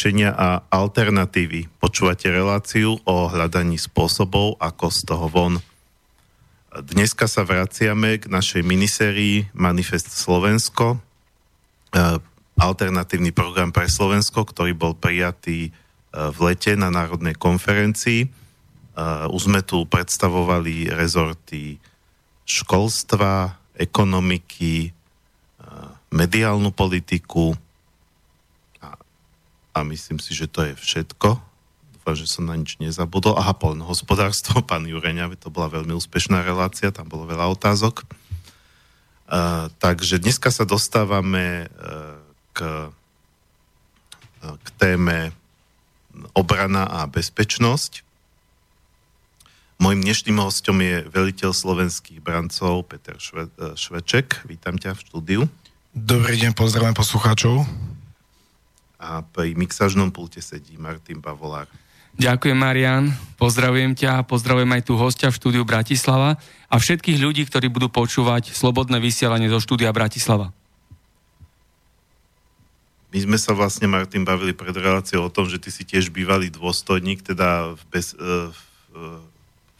[0.00, 1.68] riešenia a alternatívy.
[1.76, 5.60] Počúvate reláciu o hľadaní spôsobov, ako z toho von.
[6.72, 11.04] Dneska sa vraciame k našej minisérii Manifest Slovensko,
[12.56, 15.68] alternatívny program pre Slovensko, ktorý bol prijatý
[16.16, 18.24] v lete na Národnej konferencii.
[19.28, 21.76] Už sme tu predstavovali rezorty
[22.48, 24.96] školstva, ekonomiky,
[26.08, 27.52] mediálnu politiku
[29.70, 31.38] a myslím si, že to je všetko.
[31.94, 33.38] Dúfam, že som na nič nezabudol.
[33.38, 38.08] Aha, poľnohospodárstvo, pán Jureňa, to bola veľmi úspešná relácia, tam bolo veľa otázok.
[39.30, 42.18] Uh, takže dneska sa dostávame uh,
[42.50, 42.90] k,
[44.42, 45.30] uh, k téme
[46.34, 48.02] obrana a bezpečnosť.
[49.80, 54.44] Mojím dnešným hostom je veliteľ slovenských brancov Peter Šve, Šveček.
[54.50, 55.42] Vítam ťa v štúdiu.
[55.94, 57.64] Dobrý deň, pozdravím poslucháčov.
[59.00, 61.66] A pri mixažnom pulte sedí Martin Bavolár.
[62.20, 63.16] Ďakujem, Marian.
[63.40, 66.36] Pozdravujem ťa a pozdravujem aj tu hostia v štúdiu Bratislava
[66.68, 70.52] a všetkých ľudí, ktorí budú počúvať slobodné vysielanie zo štúdia Bratislava.
[73.10, 76.46] My sme sa vlastne, Martin, bavili pred reláciou o tom, že ty si tiež bývalý
[76.46, 78.54] dôstojník, teda v, bez, v,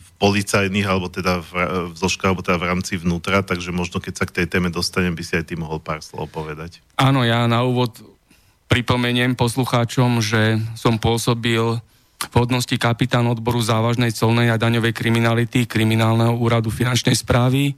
[0.01, 1.51] v policajných, alebo teda v,
[1.91, 5.15] v zložkách, alebo teda v rámci vnútra, takže možno keď sa k tej téme dostanem,
[5.15, 6.83] by si aj ty mohol pár slov povedať.
[6.99, 8.03] Áno, ja na úvod
[8.71, 11.83] pripomeniem poslucháčom, že som pôsobil
[12.21, 17.75] v hodnosti kapitán odboru závažnej colnej a daňovej kriminality Kriminálneho úradu finančnej správy.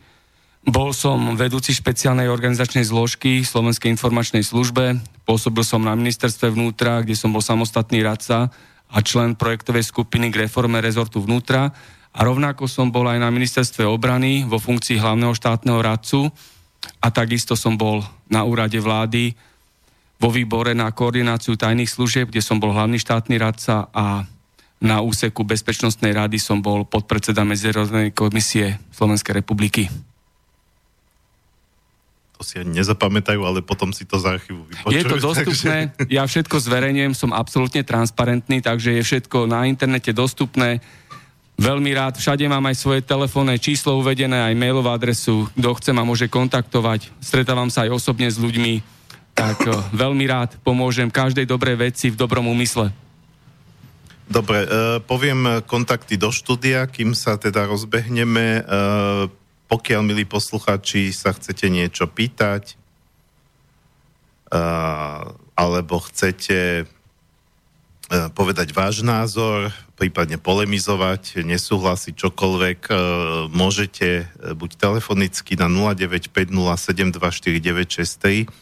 [0.63, 7.17] Bol som vedúci špeciálnej organizačnej zložky Slovenskej informačnej službe, pôsobil som na ministerstve vnútra, kde
[7.17, 8.53] som bol samostatný radca
[8.93, 11.73] a člen projektovej skupiny k reforme rezortu vnútra
[12.13, 16.29] a rovnako som bol aj na ministerstve obrany vo funkcii hlavného štátneho radcu
[17.01, 19.33] a takisto som bol na úrade vlády
[20.23, 24.23] vo výbore na koordináciu tajných služieb, kde som bol hlavný štátny radca a
[24.79, 29.91] na úseku Bezpečnostnej rady som bol podpredseda Medzinárodnej komisie Slovenskej republiky.
[32.39, 34.95] To si ani nezapamätajú, ale potom si to z archívu vypočujú.
[34.95, 36.11] Je to dostupné, takže...
[36.11, 40.83] ja všetko zverejnem, som absolútne transparentný, takže je všetko na internete dostupné
[41.63, 46.03] Veľmi rád, všade mám aj svoje telefónne číslo uvedené, aj mailovú adresu, kto chce ma
[46.03, 48.81] môže kontaktovať, stretávam sa aj osobne s ľuďmi,
[49.43, 52.95] tak eh, veľmi rád pomôžem každej dobrej veci v dobrom úmysle.
[54.33, 58.65] Dobre, uh, poviem kontakty do štúdia, kým sa teda rozbehneme.
[58.65, 59.29] Uh,
[59.69, 62.77] pokiaľ, milí posluchači, sa chcete niečo pýtať,
[65.57, 66.85] alebo chcete
[68.37, 72.93] povedať váš názor, prípadne polemizovať, nesúhlasiť čokoľvek,
[73.49, 78.53] môžete buď telefonicky na 0950724963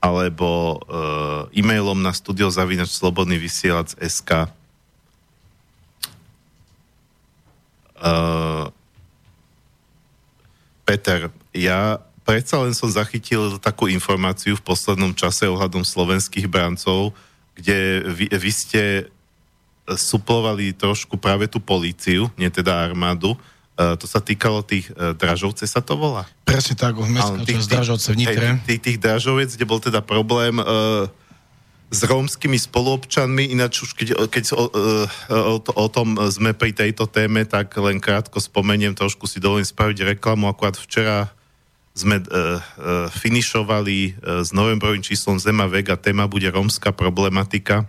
[0.00, 0.80] alebo
[1.52, 4.48] e, e-mailom na studiozavinač slobodný vysielač SK.
[10.88, 17.12] Peter, ja predsa len som zachytil takú informáciu v poslednom čase ohľadom slovenských brancov,
[17.54, 18.82] kde vy, vy ste
[19.86, 23.38] suplovali trošku práve tú políciu, nie teda armádu.
[23.80, 26.28] Uh, to sa týkalo tých uh, Dražovce, sa to volá?
[26.44, 28.48] Presne tak, mestská tých, tých, Dražovce v Nitre.
[28.68, 31.08] Tých, tých, Dražovec, kde bol teda problém uh,
[31.88, 34.68] s rómskymi spoluobčanmi, ináč už keď, keď o,
[35.32, 40.14] o, o tom sme pri tejto téme, tak len krátko spomeniem, trošku si dovolím spraviť
[40.14, 41.32] reklamu, akurát včera
[41.96, 42.60] sme uh, uh,
[43.10, 47.88] finišovali uh, s novembrovým číslom Zema Vega, téma bude rómska problematika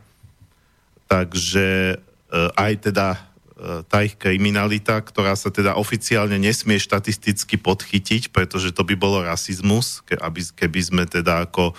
[1.12, 3.20] Takže eh, aj teda
[3.62, 10.02] tá ich kriminalita, ktorá sa teda oficiálne nesmie štatisticky podchytiť, pretože to by bolo rasizmus,
[10.10, 11.78] keby, keby sme teda ako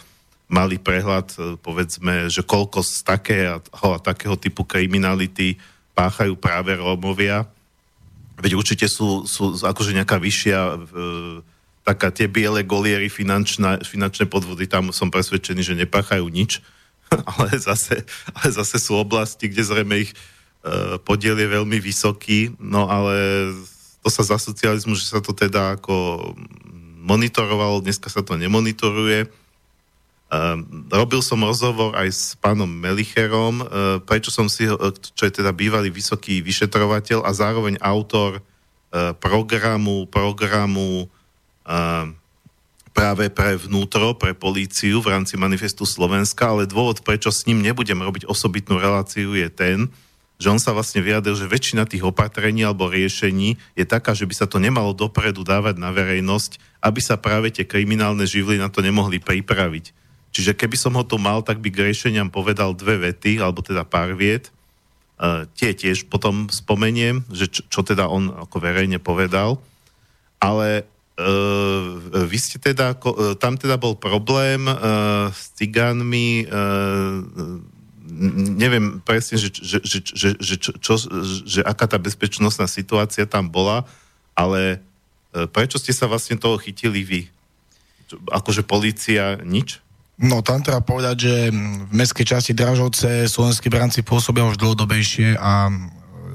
[0.53, 5.57] mali prehľad, eh, povedzme, že koľko z takého a takého typu kriminality
[5.97, 7.49] páchajú práve Rómovia.
[8.41, 10.77] Veď určite sú, sú akože nejaká vyššia e,
[11.85, 16.65] taká tie biele goliery finančné, finančné podvody, tam som presvedčený, že nepáchajú nič
[17.37, 20.17] ale zase, ale zase sú oblasti, kde zrejme ich e,
[21.03, 23.51] podiel je veľmi vysoký, no ale
[24.03, 26.23] to sa za socializmu, že sa to teda ako
[27.03, 29.27] monitorovalo, dneska sa to nemonitoruje.
[29.27, 29.29] E,
[30.95, 33.65] robil som rozhovor aj s pánom Melicherom, e,
[34.07, 34.71] prečo som si,
[35.19, 38.43] čo je teda bývalý vysoký vyšetrovateľ a zároveň autor
[39.25, 41.09] programu, programu
[42.93, 47.97] práve pre vnútro, pre políciu v rámci manifestu Slovenska, ale dôvod, prečo s ním nebudem
[47.99, 49.89] robiť osobitnú reláciu je ten,
[50.43, 54.35] že on sa vlastne vyjadril, že väčšina tých opatrení alebo riešení je taká, že by
[54.35, 58.83] sa to nemalo dopredu dávať na verejnosť, aby sa práve tie kriminálne živly na to
[58.83, 59.95] nemohli pripraviť.
[60.35, 63.87] Čiže keby som ho tu mal, tak by k riešeniam povedal dve vety, alebo teda
[63.87, 64.51] pár viet.
[65.23, 69.63] Uh, tie tiež potom spomeniem, že čo, čo teda on ako verejne povedal.
[70.43, 71.87] Ale uh,
[72.27, 77.71] vy ste teda, uh, tam teda bol problém uh, s cigánmi, uh,
[78.59, 80.95] neviem presne, že, že, že, že, že, čo, čo,
[81.49, 83.89] že aká tá bezpečnostná situácia tam bola,
[84.37, 84.79] ale
[85.33, 87.21] uh, prečo ste sa vlastne toho chytili vy?
[88.29, 89.81] Akože policia nič?
[90.21, 91.35] No tam treba povedať, že
[91.89, 95.73] v mestskej časti Dražovce slovenskí branci pôsobia už dlhodobejšie a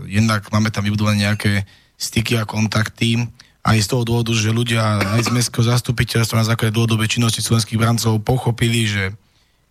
[0.10, 1.64] jednak máme tam vybudované nejaké
[1.96, 3.30] styky a kontakty
[3.68, 7.80] aj z toho dôvodu, že ľudia aj z mestského zastupiteľstva na základe dlhodobej činnosti slovenských
[7.80, 9.04] brancov pochopili, že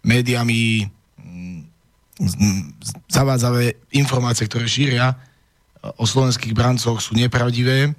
[0.05, 0.87] médiami
[3.13, 5.17] zavádzavé informácie, ktoré šíria
[6.01, 7.93] o slovenských brancoch sú nepravdivé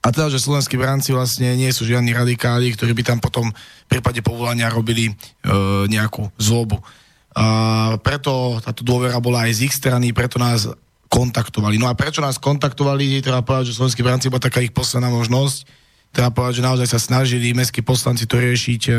[0.00, 3.88] a teda, že slovenskí bránci vlastne nie sú žiadni radikáli, ktorí by tam potom v
[3.88, 5.14] prípade povolania robili e,
[5.92, 6.80] nejakú zlobu.
[7.36, 10.72] A preto táto dôvera bola aj z ich strany, preto nás
[11.12, 11.76] kontaktovali.
[11.76, 15.68] No a prečo nás kontaktovali, treba povedať, že slovenskí bránci bola taká ich posledná možnosť.
[16.16, 18.92] Treba povedať, že naozaj sa snažili mestskí poslanci to riešiť e,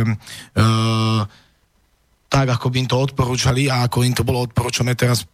[2.31, 5.27] tak, ako by im to odporúčali a ako im to bolo odporúčané teraz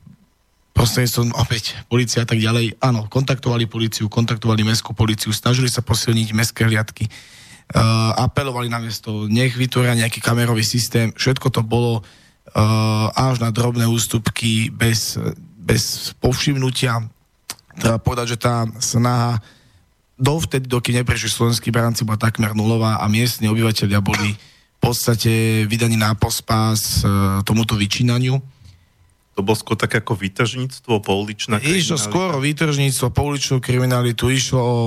[0.73, 2.81] prostredníctvom opäť policia a tak ďalej.
[2.81, 9.29] Áno, kontaktovali policiu, kontaktovali mestskú policiu, snažili sa posilniť mestské hliadky, uh, apelovali na mesto,
[9.29, 11.13] nech vytvoria nejaký kamerový systém.
[11.13, 15.21] Všetko to bolo uh, až na drobné ústupky bez,
[15.57, 17.05] bez povšimnutia.
[17.77, 19.37] Treba povedať, že tá snaha
[20.17, 24.33] dovtedy, dokým neprešli slovenskí baránci, bola takmer nulová a miestni obyvateľia boli
[24.87, 28.39] podstate vydaní na pospás uh, tomuto vyčínaniu
[29.37, 31.85] to bolo skôr také ako výtržníctvo, pouličná kriminalita?
[31.85, 34.77] Išlo skôr o výtržníctvo, pouličnú kriminalitu, išlo o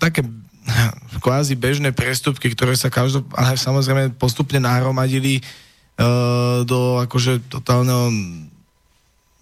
[0.00, 0.24] také
[1.24, 8.08] kvázi bežné prestupky, ktoré sa každop, ale samozrejme postupne nahromadili uh, do akože totálneho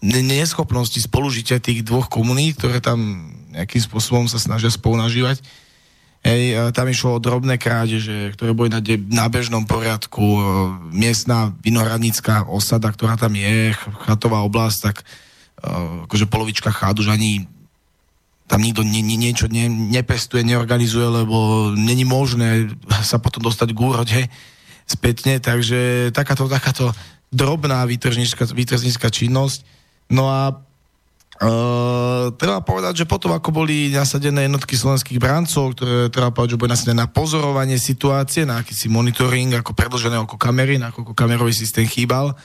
[0.03, 5.39] neschopnosti spolužitia tých dvoch komunít, ktoré tam nejakým spôsobom sa snažia spolu nažívať.
[6.21, 10.21] Hej, tam išlo o drobné krádeže, ktoré boli na, de- na bežnom poriadku.
[10.93, 13.73] Miestna vinohradnícká osada, ktorá tam je,
[14.05, 15.01] chatová oblasť, tak
[16.05, 17.49] akože polovička chád už ani
[18.45, 22.67] tam nikto nie, nie, niečo nie, nepestuje, neorganizuje, lebo není možné
[22.99, 24.19] sa potom dostať k úrode
[24.83, 26.91] spätne, takže takáto, takáto
[27.31, 29.63] drobná výtržnícka činnosť.
[30.11, 30.59] No a
[31.41, 36.59] Uh, treba povedať, že potom ako boli nasadené jednotky slovenských brancov, ktoré treba povedať, že
[36.61, 41.49] boli nasadené na pozorovanie situácie, na akýsi monitoring, ako predlžené oko kamery, na ako kamerový
[41.49, 42.37] systém chýbal.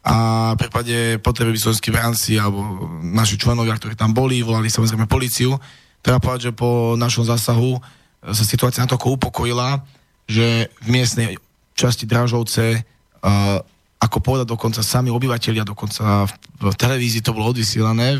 [0.00, 0.16] A
[0.56, 5.60] v prípade potreby slovenských branci alebo naši členovia, ktorí tam boli, volali samozrejme policiu.
[6.00, 7.76] Treba povedať, že po našom zásahu
[8.24, 9.84] sa situácia natoľko upokojila,
[10.24, 11.36] že v miestnej
[11.76, 13.60] časti Dražovce uh,
[14.00, 16.32] ako povedať dokonca sami obyvateľia, dokonca v,
[16.72, 18.16] v televízii to bolo odvysielané,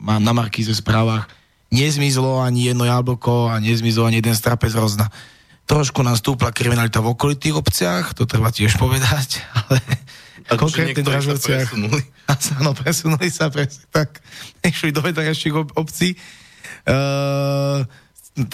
[0.00, 1.28] mám na Markíze správach,
[1.68, 5.12] nezmizlo ani jedno jablko a nezmizlo ani jeden strapec rozna.
[5.68, 9.84] Trošku nám stúpla kriminalita v okolitých obciach, to treba tiež povedať, ale
[10.48, 11.76] a konkrétne Dražovciach.
[12.60, 14.24] Áno, presunuli sa presne tak.
[14.64, 16.16] Išli do vedajších ob- obcí.
[16.88, 17.84] Uh,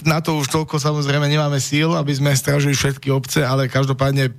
[0.02, 4.34] na to už toľko samozrejme nemáme síl, aby sme stražili všetky obce, ale každopádne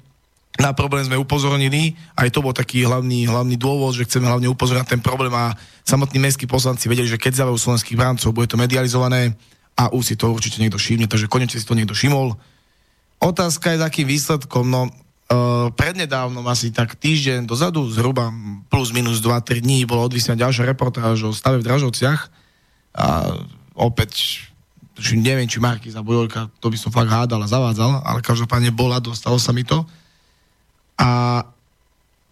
[0.55, 4.83] na problém sme upozornili, aj to bol taký hlavný, hlavný dôvod, že chceme hlavne upozorniť
[4.83, 5.51] na ten problém a
[5.83, 9.35] samotní mestskí poslanci vedeli, že keď zavajú slovenských bráncov, bude to medializované
[9.75, 12.39] a už si to určite niekto všimne, takže konečne si to niekto všimol.
[13.19, 18.31] Otázka je takým výsledkom, no uh, prednedávnom asi tak týždeň dozadu, zhruba
[18.71, 22.31] plus minus 2-3 dní, bolo odvysianá ďalšia reportáž o stave v Dražovciach
[22.95, 23.07] a
[23.75, 24.39] opäť
[25.19, 29.03] neviem, či Marky za Bojolka, to by som fakt hádal a zavádzal, ale každopádne bola,
[29.03, 29.83] dostalo sa mi to.
[30.95, 31.43] A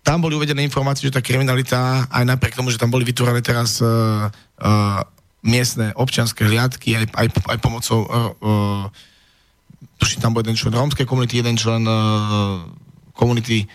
[0.04, 3.80] tam boli uvedené informácie, že tá kriminalita, aj napriek tomu, že tam boli vytvorené teraz
[3.80, 4.28] uh,
[4.60, 5.00] uh,
[5.44, 11.40] miestne občianské hliadky, aj, aj, aj pomocou uh, uh, tam bol jeden člen rómskej komunity,
[11.40, 12.68] jeden člen uh,
[13.16, 13.68] komunity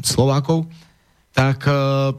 [0.00, 0.64] Slovákov,
[1.36, 2.16] tak uh,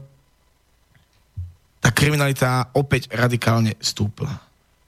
[1.82, 4.30] tá kriminalita opäť radikálne stúpla.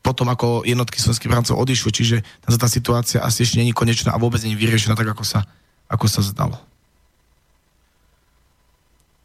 [0.00, 4.40] Potom ako jednotky slovenských brancov odišli, čiže tá situácia asi ešte není konečná a vôbec
[4.40, 5.44] je vyriešená tak, ako sa,
[5.90, 6.69] ako sa zdalo.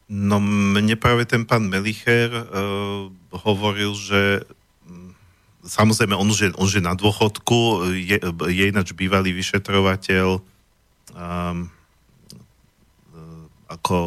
[0.06, 4.46] No mne práve ten pán Melicher uh, hovoril, že
[4.86, 5.12] mm,
[5.66, 8.22] samozrejme on už je, on už na dôchodku, je,
[8.54, 11.70] je ináč bývalý vyšetrovateľ um,
[13.66, 13.98] ako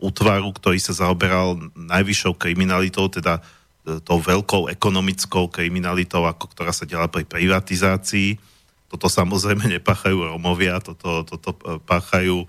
[0.00, 6.88] útvaru, ktorý sa zaoberal najvyššou kriminalitou, teda e, tou veľkou ekonomickou kriminalitou, ako ktorá sa
[6.88, 8.40] diala pri privatizácii.
[8.88, 11.52] Toto samozrejme nepáchajú Romovia, toto, toto
[11.84, 12.48] páchajú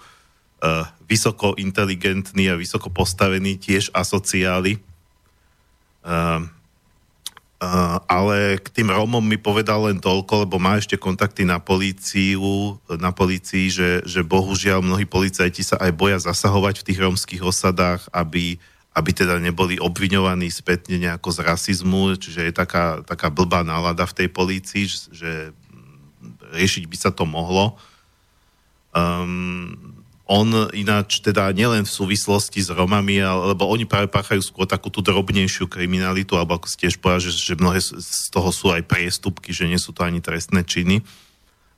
[1.09, 4.77] vysoko inteligentní a vysoko postavení, tiež asociáli.
[6.05, 6.45] Uh,
[7.61, 12.81] Uh, ale k tým Rómom mi povedal len toľko, lebo má ešte kontakty na políciu,
[12.89, 18.09] na polícii, že, že bohužiaľ mnohí policajti sa aj boja zasahovať v tých rómskych osadách,
[18.09, 18.57] aby,
[18.97, 24.25] aby teda neboli obviňovaní spätne nejako z rasizmu, čiže je taká, taká blbá nálada v
[24.25, 25.53] tej polícii, že
[26.57, 27.77] riešiť by sa to mohlo.
[28.89, 30.00] Um,
[30.31, 33.19] on ináč teda nielen v súvislosti s Romami,
[33.51, 37.35] lebo oni práve páchajú skôr takú tú drobnejšiu kriminalitu, alebo ako si tiež povedal, že,
[37.35, 41.03] že mnohé z toho sú aj priestupky, že nie sú to ani trestné činy.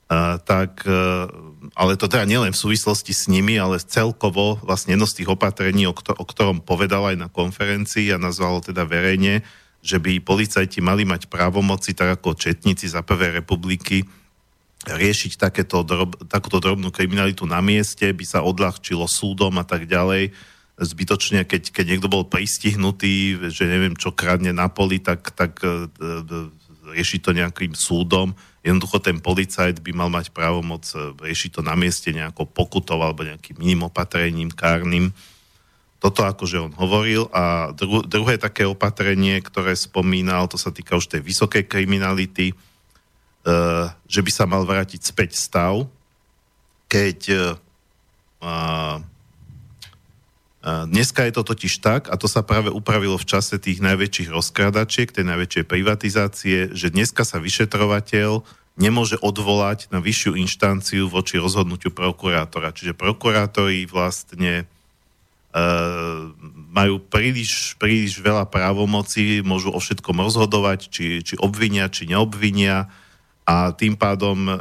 [0.04, 1.26] Uh, tak, uh,
[1.74, 5.90] ale to teda nielen v súvislosti s nimi, ale celkovo vlastne jedno z tých opatrení,
[5.90, 9.42] o, ktor- o ktorom povedal aj na konferencii a nazval teda verejne,
[9.82, 14.04] že by policajti mali mať právomoci, tak ako četníci za Prvej republiky,
[14.84, 20.36] riešiť takéto drob, takúto drobnú kriminalitu na mieste, by sa odľahčilo súdom a tak ďalej.
[20.74, 25.86] Zbytočne, keď, keď niekto bol pristihnutý, že neviem, čo kradne na poli, tak, tak e,
[25.86, 26.48] e,
[26.98, 28.34] riešiť to nejakým súdom.
[28.60, 33.22] Jednoducho ten policajt by mal mať právomoc e, riešiť to na mieste nejakou pokutou alebo
[33.22, 35.14] nejakým iným opatrením kárnym.
[36.02, 41.08] Toto akože on hovoril a dru, druhé také opatrenie, ktoré spomínal, to sa týka už
[41.08, 42.52] tej vysokej kriminality,
[44.08, 45.84] že by sa mal vrátiť späť stav,
[46.88, 47.18] keď
[48.40, 48.96] uh,
[50.64, 55.12] Dneska je to totiž tak, a to sa práve upravilo v čase tých najväčších rozkradačiek,
[55.12, 58.40] tej najväčšej privatizácie, že dneska sa vyšetrovateľ
[58.80, 62.72] nemôže odvolať na vyššiu inštanciu voči rozhodnutiu prokurátora.
[62.72, 66.32] Čiže prokurátori vlastne uh,
[66.72, 72.88] majú príliš, príliš veľa právomocí, môžu o všetkom rozhodovať, či, či obvinia, či neobvinia
[73.44, 74.52] a tým pádom e,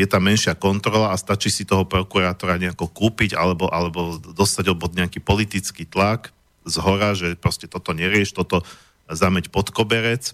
[0.00, 4.96] je tam menšia kontrola a stačí si toho prokurátora nejako kúpiť alebo, alebo dostať obod
[4.96, 6.32] nejaký politický tlak
[6.64, 8.64] z hora, že proste toto nerieš, toto
[9.12, 10.32] zameť pod koberec.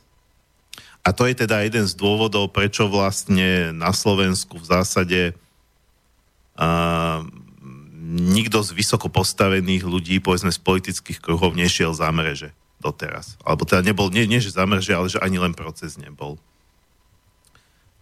[1.03, 5.21] A to je teda jeden z dôvodov, prečo vlastne na Slovensku v zásade
[6.57, 7.21] uh,
[8.09, 13.37] nikto z vysoko postavených ľudí, povedzme z politických kruhov, nešiel za mreže doteraz.
[13.45, 16.41] Alebo teda nebol, nie, nie že za mreže, ale že ani len proces nebol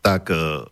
[0.03, 0.67] tak e,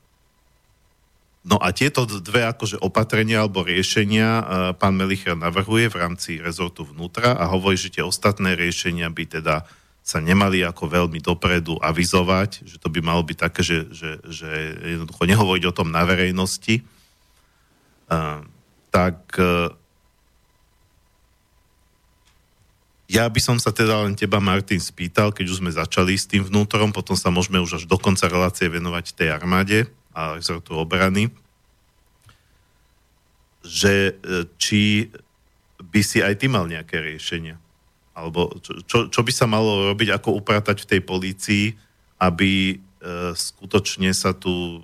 [1.40, 4.42] No a tieto dve akože opatrenia alebo riešenia e,
[4.76, 9.64] pán Melicher navrhuje v rámci rezortu vnútra a hovorí, že tie ostatné riešenia by teda
[10.04, 14.48] sa nemali ako veľmi dopredu avizovať, že to by malo byť také, že, že, že
[15.00, 16.84] jednoducho nehovoriť o tom na verejnosti.
[18.10, 18.42] Uh,
[18.90, 19.70] tak uh,
[23.10, 26.46] Ja by som sa teda len teba, Martin, spýtal, keď už sme začali s tým
[26.46, 31.26] vnútorom, potom sa môžeme už až do konca relácie venovať tej armáde a rezortu obrany,
[33.66, 35.10] že e, či
[35.82, 37.58] by si aj ty mal nejaké riešenia.
[38.14, 41.64] Alebo čo, čo, čo by sa malo robiť, ako upratať v tej polícii,
[42.22, 44.80] aby e, skutočne sa tu e,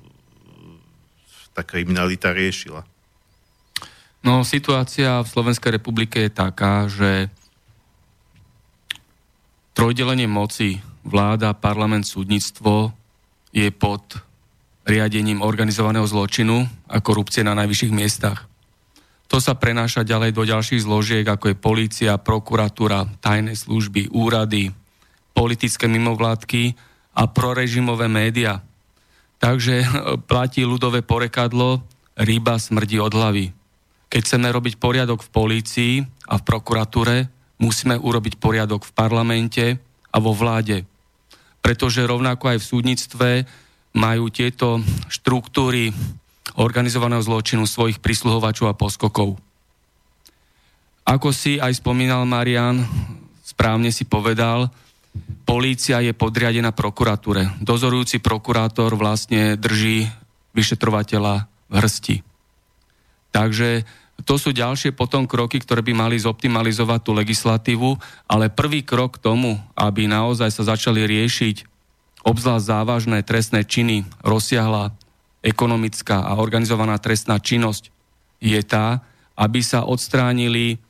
[1.55, 2.83] tá kriminalita riešila?
[4.27, 7.31] No, situácia v Slovenskej republike je taká, že
[9.77, 12.97] trojdelenie moci, vláda, parlament, súdnictvo
[13.53, 14.17] je pod
[14.89, 18.49] riadením organizovaného zločinu a korupcie na najvyšších miestach.
[19.29, 24.73] To sa prenáša ďalej do ďalších zložiek, ako je polícia, prokuratúra, tajné služby, úrady,
[25.37, 26.73] politické mimovládky
[27.13, 28.65] a prorežimové média.
[29.37, 29.85] Takže
[30.31, 31.85] platí ľudové porekadlo,
[32.17, 33.53] ryba smrdí od hlavy.
[34.09, 35.93] Keď chceme robiť poriadok v polícii
[36.31, 39.65] a v prokuratúre, musíme urobiť poriadok v parlamente
[40.13, 40.85] a vo vláde.
[41.61, 43.31] Pretože rovnako aj v súdnictve
[43.97, 45.91] majú tieto štruktúry
[46.57, 49.41] organizovaného zločinu svojich prisluhovačov a poskokov.
[51.07, 52.83] Ako si aj spomínal Marian,
[53.47, 54.69] správne si povedal,
[55.47, 57.63] polícia je podriadená prokuratúre.
[57.63, 60.11] Dozorujúci prokurátor vlastne drží
[60.53, 62.17] vyšetrovateľa v hrsti.
[63.31, 63.85] Takže
[64.25, 69.23] to sú ďalšie potom kroky, ktoré by mali zoptimalizovať tú legislatívu, ale prvý krok k
[69.29, 71.69] tomu, aby naozaj sa začali riešiť
[72.27, 74.91] obzvlášť závažné trestné činy, rozsiahla
[75.47, 77.95] ekonomická a organizovaná trestná činnosť,
[78.43, 79.05] je tá,
[79.39, 80.83] aby sa odstránili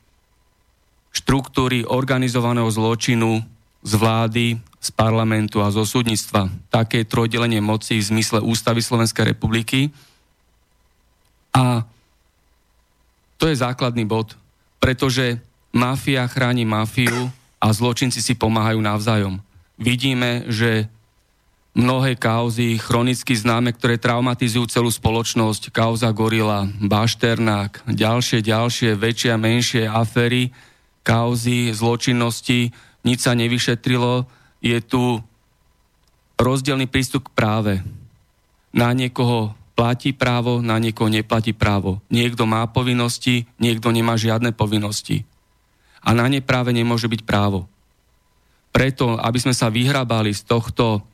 [1.12, 3.44] štruktúry organizovaného zločinu
[3.84, 4.46] z vlády,
[4.80, 6.48] z parlamentu a zo súdnictva.
[6.72, 9.90] Také trojdelenie moci v zmysle Ústavy Slovenskej republiky.
[11.52, 11.84] A
[13.36, 14.36] to je základný bod,
[14.80, 15.40] pretože
[15.72, 17.28] mafia chráni mafiu
[17.60, 19.40] a zločinci si pomáhajú navzájom.
[19.76, 20.88] Vidíme, že
[21.76, 29.36] mnohé kauzy, chronicky známe, ktoré traumatizujú celú spoločnosť, kauza Gorila, Bašternák, ďalšie, ďalšie, väčšie a
[29.36, 30.56] menšie aféry,
[31.04, 32.72] kauzy, zločinnosti,
[33.04, 34.24] nič sa nevyšetrilo,
[34.64, 35.20] je tu
[36.40, 37.72] rozdielný prístup k práve.
[38.72, 42.00] Na niekoho platí právo, na niekoho neplatí právo.
[42.08, 45.28] Niekto má povinnosti, niekto nemá žiadne povinnosti.
[46.00, 47.68] A na ne práve nemôže byť právo.
[48.72, 51.04] Preto, aby sme sa vyhrábali z tohto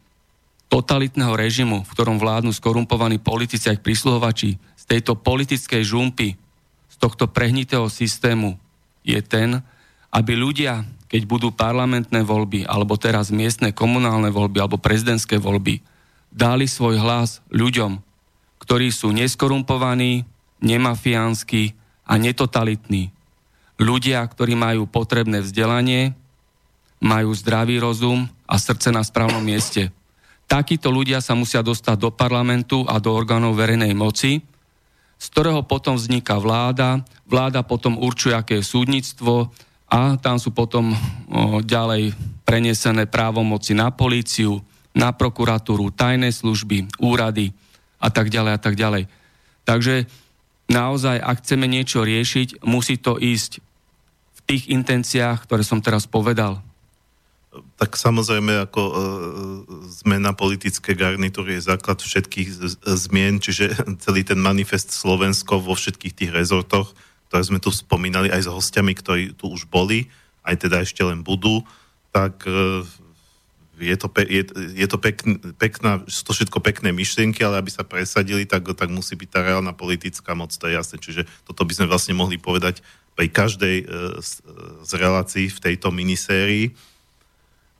[0.70, 6.38] totalitného režimu, v ktorom vládnu skorumpovaní politici a prísluhovači, z tejto politickej žumpy,
[6.88, 8.56] z tohto prehnitého systému,
[9.02, 9.60] je ten,
[10.14, 15.82] aby ľudia, keď budú parlamentné voľby, alebo teraz miestne komunálne voľby, alebo prezidentské voľby,
[16.32, 18.11] dali svoj hlas ľuďom,
[18.72, 20.24] ktorí sú neskorumpovaní,
[20.64, 21.76] nemafiánsky
[22.08, 23.12] a netotalitní.
[23.76, 26.16] Ľudia, ktorí majú potrebné vzdelanie,
[26.96, 29.92] majú zdravý rozum a srdce na správnom mieste.
[30.48, 34.40] Takíto ľudia sa musia dostať do parlamentu a do orgánov verejnej moci,
[35.20, 39.52] z ktorého potom vzniká vláda, vláda potom určuje, aké je súdnictvo,
[39.92, 42.16] a tam sú potom o, ďalej
[42.48, 44.64] prenesené právomoci na políciu,
[44.96, 47.52] na prokuratúru, tajné služby, úrady
[48.02, 49.06] a tak ďalej a tak ďalej.
[49.62, 50.10] Takže
[50.66, 53.62] naozaj, ak chceme niečo riešiť, musí to ísť
[54.34, 56.58] v tých intenciách, ktoré som teraz povedal.
[57.78, 58.92] Tak samozrejme, ako e,
[60.02, 63.70] zmena politické garnitúry je základ všetkých z, zmien, čiže
[64.04, 66.90] celý ten manifest Slovensko vo všetkých tých rezortoch
[67.32, 70.04] ktoré sme tu spomínali aj s hostiami, ktorí tu už boli,
[70.44, 71.64] aj teda ešte len budú,
[72.12, 72.84] tak e,
[73.82, 74.42] je to, pe- je,
[74.78, 78.88] je to pekn, pekná, sú to všetko pekné myšlienky, ale aby sa presadili, tak, tak
[78.88, 80.96] musí byť tá reálna politická moc, to je jasné.
[81.02, 82.80] Čiže toto by sme vlastne mohli povedať
[83.18, 83.84] pri každej e,
[84.22, 84.30] z,
[84.86, 86.72] z relácií v tejto minisérii.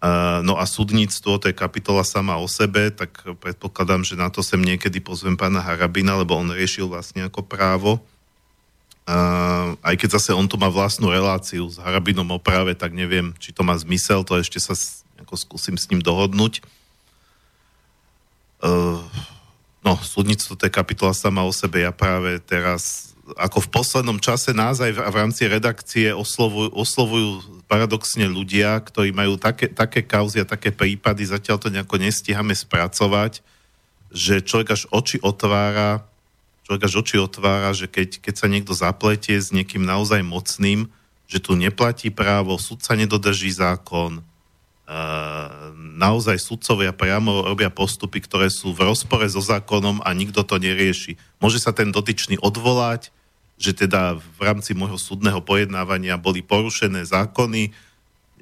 [0.03, 4.43] Uh, no a súdnictvo, to je kapitola sama o sebe, tak predpokladám, že na to
[4.43, 8.03] sem niekedy pozvem pána Harabina, lebo on riešil vlastne ako právo
[9.03, 13.35] Uh, aj keď zase on tu má vlastnú reláciu s Harabinom o práve, tak neviem,
[13.43, 14.79] či to má zmysel, to ešte sa
[15.23, 16.61] ako skúsim s ním dohodnúť.
[18.63, 19.03] Uh,
[19.83, 21.83] no, súdnictvo, to je kapitola sama o sebe.
[21.83, 27.29] Ja práve teraz, ako v poslednom čase nás aj v, v rámci redakcie oslovujú, oslovujú
[27.67, 33.43] paradoxne ľudia, ktorí majú také, také kauzy a také prípady, zatiaľ to nejako nestíhame spracovať,
[34.15, 36.07] že človek až oči otvára
[36.73, 40.89] človek až oči otvára, že keď, keď sa niekto zapletie s niekým naozaj mocným,
[41.27, 44.25] že tu neplatí právo, sudca nedodrží zákon,
[45.97, 51.17] naozaj sudcovia priamo robia postupy, ktoré sú v rozpore so zákonom a nikto to nerieši.
[51.39, 53.15] Môže sa ten dotyčný odvolať,
[53.63, 57.71] že teda v rámci môjho súdneho pojednávania boli porušené zákony,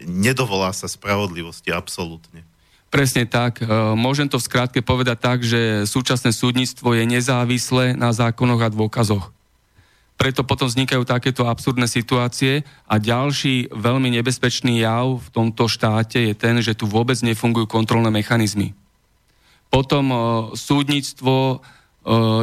[0.01, 2.49] nedovolá sa spravodlivosti absolútne.
[2.91, 3.63] Presne tak.
[3.63, 8.73] E, môžem to v skrátke povedať tak, že súčasné súdnictvo je nezávislé na zákonoch a
[8.73, 9.31] dôkazoch.
[10.21, 16.35] Preto potom vznikajú takéto absurdné situácie a ďalší veľmi nebezpečný jav v tomto štáte je
[16.37, 18.77] ten, že tu vôbec nefungujú kontrolné mechanizmy.
[19.73, 20.17] Potom e,
[20.61, 21.57] súdnictvo, e,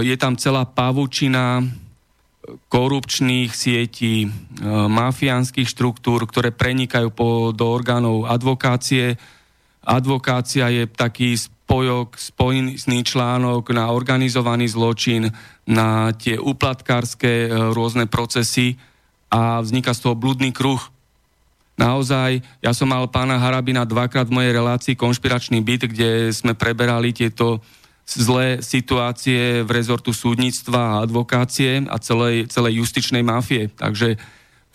[0.10, 1.62] je tam celá pavučina
[2.48, 4.24] korupčných sietí,
[4.64, 9.20] mafiánskych štruktúr, ktoré prenikajú po, do orgánov advokácie,
[9.88, 15.28] Advokácia je taký spojok, spojený článok na organizovaný zločin,
[15.68, 18.80] na tie uplatkárske rôzne procesy
[19.28, 20.80] a vzniká z toho blúdny kruh.
[21.76, 27.12] Naozaj, ja som mal pána Harabina dvakrát v mojej relácii konšpiračný byt, kde sme preberali
[27.12, 27.60] tieto
[28.08, 33.68] zlé situácie v rezortu súdnictva a advokácie a celej, celej justičnej mafie.
[33.76, 34.16] Takže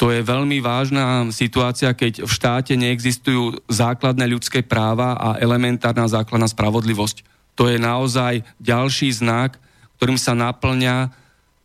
[0.02, 6.50] to je veľmi vážna situácia, keď v štáte neexistujú základné ľudské práva a elementárna základná
[6.50, 7.22] spravodlivosť.
[7.54, 9.62] To je naozaj ďalší znak,
[10.02, 11.14] ktorým sa naplňa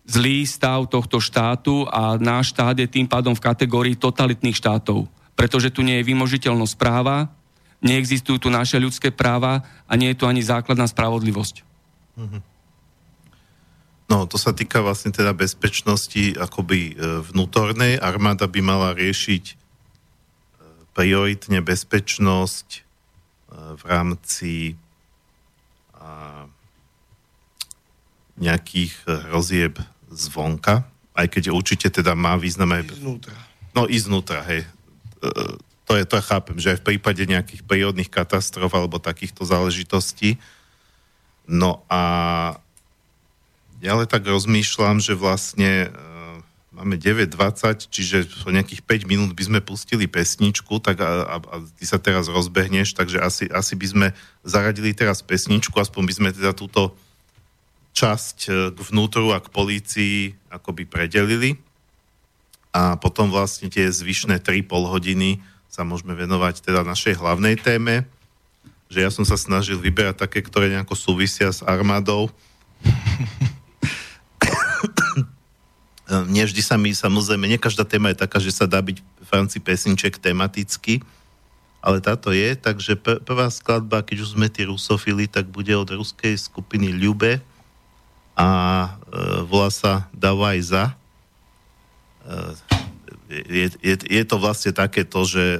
[0.05, 5.09] zlý stav tohto štátu a náš štát je tým pádom v kategórii totalitných štátov.
[5.33, 7.33] Pretože tu nie je vymožiteľnosť práva,
[7.81, 11.65] neexistujú tu naše ľudské práva a nie je tu ani základná spravodlivosť.
[12.21, 12.56] Mm-hmm.
[14.07, 17.99] No, to sa týka vlastne teda bezpečnosti akoby e, vnútornej.
[17.99, 19.55] Armáda by mala riešiť e,
[20.95, 22.79] prioritne bezpečnosť e,
[23.75, 24.53] v rámci
[28.37, 28.93] nejakých
[29.27, 29.81] hrozieb
[30.13, 30.85] zvonka,
[31.17, 32.95] aj keď určite teda má význam aj...
[32.95, 33.35] Iznútra.
[33.73, 34.61] No, iznútra, hej.
[35.89, 40.37] To je, to ja chápem, že aj v prípade nejakých prírodných katastrof alebo takýchto záležitostí.
[41.49, 42.01] No a
[43.81, 45.89] ja ale tak rozmýšľam, že vlastne e,
[46.73, 51.55] máme 9.20, čiže o nejakých 5 minút by sme pustili pesničku, tak a, a, a
[51.77, 54.07] ty sa teraz rozbehneš, takže asi, asi by sme
[54.41, 56.97] zaradili teraz pesničku, aspoň by sme teda túto
[57.97, 61.57] časť e, k vnútru a k polícii akoby predelili
[62.77, 68.05] a potom vlastne tie zvyšné 3,5 hodiny sa môžeme venovať teda našej hlavnej téme,
[68.85, 72.29] že ja som sa snažil vyberať také, ktoré nejako súvisia s armádou.
[76.33, 79.29] Nie vždy sa mi, samozrejme, nie každá téma je taká, že sa dá byť v
[79.29, 81.03] rámci pesniček tematicky,
[81.83, 85.87] ale táto je, takže pr- prvá skladba, keď už sme tí rusofili, tak bude od
[85.91, 87.43] ruskej skupiny Ľube
[88.39, 88.89] a e,
[89.43, 90.83] volá sa Davaj za.
[90.87, 90.93] E,
[93.27, 95.59] je, je, je to vlastne takéto, že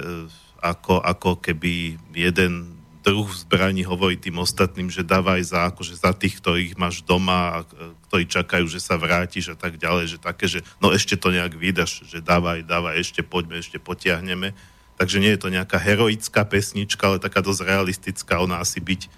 [0.64, 2.77] ako, ako keby jeden
[3.08, 7.64] druh zbraní hovorí tým ostatným, že dávaj za, akože za tých, ktorých máš doma a
[8.12, 11.56] ktorí čakajú, že sa vrátiš a tak ďalej, že také, že no ešte to nejak
[11.56, 14.52] vydaš, že dávaj, dávaj, ešte poďme, ešte potiahneme.
[15.00, 19.08] Takže nie je to nejaká heroická pesnička, ale taká dosť realistická, ona asi byť,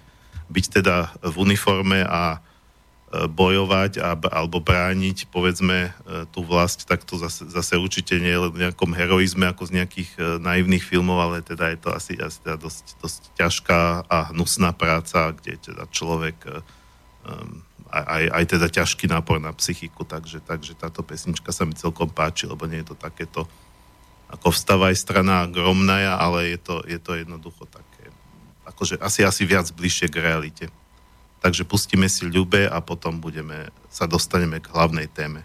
[0.47, 2.39] byť teda v uniforme a
[3.11, 8.47] bojovať a, alebo brániť povedzme e, tú vlast, tak to zase, zase určite nie je
[8.47, 12.39] v nejakom heroizme ako z nejakých e, naivných filmov, ale teda je to asi, asi
[12.39, 16.39] teda dosť, dosť ťažká a hnusná práca, kde teda človek
[17.27, 22.07] um, aj, aj teda ťažký nápor na psychiku, takže, takže táto pesnička sa mi celkom
[22.07, 23.43] páči, lebo nie je to takéto
[24.31, 28.07] ako vstávaj strana gromnaja, ale je to, je to jednoducho také,
[28.63, 30.65] akože asi, asi viac bližšie k realite.
[31.41, 35.41] Takže pustíme si ľube a potom budeme, sa dostaneme k hlavnej téme.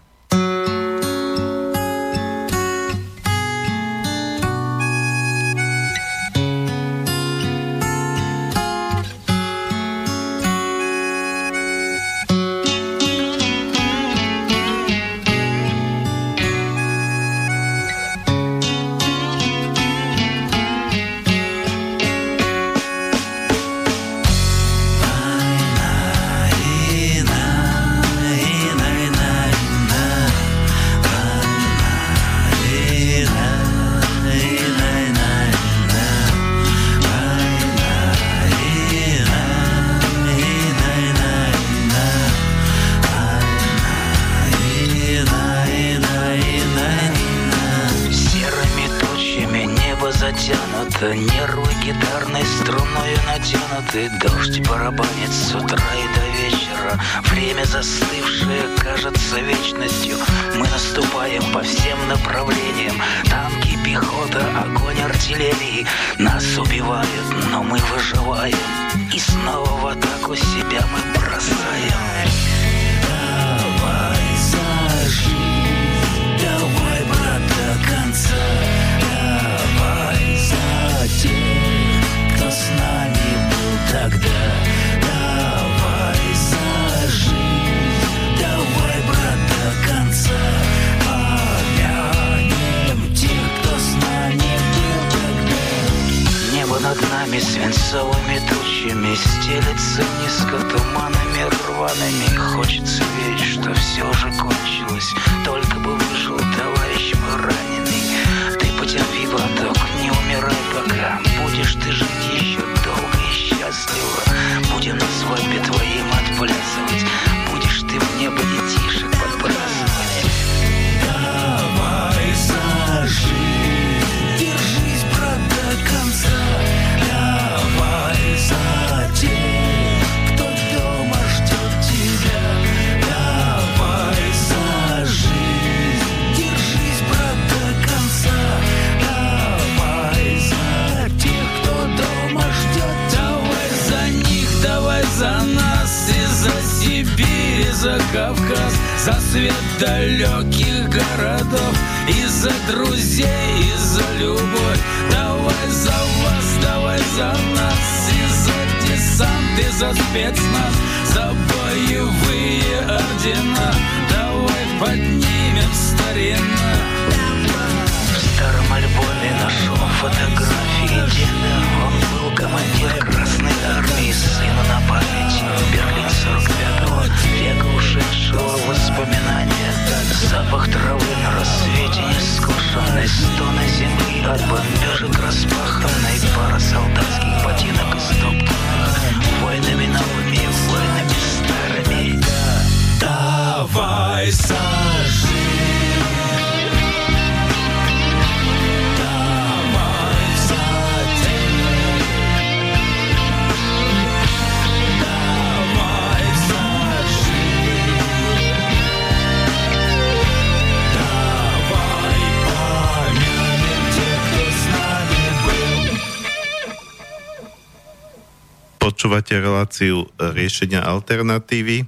[219.07, 221.87] Počúvate reláciu riešenia alternatívy.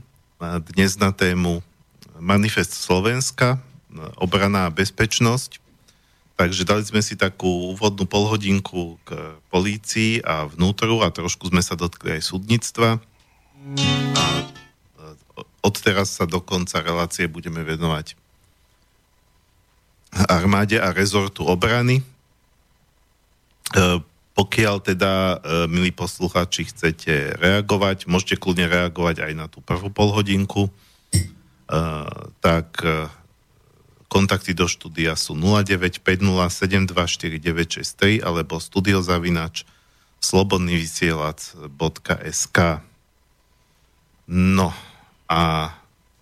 [0.71, 1.59] Dnes na tému
[2.15, 3.59] Manifest Slovenska,
[4.15, 5.59] obrana a bezpečnosť.
[6.39, 11.75] Takže dali sme si takú úvodnú polhodinku k polícii a vnútru a trošku sme sa
[11.75, 13.03] dotkli aj súdnictva.
[14.15, 14.23] A
[15.59, 18.15] od teraz sa do konca relácie budeme venovať
[20.31, 21.99] armáde a rezortu obrany.
[24.37, 30.69] Pokiaľ teda, e, milí poslucháči, chcete reagovať, môžete kľudne reagovať aj na tú prvú polhodinku,
[30.69, 30.71] e,
[32.39, 33.09] tak e,
[34.09, 39.69] kontakty do štúdia sú 0950724963 alebo studiozavinač
[40.19, 42.59] slobodnyvysielac.sk
[44.29, 44.69] No
[45.25, 45.73] a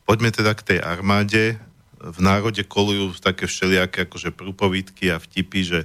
[0.07, 1.59] poďme teda k tej armáde.
[1.99, 5.79] V národe kolujú také všelijaké akože prúpovidky a vtipy, že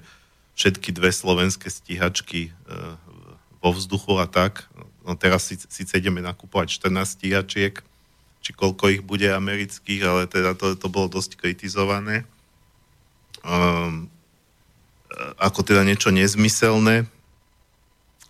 [0.55, 2.51] všetky dve slovenské stíhačky e,
[3.62, 4.69] vo vzduchu a tak.
[5.03, 7.75] No teraz síce ideme nakupovať 14 stíhačiek,
[8.43, 12.27] či koľko ich bude amerických, ale teda to, to bolo dosť kritizované.
[13.43, 14.11] Um,
[15.38, 17.07] ako teda niečo nezmyselné.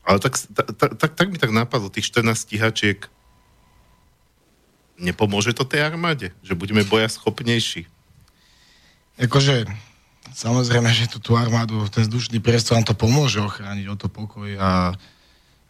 [0.02, 3.06] Ale tak, tak, tak, tak mi tak napadlo, tých 14 stíhačiek
[4.98, 6.34] nepomôže to tej armáde?
[6.42, 7.86] Že budeme boja schopnejší?
[9.20, 9.68] Akože
[10.32, 14.48] Samozrejme, že tú, tú armádu, ten vzdušný priestor nám to pomôže ochrániť o to pokoj
[14.56, 14.96] a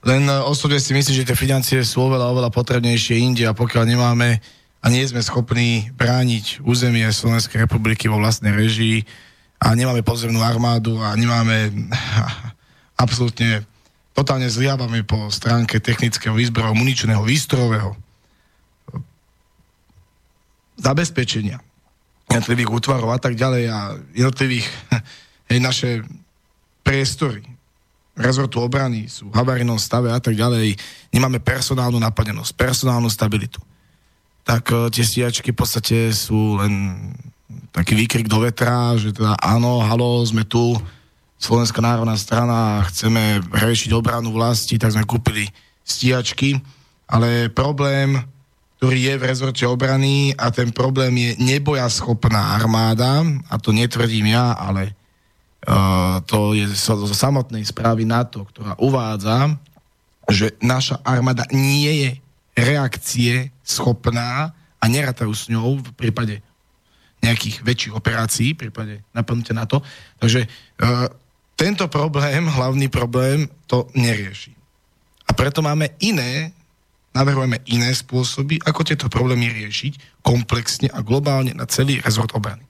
[0.03, 4.43] len osobne si myslím, že tie financie sú oveľa, oveľa potrebnejšie inde a pokiaľ nemáme
[4.83, 9.07] a nie sme schopní brániť územie Slovenskej republiky vo vlastnej režii
[9.63, 11.71] a nemáme pozemnú armádu a nemáme
[13.05, 13.63] absolútne
[14.11, 17.95] totálne zliavame po stránke technického výzbroju, muničného, výstrojového
[20.83, 21.63] zabezpečenia
[22.33, 23.79] jednotlivých útvarov a tak ďalej a
[24.17, 24.67] jednotlivých
[25.53, 25.91] hej, naše
[26.81, 27.45] priestory.
[28.13, 30.77] Rezortu obrany sú v havarijnom stave a tak ďalej,
[31.13, 33.61] nemáme personálnu napadenosť, personálnu stabilitu,
[34.45, 36.99] tak uh, tie stíhačky v podstate sú len
[37.73, 40.77] taký výkrik do vetra, že teda áno, halo, sme tu,
[41.43, 45.51] Slovenská národná strana, chceme riešiť obranu vlasti, tak sme kúpili
[45.83, 46.63] stíhačky,
[47.11, 48.23] ale problém
[48.83, 54.35] ktorý je v rezorte obrany a ten problém je neboja schopná armáda, a to netvrdím
[54.35, 54.91] ja, ale
[55.71, 59.55] uh, to je zo samotnej správy NATO, ktorá uvádza,
[60.27, 62.11] že naša armáda nie je
[62.59, 66.43] reakcie schopná a nerátajú s ňou v prípade
[67.23, 69.79] nejakých väčších operácií, v prípade napadnutia NATO.
[70.19, 71.07] Takže uh,
[71.55, 74.51] tento problém, hlavný problém, to nerieši.
[75.31, 76.51] A preto máme iné
[77.13, 82.65] navrhujeme iné spôsoby, ako tieto problémy riešiť komplexne a globálne na celý rezort obrany.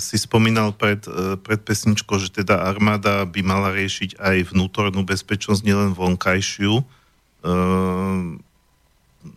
[0.00, 5.60] Si spomínal pred, e, pred pesničkou, že teda armáda by mala riešiť aj vnútornú bezpečnosť,
[5.60, 6.80] nielen vonkajšiu.
[7.44, 8.40] Ehm,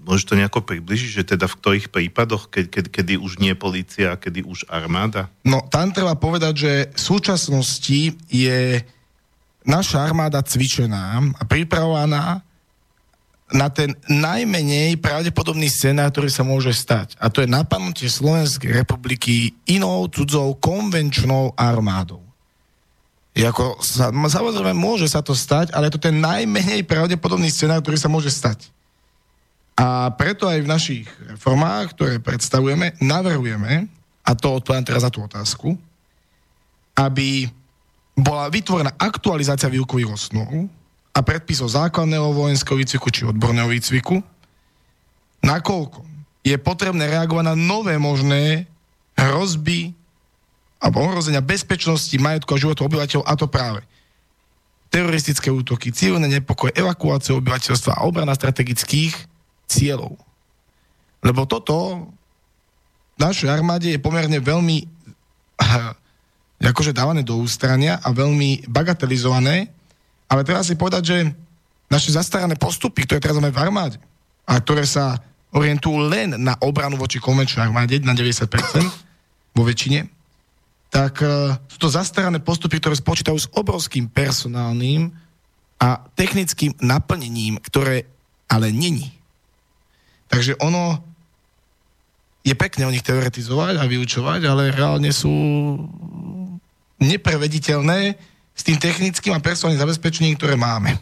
[0.08, 4.16] môže to nejako približiť, že teda v ktorých prípadoch, keď, keď, kedy už nie policia
[4.16, 5.28] a kedy už armáda?
[5.44, 8.88] No, tam treba povedať, že v súčasnosti je
[9.62, 12.42] naša armáda cvičená a pripravovaná
[13.52, 17.20] na ten najmenej pravdepodobný scenár, ktorý sa môže stať.
[17.20, 22.24] A to je napadnutie Slovenskej republiky inou cudzou konvenčnou armádou.
[23.32, 27.96] Ako sa, samozrejme, môže sa to stať, ale je to ten najmenej pravdepodobný scenár, ktorý
[28.00, 28.72] sa môže stať.
[29.76, 33.88] A preto aj v našich reformách, ktoré predstavujeme, navrhujeme,
[34.22, 35.80] a to odpovedám teraz na tú otázku,
[36.96, 37.48] aby
[38.22, 40.50] bola vytvorená aktualizácia výukových osnov
[41.12, 44.22] a predpisov základného vojenského výcviku či odborného výcviku,
[45.44, 46.06] nakoľko
[46.42, 48.66] je potrebné reagovať na nové možné
[49.18, 49.94] hrozby
[50.82, 53.82] alebo ohrozenia bezpečnosti majetku a životov obyvateľov a to práve
[54.92, 59.16] teroristické útoky, civilné nepokoje, evakuácia obyvateľstva a obrana strategických
[59.72, 60.20] cieľov.
[61.24, 62.10] Lebo toto
[63.16, 64.84] v našej armáde je pomerne veľmi
[66.70, 69.74] akože dávané do ústrania a veľmi bagatelizované,
[70.30, 71.18] ale treba si povedať, že
[71.90, 73.98] naše zastarané postupy, ktoré teraz máme v armáde
[74.46, 75.20] a ktoré sa
[75.52, 78.48] orientujú len na obranu voči konvenčnej armáde na 90%
[79.52, 80.08] vo väčšine,
[80.92, 85.12] tak uh, sú to zastarané postupy, ktoré spočítajú s obrovským personálnym
[85.82, 88.08] a technickým naplnením, ktoré
[88.48, 89.12] ale není.
[90.32, 91.00] Takže ono
[92.44, 95.32] je pekne o nich teoretizovať a vyučovať, ale reálne sú
[97.02, 98.16] neprevediteľné
[98.54, 100.96] s tým technickým a personálnym zabezpečením, ktoré máme.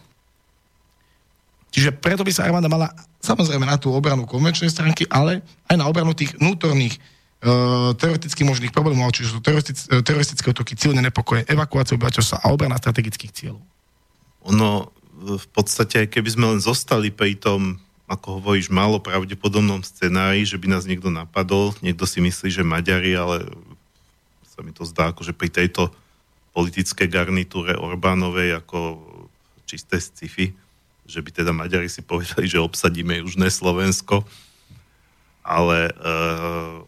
[1.70, 2.90] Čiže preto by sa armáda mala
[3.22, 8.74] samozrejme na tú obranu konvenčnej stránky, ale aj na obranu tých vnútorných uh, teoreticky možných
[8.74, 13.62] problémov, čiže sú teroristické, teroristické útoky, civilné nepokoje, evakuácia obyvateľstva a obrana strategických cieľov.
[14.48, 17.76] ono v podstate, keby sme len zostali pri tom,
[18.08, 23.14] ako hovoríš, málo pravdepodobnom scenári, že by nás niekto napadol, niekto si myslí, že Maďari,
[23.14, 23.46] ale
[24.60, 25.88] sa mi to zdá, ako že pri tejto
[26.52, 29.00] politické garnitúre Orbánovej ako
[29.64, 30.52] čisté sci-fi,
[31.08, 34.28] že by teda Maďari si povedali, že obsadíme Južné Slovensko,
[35.48, 36.84] ale uh,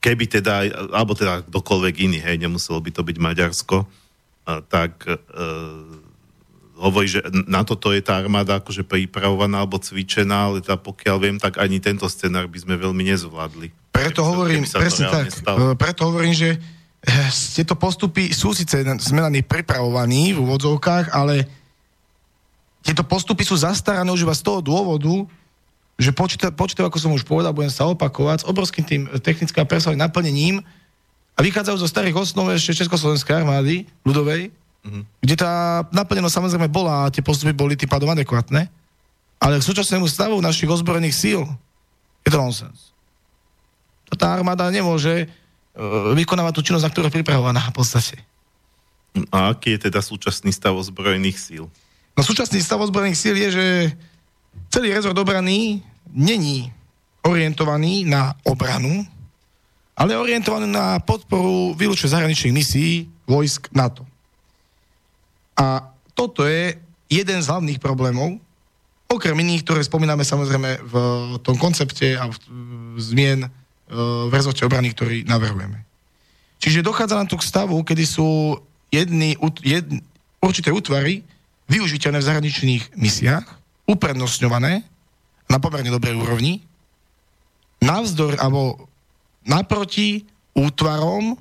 [0.00, 5.20] keby teda, alebo teda kdokoľvek iný, hej, nemuselo by to byť Maďarsko, uh, tak uh,
[6.74, 11.36] hovorí, že na toto je tá armáda akože pripravovaná alebo cvičená, ale teda pokiaľ viem,
[11.38, 13.94] tak ani tento scenár by sme veľmi nezvládli.
[13.94, 15.78] Preto hovorím, presne tak, stalo.
[15.78, 21.46] preto hovorím, že eh, tieto postupy sú síce sme na pripravovaní v úvodzovkách, ale
[22.84, 25.24] tieto postupy sú zastarané už iba z toho dôvodu,
[25.94, 29.70] že počítav, počítav, ako som už povedal, budem sa opakovať, s obrovským tým technickým a
[29.70, 30.56] personálnym naplnením
[31.34, 34.50] a vychádzajú zo starých osnov ešte Československej armády, ľudovej,
[34.84, 35.02] mm-hmm.
[35.24, 38.68] kde tá naplnenosť samozrejme bola a tie postupy boli tým pádom adekvátne,
[39.40, 41.42] ale k súčasnému stavu našich ozbrojených síl
[42.24, 42.92] je to nonsens.
[44.14, 48.16] Tá armáda nemôže uh, vykonávať tú činnosť, na ktorú je pripravovaná v podstate.
[49.34, 51.64] A aký je teda súčasný stav ozbrojených síl?
[52.14, 53.66] No súčasný stav ozbrojených síl je, že
[54.70, 55.82] celý rezort obrany
[56.14, 56.70] není
[57.26, 59.02] orientovaný na obranu,
[59.98, 64.06] ale orientovaný na podporu výlučne zahraničných misií vojsk NATO.
[65.54, 66.74] A toto je
[67.10, 68.38] jeden z hlavných problémov,
[69.10, 70.94] okrem iných, ktoré spomíname samozrejme v
[71.46, 72.36] tom koncepte a v,
[72.98, 73.48] zmien e,
[74.26, 75.86] v rezorte obrany, ktorý navrhujeme.
[76.58, 78.58] Čiže dochádza nám tu k stavu, kedy sú
[78.90, 79.86] jedny, jed,
[80.42, 81.22] určité útvary
[81.70, 83.46] využiteľné v zahraničných misiách,
[83.84, 84.84] uprednostňované
[85.48, 86.64] na pomerne dobrej úrovni,
[87.84, 88.88] navzdor alebo
[89.44, 90.24] naproti
[90.56, 91.36] útvarom,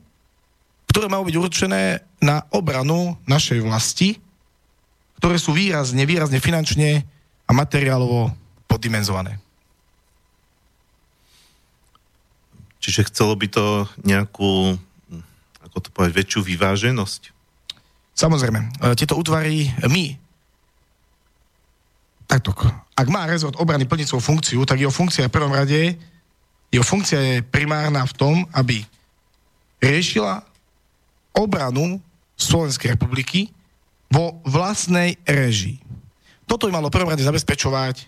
[0.94, 4.22] ktoré majú byť určené na obranu našej vlasti,
[5.18, 7.02] ktoré sú výrazne, výrazne finančne
[7.50, 8.30] a materiálovo
[8.70, 9.42] poddimenzované.
[12.78, 14.78] Čiže chcelo by to nejakú,
[15.66, 17.34] ako to povedať, väčšiu vyváženosť?
[18.14, 18.60] Samozrejme.
[18.62, 20.14] E, tieto útvary my
[22.30, 22.54] takto,
[22.94, 25.98] ak má rezort obrany plniť svoju funkciu, tak jeho funkcia v prvom rade,
[26.70, 28.86] jeho funkcia je primárna v tom, aby
[29.82, 30.53] riešila
[31.34, 32.00] obranu
[32.38, 33.50] Slovenskej republiky
[34.14, 35.82] vo vlastnej režii.
[36.46, 38.06] Toto by malo prvom rade zabezpečovať,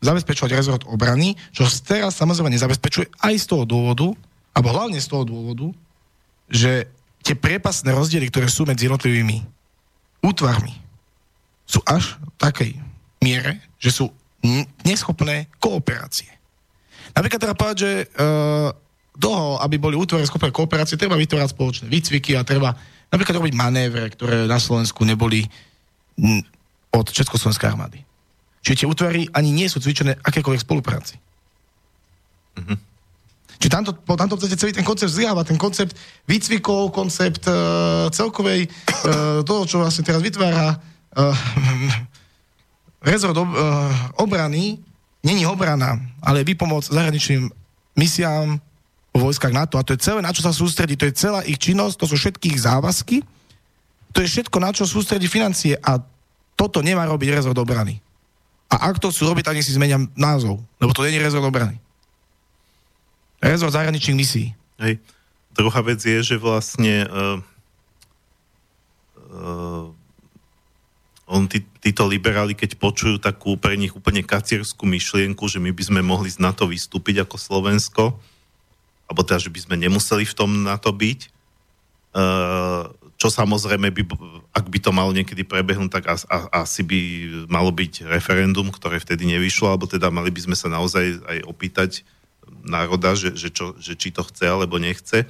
[0.00, 4.08] zabezpečovať rezort obrany, čo teraz samozrejme nezabezpečuje aj z toho dôvodu,
[4.56, 5.68] alebo hlavne z toho dôvodu,
[6.48, 6.88] že
[7.24, 9.44] tie priepasné rozdiely, ktoré sú medzi jednotlivými
[10.24, 10.76] útvarmi,
[11.64, 12.70] sú až v takej
[13.24, 14.12] miere, že sú
[14.84, 16.28] neschopné kooperácie.
[17.16, 18.76] Napríklad treba povedať, že uh,
[19.14, 22.74] toho, aby boli útvary schopné kooperácie, treba vytvárať spoločné výcviky a treba
[23.14, 25.46] napríklad robiť manévre, ktoré na Slovensku neboli
[26.90, 28.02] od Československej armády.
[28.64, 31.20] Čiže tie útvary ani nie sú cvičené akékoľvek spolupráci.
[32.58, 32.78] Mm-hmm.
[33.60, 35.94] Čiže tamto, po tamto podstate celý ten koncept zlyháva, ten koncept
[36.26, 41.32] výcvikov, koncept uh, celkovej, uh, toho, čo vlastne teraz vytvára uh,
[43.10, 43.88] rezort ob, uh,
[44.18, 44.80] obrany,
[45.22, 47.48] není obrana, ale výpomoc zahraničným
[47.94, 48.58] misiám
[49.14, 49.78] vo vojskách NATO.
[49.78, 50.98] A to je celé, na čo sa sústredí.
[50.98, 53.22] To je celá ich činnosť, to sú všetky ich závazky.
[54.10, 55.78] To je všetko, na čo sústredí financie.
[55.78, 56.02] A
[56.58, 58.02] toto nemá robiť rezort obrany.
[58.74, 60.58] A ak to chcú robiť, tak si zmenia názov.
[60.82, 61.78] Lebo to nie je rezort obrany.
[63.38, 64.50] Rezort zahraničných misií.
[64.82, 64.98] Hej.
[65.54, 67.38] Druhá vec je, že vlastne uh,
[69.30, 69.86] uh,
[71.30, 75.82] on, tí, títo liberáli, keď počujú takú pre nich úplne kacierskú myšlienku, že my by
[75.86, 78.18] sme mohli z NATO vystúpiť ako Slovensko,
[79.08, 81.20] alebo teda, že by sme nemuseli v tom na to byť,
[82.16, 84.02] uh, čo samozrejme, by,
[84.52, 86.04] ak by to malo niekedy prebehnúť, tak
[86.50, 87.00] asi by
[87.46, 91.90] malo byť referendum, ktoré vtedy nevyšlo, alebo teda mali by sme sa naozaj aj opýtať
[92.66, 95.24] národa, že, že, čo, že či to chce alebo nechce,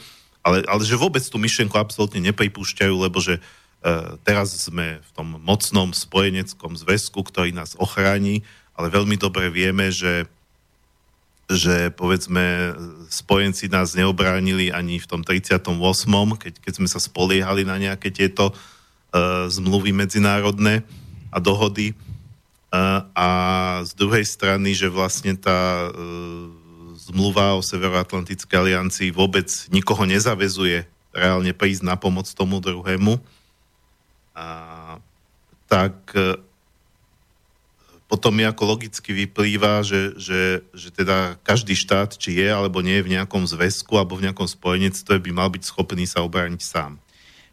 [0.44, 5.38] ale, ale že vôbec tú myšlienku absolútne nepripúšťajú, lebo že uh, teraz sme v tom
[5.40, 8.42] mocnom spojeneckom zväzku, ktorý nás ochráni,
[8.74, 10.26] ale veľmi dobre vieme, že
[11.44, 12.72] že povedzme
[13.12, 15.68] spojenci nás neobránili ani v tom 38.,
[16.40, 20.80] keď, keď sme sa spoliehali na nejaké tieto uh, zmluvy medzinárodné
[21.28, 21.92] a dohody.
[22.74, 23.28] Uh, a
[23.84, 25.92] z druhej strany, že vlastne tá uh,
[26.96, 33.20] zmluva o Severoatlantickej aliancii vôbec nikoho nezavezuje reálne prísť na pomoc tomu druhému.
[34.34, 34.46] A,
[35.70, 35.94] tak
[38.04, 43.00] potom mi ako logicky vyplýva, že, že, že teda každý štát, či je alebo nie
[43.00, 47.00] je v nejakom zväzku alebo v nejakom spojenectve, by mal byť schopný sa obrániť sám.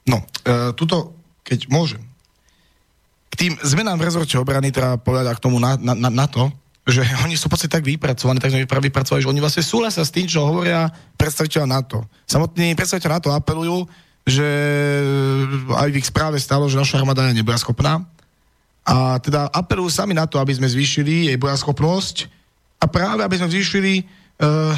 [0.05, 1.15] No, e, tuto,
[1.47, 2.03] keď môžem.
[3.31, 6.51] k tým zmenám v rezorte obrany treba povedať k tomu na, na, na, na to,
[6.83, 10.27] že oni sú podstate tak vypracovaní, tak sme vypracovali, že oni vlastne súhlasia s tým,
[10.27, 12.03] čo hovoria predstaviteľa NATO.
[12.27, 13.87] Samotní predstaviteľa NATO apelujú,
[14.27, 14.45] že
[15.73, 18.05] aj v ich správe stalo, že naša armáda neboja schopná.
[18.81, 22.25] A teda apelujú sami na to, aby sme zvýšili jej bojaschopnosť
[22.81, 24.01] a práve aby sme zvýšili
[24.41, 24.73] uh,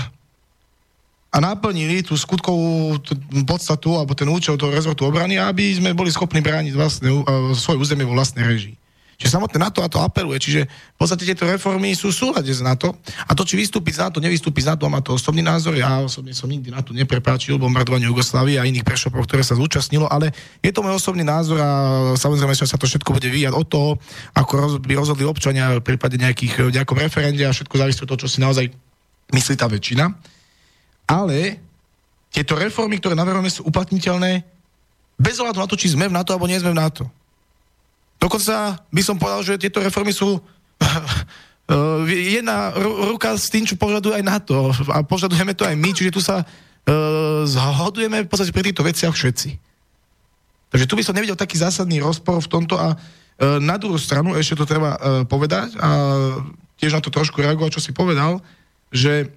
[1.34, 2.99] a naplnili tú skutkovú
[3.47, 7.80] podstatu alebo ten účel toho rezortu obrany, aby sme boli schopní brániť vlastne, uh, svoj
[7.80, 8.76] územie vo vlastnej režii.
[9.18, 10.41] Čiže samotné NATO a to apeluje.
[10.41, 12.97] Čiže v podstate tieto reformy sú v súlade s NATO.
[13.30, 15.78] A to, či vystúpiť z NATO, nevystúpiť z NATO, má to osobný názor.
[15.78, 20.34] Ja osobne som nikdy NATO neprepáčil bombardovanie Jugoslávie a iných prešopov, ktoré sa zúčastnilo, ale
[20.59, 21.70] je to môj osobný názor a
[22.18, 23.89] samozrejme, sa to všetko bude vyjať od toho,
[24.34, 28.32] ako by rozhodli občania v prípade nejakých, nejakom referende a všetko závisí od toho, čo
[28.32, 28.66] si naozaj
[29.32, 30.09] myslí tá väčšina.
[31.07, 31.59] Ale
[32.34, 34.41] tieto reformy, ktoré navrhujeme, sú uplatniteľné
[35.20, 37.05] bez ohľadu na to, či sme v NATO alebo nie sme v NATO.
[38.24, 40.39] Dokonca by som povedal, že tieto reformy sú
[42.39, 42.71] jedna
[43.11, 44.71] ruka s tým, čo požaduje aj NATO.
[44.95, 49.11] A požadujeme to aj my, čiže tu sa uh, zhodujeme v podstate pri týchto veciach
[49.11, 49.49] všetci.
[50.71, 54.39] Takže tu by som nevidel taký zásadný rozpor v tomto a uh, na druhú stranu,
[54.39, 54.95] ešte to treba
[55.28, 55.89] povedať a
[56.80, 58.39] tiež na to trošku reagovať, čo si povedal,
[58.91, 59.32] že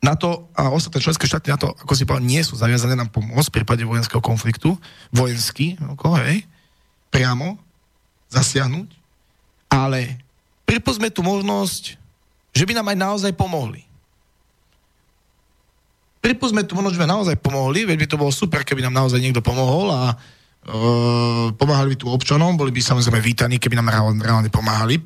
[0.00, 3.52] NATO a ostatné členské štáty na to, ako si povedal, nie sú zaviazané nám pomôcť
[3.52, 4.72] v prípade vojenského konfliktu,
[5.12, 6.48] vojenský, ako, hej,
[7.12, 7.60] priamo,
[8.30, 8.88] zasiahnuť,
[9.70, 10.18] ale
[10.66, 11.98] pripustme tu možnosť,
[12.54, 13.82] že by nám aj naozaj pomohli.
[16.20, 19.18] Pripustme tu možnosť, že by naozaj pomohli, veď by to bolo super, keby nám naozaj
[19.18, 20.16] niekto pomohol a e,
[21.56, 23.88] pomáhali by tu občanom, boli by samozrejme vítaní, keby nám
[24.20, 25.00] reálne, pomáhali.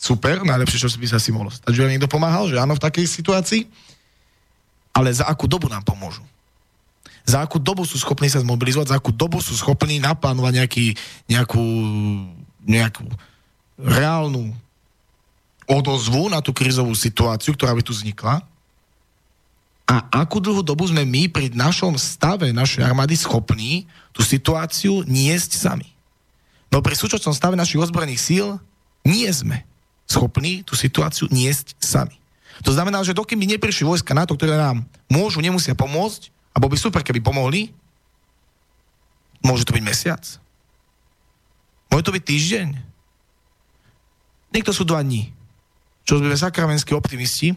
[0.00, 3.04] Super, najlepšie, čo by sa si mohlo stať, že niekto pomáhal, že áno, v takej
[3.04, 3.68] situácii.
[4.96, 6.24] Ale za akú dobu nám pomôžu?
[7.28, 10.86] Za akú dobu sú schopní sa zmobilizovať, za akú dobu sú schopní naplánovať nejaký,
[11.28, 11.62] nejakú
[12.64, 13.06] nejakú
[13.80, 14.52] reálnu
[15.70, 18.42] odozvu na tú krizovú situáciu, ktorá by tu vznikla.
[19.90, 25.58] A akú dlhú dobu sme my pri našom stave našej armády schopní tú situáciu niesť
[25.58, 25.88] sami.
[26.70, 28.46] No pri súčasnom stave našich ozbrojených síl
[29.02, 29.66] nie sme
[30.06, 32.14] schopní tú situáciu niesť sami.
[32.66, 36.58] To znamená, že dokým by neprišli vojska na to, ktoré nám môžu, nemusia pomôcť, a
[36.58, 37.70] bol by super, keby pomohli,
[39.40, 40.22] môže to byť mesiac,
[41.90, 42.68] Môže to byť týždeň?
[44.50, 45.30] Niekto sú dva dní.
[46.06, 47.54] Čo sme sakramenskí optimisti,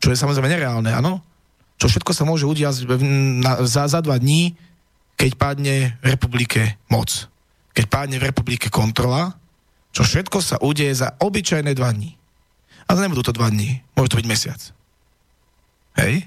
[0.00, 1.20] čo je samozrejme nereálne, áno?
[1.76, 2.88] Čo všetko sa môže udiať
[3.68, 4.56] za, za dva dní,
[5.18, 7.10] keď padne v republike moc.
[7.76, 9.36] Keď padne v republike kontrola,
[9.92, 12.16] čo všetko sa udeje za obyčajné dva dní.
[12.88, 14.60] Ale nebudú to dva dní, môže to byť mesiac.
[16.00, 16.26] Hej?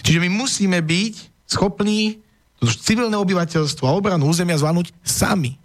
[0.00, 2.24] Čiže my musíme byť schopní
[2.64, 5.59] civilné obyvateľstvo a obranu územia zvládnuť sami.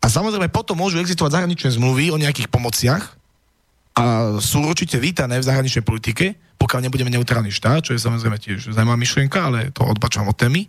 [0.00, 3.20] A samozrejme potom môžu existovať zahraničné zmluvy o nejakých pomociach
[3.92, 8.72] a sú určite vítané v zahraničnej politike, pokiaľ nebudeme neutrálny štát, čo je samozrejme tiež
[8.72, 10.62] zaujímavá myšlienka, ale to odbačujem od témy.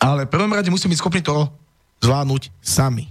[0.00, 1.48] Ale v prvom rade musíme byť schopní to
[2.04, 3.08] zvládnuť sami.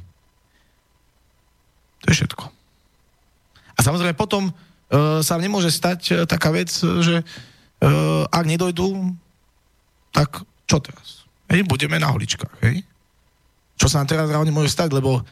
[2.06, 2.44] To je všetko.
[3.76, 9.16] A samozrejme potom uh, sa nemôže stať uh, taká vec, že uh, ak nedojdú,
[10.14, 11.26] tak čo teraz?
[11.50, 12.86] Hej, budeme na holičkách, hej?
[13.80, 15.24] Čo sa nám teraz reálne môže stať, lebo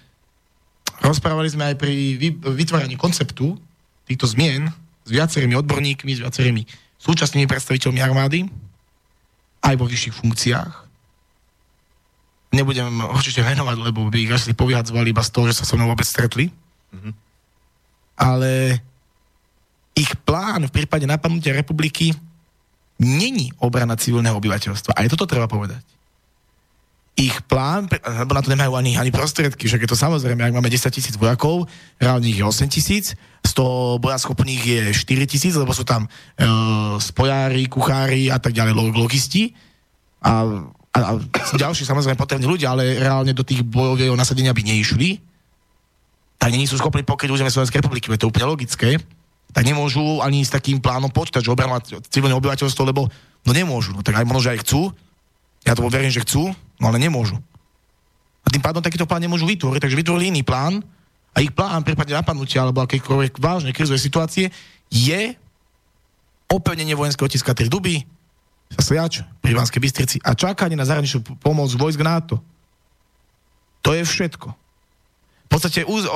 [1.04, 3.60] rozprávali sme aj pri vytváraní konceptu
[4.08, 4.72] týchto zmien
[5.04, 6.64] s viacerými odborníkmi, s viacerými
[6.96, 8.48] súčasnými predstaviteľmi armády,
[9.68, 10.74] aj vo vyšších funkciách.
[12.56, 15.92] Nebudem určite venovať, lebo by ich asi povyhadzovali iba z toho, že sa so mnou
[15.92, 16.48] vôbec stretli.
[16.96, 17.14] Mm-hmm.
[18.18, 18.80] Ale
[19.92, 22.16] ich plán v prípade napadnutia republiky
[22.96, 24.96] není obrana civilného obyvateľstva.
[24.96, 25.97] Aj toto treba povedať
[27.18, 30.70] ich plán, lebo na to nemajú ani, ani prostriedky, že je to samozrejme, ak máme
[30.70, 31.66] 10 tisíc vojakov,
[31.98, 36.10] reálne je 8 tisíc, z toho bojaschopných je 4 tisíc, lebo sú tam e,
[37.02, 39.50] spojári, kuchári a tak ďalej, logisti.
[40.22, 40.46] A,
[40.94, 41.12] a, a
[41.58, 45.18] ďalší samozrejme potrební ľudia, ale reálne do tých bojového nasadenia by neišli,
[46.38, 49.02] tak nie sú schopní pokryť územie Slovenskej republiky, je to úplne logické,
[49.58, 53.10] tak nemôžu ani s takým plánom počítať, že obranovať civilné obyvateľstvo, lebo
[53.42, 54.94] no nemôžu, no tak aj možno, že aj chcú,
[55.66, 57.38] ja to verím, že chcú, no ale nemôžu.
[58.46, 60.80] A tým pádom takýto plán nemôžu vytvoriť, takže vytvorili iný plán
[61.36, 64.46] a ich plán v prípade napadnutia alebo akékoľvek vážnej krizovej situácie
[64.88, 65.36] je
[66.48, 68.08] opevnenie vojenského otiska 3 duby,
[68.80, 72.40] sliač pri Ivánskej Bystrici a čakanie na zahraničnú pomoc vojsk NATO.
[73.84, 74.48] To je všetko.
[75.48, 76.08] V podstate uz,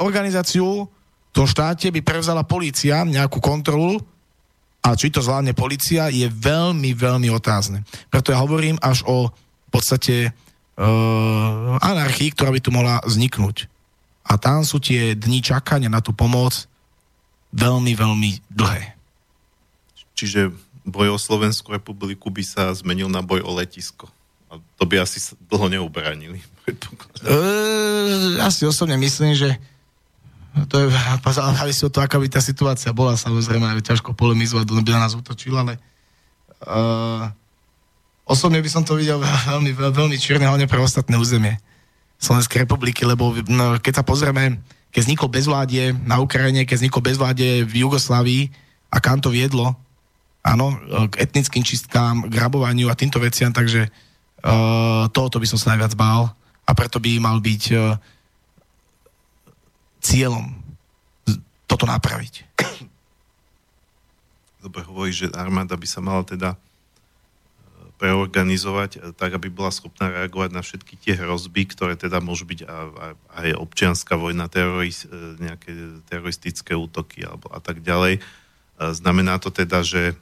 [0.00, 4.00] organizáciu v tom štáte by prevzala policia nejakú kontrolu
[4.84, 7.84] a či to zvládne policia, je veľmi, veľmi otázne.
[8.12, 9.32] Preto ja hovorím až o
[9.74, 13.66] podstate uh, anarchii, ktorá by tu mohla vzniknúť.
[14.24, 16.70] A tam sú tie dni čakania na tú pomoc
[17.52, 18.94] veľmi, veľmi dlhé.
[20.14, 20.54] Čiže
[20.86, 24.06] boj o Slovenskú republiku by sa zmenil na boj o letisko.
[24.48, 26.40] A to by asi dlho neubranili.
[27.24, 29.56] Uh, asi osobne myslím, že
[30.68, 30.86] to je,
[31.56, 35.16] závisí od toho, aká by tá situácia bola, samozrejme, je ťažko polemizovať, by na nás
[35.16, 35.80] utočil, ale
[36.68, 37.32] uh,
[38.24, 41.60] osobne by som to videl veľmi, veľmi čierne, hlavne pre ostatné územie
[42.18, 44.60] Slovenskej republiky, lebo no, keď sa pozrieme,
[44.94, 48.42] keď vzniklo bezvládie na Ukrajine, keď vzniklo bezvládie v Jugoslávii
[48.94, 49.76] a kam to viedlo,
[50.44, 50.76] áno,
[51.10, 56.30] k etnickým čistkám, k a týmto veciam, takže uh, tohoto by som sa najviac bál
[56.64, 57.98] a preto by mal byť uh,
[60.04, 60.52] cieľom
[61.64, 62.44] toto napraviť.
[64.64, 66.58] Dobre hovorí, že armáda by sa mala teda e,
[67.96, 72.66] preorganizovať e, tak, aby bola schopná reagovať na všetky tie hrozby, ktoré teda môžu byť
[73.30, 78.20] aj občianská vojna, teroris, e, nejaké teroristické útoky alebo a tak ďalej.
[78.74, 80.18] Znamená to teda, že,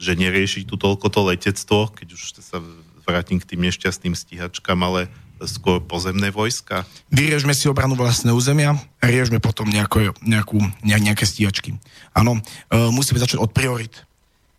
[0.00, 2.56] že nerieši tu toľko to letectvo, keď už sa
[3.04, 5.12] vrátim k tým nešťastným stíhačkám, ale
[5.44, 6.88] skôr pozemné vojska?
[7.12, 11.76] Vyriežme si obranu vlastné územia a riežme potom nejaké, nejakú, nejaké stíhačky.
[12.16, 12.40] Áno,
[12.70, 13.92] musíme začať od priorit.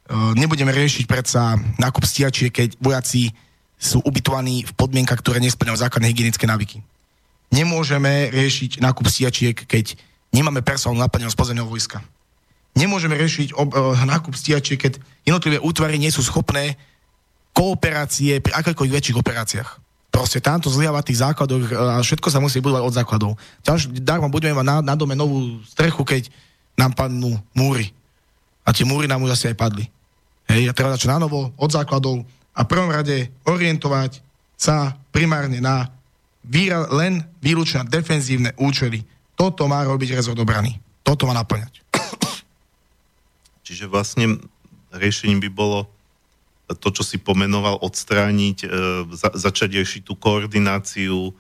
[0.04, 3.32] E, nebudeme riešiť predsa nákup stíhačie, keď vojaci
[3.80, 6.84] sú ubytovaní v podmienkach, ktoré nesplňajú základné hygienické návyky.
[7.52, 10.00] Nemôžeme riešiť nákup stíhačiek, keď
[10.32, 12.02] nemáme personál naplneného z pozemného vojska.
[12.74, 14.98] Nemôžeme riešiť ob, uh, nákup stíhačiek, keď
[15.28, 16.74] jednotlivé útvary nie sú schopné
[17.54, 19.70] kooperácie pri akékoľvek väčších operáciách.
[20.10, 23.32] Proste tamto zliava tých základoch a všetko sa musí budovať od základov.
[23.62, 26.34] Ďalšie, darmo budeme mať na, na dome novú strechu, keď
[26.74, 27.94] nám padnú múry.
[28.64, 29.86] A tie múry nám už asi aj padli.
[30.48, 34.24] Hej, a treba začať na novo, od základov a v prvom rade orientovať
[34.60, 35.90] sa primárne na
[36.44, 39.04] výra, len výlučne defenzívne účely.
[39.34, 40.78] Toto má robiť rezort obrany.
[41.02, 41.84] Toto má naplňať.
[43.64, 44.40] Čiže vlastne
[44.92, 45.88] riešením by bolo
[46.80, 48.68] to, čo si pomenoval, odstrániť, e,
[49.14, 51.32] za, začať riešiť tú koordináciu, e,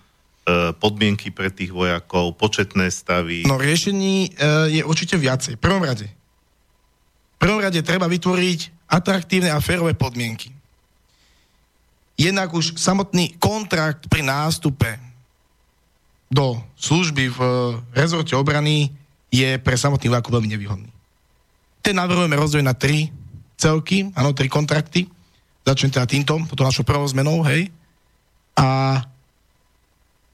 [0.78, 3.48] podmienky pre tých vojakov, početné stavy.
[3.48, 5.58] No riešení e, je určite viacej.
[5.58, 6.12] V prvom rade.
[7.44, 10.48] Prvom rade treba vytvoriť atraktívne a férové podmienky.
[12.16, 14.96] Jednak už samotný kontrakt pri nástupe
[16.32, 17.40] do služby v
[17.92, 18.96] rezorte obrany
[19.28, 20.88] je pre samotný vojakov veľmi nevýhodný.
[21.84, 23.12] Ten navrhujeme rozdeliť na tri
[23.60, 25.12] celky, áno, tri kontrakty.
[25.68, 27.68] Začnem teda týmto, potom našou prvou zmenou, hej.
[28.56, 29.04] A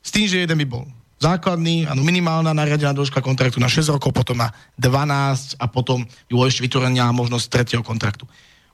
[0.05, 0.85] s tým, že jeden by bol
[1.19, 6.47] základný, áno, minimálna nariadená dĺžka kontraktu na 6 rokov, potom na 12 a potom bolo
[6.47, 8.23] ešte vytvorenia možnosť tretieho kontraktu.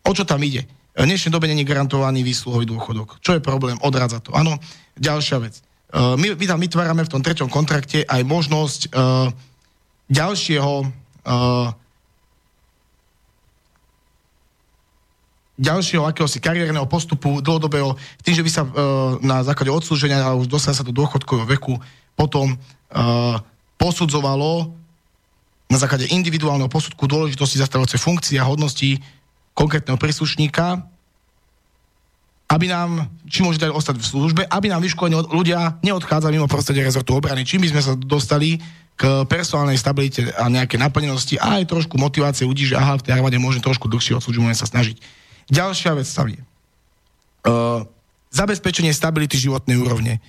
[0.06, 0.70] O čo tam ide?
[0.96, 3.20] V dnešnej dobe není garantovaný výsluhový dôchodok.
[3.20, 3.76] Čo je problém?
[3.84, 4.32] Odradza to.
[4.32, 4.56] Áno,
[4.96, 5.60] ďalšia vec.
[5.60, 5.62] E,
[6.16, 9.28] my, my tam vytvárame v tom treťom kontrakte aj možnosť uh,
[10.08, 10.74] ďalšieho
[11.28, 11.68] uh,
[15.56, 18.70] ďalšieho akéhosi kariérneho postupu dlhodobého, tým, že by sa e,
[19.24, 21.80] na základe odslúženia a už dostane sa do dôchodkového veku
[22.16, 22.58] potom e,
[23.76, 24.72] posudzovalo
[25.70, 28.98] na základe individuálneho posudku dôležitosti zastávajúcej funkcie a hodnosti
[29.56, 30.84] konkrétneho príslušníka,
[32.46, 36.86] aby nám, či môže dať ostať v službe, aby nám vyškolení ľudia neodchádzali mimo prostredie
[36.86, 37.42] rezortu obrany.
[37.42, 38.62] Čím by sme sa dostali
[38.96, 43.20] k personálnej stabilite a nejaké naplnenosti a aj trošku motivácie ľudí, že aha, v tej
[43.20, 45.02] armáde môžem trošku dlhšie odsúžiť, môžem sa snažiť.
[45.52, 46.32] Ďalšia vec tam.
[47.46, 47.84] Uh,
[48.32, 50.24] zabezpečenie stability životnej úrovne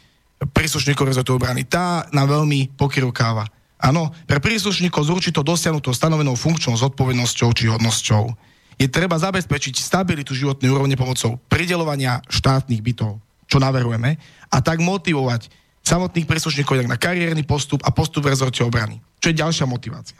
[0.52, 1.66] príslušníkov rezortu obrany.
[1.66, 3.46] Tá nám veľmi pokrivkáva.
[3.76, 8.32] Áno, pre príslušníkov s určitou dosiahnutou stanovenou funkčnou zodpovednosťou či hodnosťou
[8.76, 14.16] je treba zabezpečiť stabilitu životnej úrovne pomocou pridelovania štátnych bytov, čo naverujeme,
[14.48, 15.48] a tak motivovať
[15.86, 19.00] samotných príslušníkov na kariérny postup a postup v rezorte obrany.
[19.22, 20.18] Čo je ďalšia motivácia.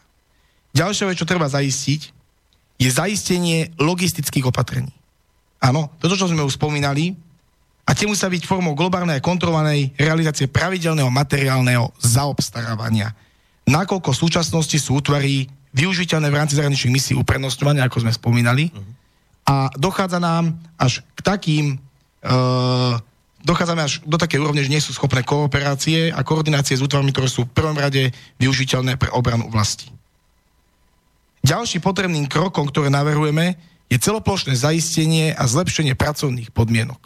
[0.77, 2.13] Ďalšia vec, čo treba zaistiť,
[2.77, 4.93] je zaistenie logistických opatrení.
[5.59, 7.17] Áno, toto, čo sme už spomínali,
[7.87, 13.15] a tie musia byť formou globálnej a kontrolovanej realizácie pravidelného materiálneho zaobstarávania.
[13.71, 18.75] Nakoľko v súčasnosti sú útvary využiteľné v rámci zahraničných misií uprednostňovania, ako sme spomínali,
[19.47, 21.65] a dochádza nám až k takým,
[22.27, 22.99] uh,
[23.47, 27.31] dochádzame až do takej úrovne, že nie sú schopné kooperácie a koordinácie s útvarmi, ktoré
[27.31, 28.11] sú v prvom rade
[28.43, 29.95] využiteľné pre obranu vlasti.
[31.47, 33.55] Ďalším potrebným krokom, ktoré navrhujeme,
[33.87, 36.99] je celoplošné zaistenie a zlepšenie pracovných podmienok.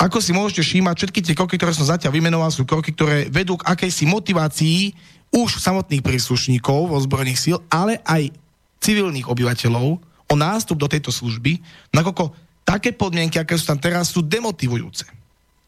[0.00, 3.60] Ako si môžete všímať, všetky tie kroky, ktoré som zatiaľ vymenoval, sú kroky, ktoré vedú
[3.60, 4.96] k akejsi motivácii
[5.28, 8.32] už samotných príslušníkov ozbrojených síl, ale aj
[8.80, 11.60] civilných obyvateľov o nástup do tejto služby,
[11.92, 12.32] nakoľko
[12.64, 15.04] také podmienky, aké sú tam teraz, sú demotivujúce.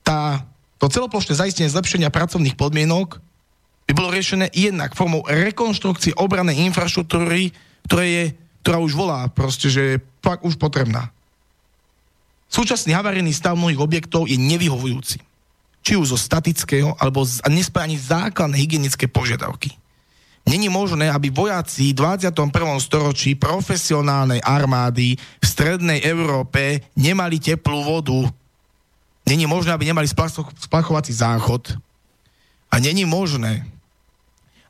[0.01, 0.49] Tá
[0.83, 3.22] to celoplošné zaistenie zlepšenia pracovných podmienok
[3.87, 7.55] by bolo riešené jednak formou rekonštrukcie obranej infraštruktúry,
[7.87, 8.24] ktorá, je,
[8.66, 11.14] ktorá už volá proste, že je fakt už potrebná.
[12.53, 15.24] Súčasný havarijný stav mnohých objektov je nevyhovujúci.
[15.80, 19.72] Či už zo statického, alebo z, nesplňa ani základné hygienické požiadavky.
[20.44, 22.53] Není možné, aby vojaci v 21.
[22.76, 28.28] storočí profesionálnej armády v strednej Európe nemali teplú vodu.
[29.24, 30.05] Není možné, aby nemali
[30.61, 31.78] splachovací záchod.
[32.68, 33.64] A není možné,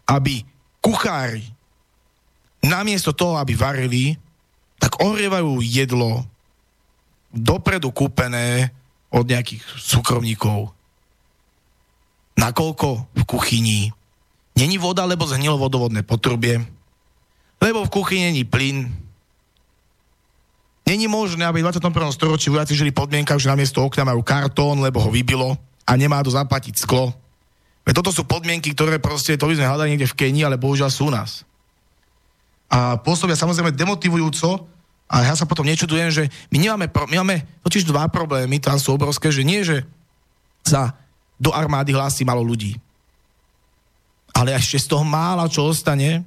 [0.07, 0.47] aby
[0.79, 1.43] kuchári
[2.63, 4.15] namiesto toho, aby varili,
[4.79, 6.23] tak ohrievajú jedlo
[7.33, 8.71] dopredu kúpené
[9.13, 10.73] od nejakých súkromníkov.
[12.37, 13.93] Nakoľko v kuchyni
[14.53, 16.61] Není voda, lebo zhnilo vodovodné potrubie,
[17.61, 18.85] lebo v kuchyni není plyn.
[20.85, 22.13] Není možné, aby v 21.
[22.13, 25.57] storočí vojaci žili podmienkach, že namiesto okna majú kartón, lebo ho vybilo
[25.89, 27.15] a nemá to zaplatiť sklo.
[27.87, 30.91] Veď toto sú podmienky, ktoré proste, to by sme hľadali niekde v Kenii, ale bohužiaľ
[30.93, 31.49] sú u nás.
[32.69, 34.69] A pôsobia samozrejme demotivujúco
[35.13, 38.97] a ja sa potom nečudujem, že my nemáme, my máme totiž dva problémy, tam sú
[38.97, 39.85] obrovské, že nie, že
[40.65, 40.97] sa
[41.37, 42.81] do armády hlási malo ľudí
[44.33, 46.25] ale ešte z toho mála, čo ostane,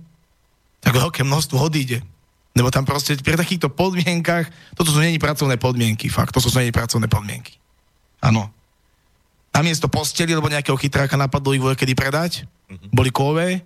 [0.81, 2.05] tak veľké množstvo odíde.
[2.55, 6.71] Lebo tam proste pri takýchto podmienkach, toto sú není pracovné podmienky, fakt, to sú není
[6.71, 7.57] pracovné podmienky.
[8.23, 8.47] Áno.
[9.51, 12.89] Namiesto posteli, lebo nejakého chytráka napadlo ich kedy predať, mm-hmm.
[12.93, 13.65] boli kové,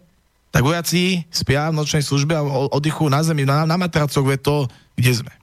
[0.50, 2.42] tak vojaci spia v nočnej službe a
[2.74, 4.66] oddychujú na zemi, na, na matracoch, ve to,
[4.98, 5.34] kde sme.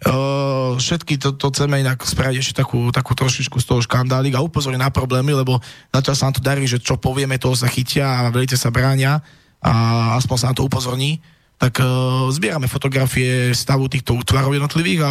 [0.00, 4.40] Uh, všetky to, to chceme inak spraviť ešte takú, takú trošičku z toho škandálik a
[4.40, 5.60] upozorniť na problémy, lebo
[5.92, 9.20] zatiaľ sa nám to darí, že čo povieme, toho sa chytia a veľite sa bránia
[9.60, 9.72] a
[10.16, 11.20] aspoň sa na to upozorní
[11.60, 15.10] tak uh, zbierame fotografie stavu týchto útvarov jednotlivých a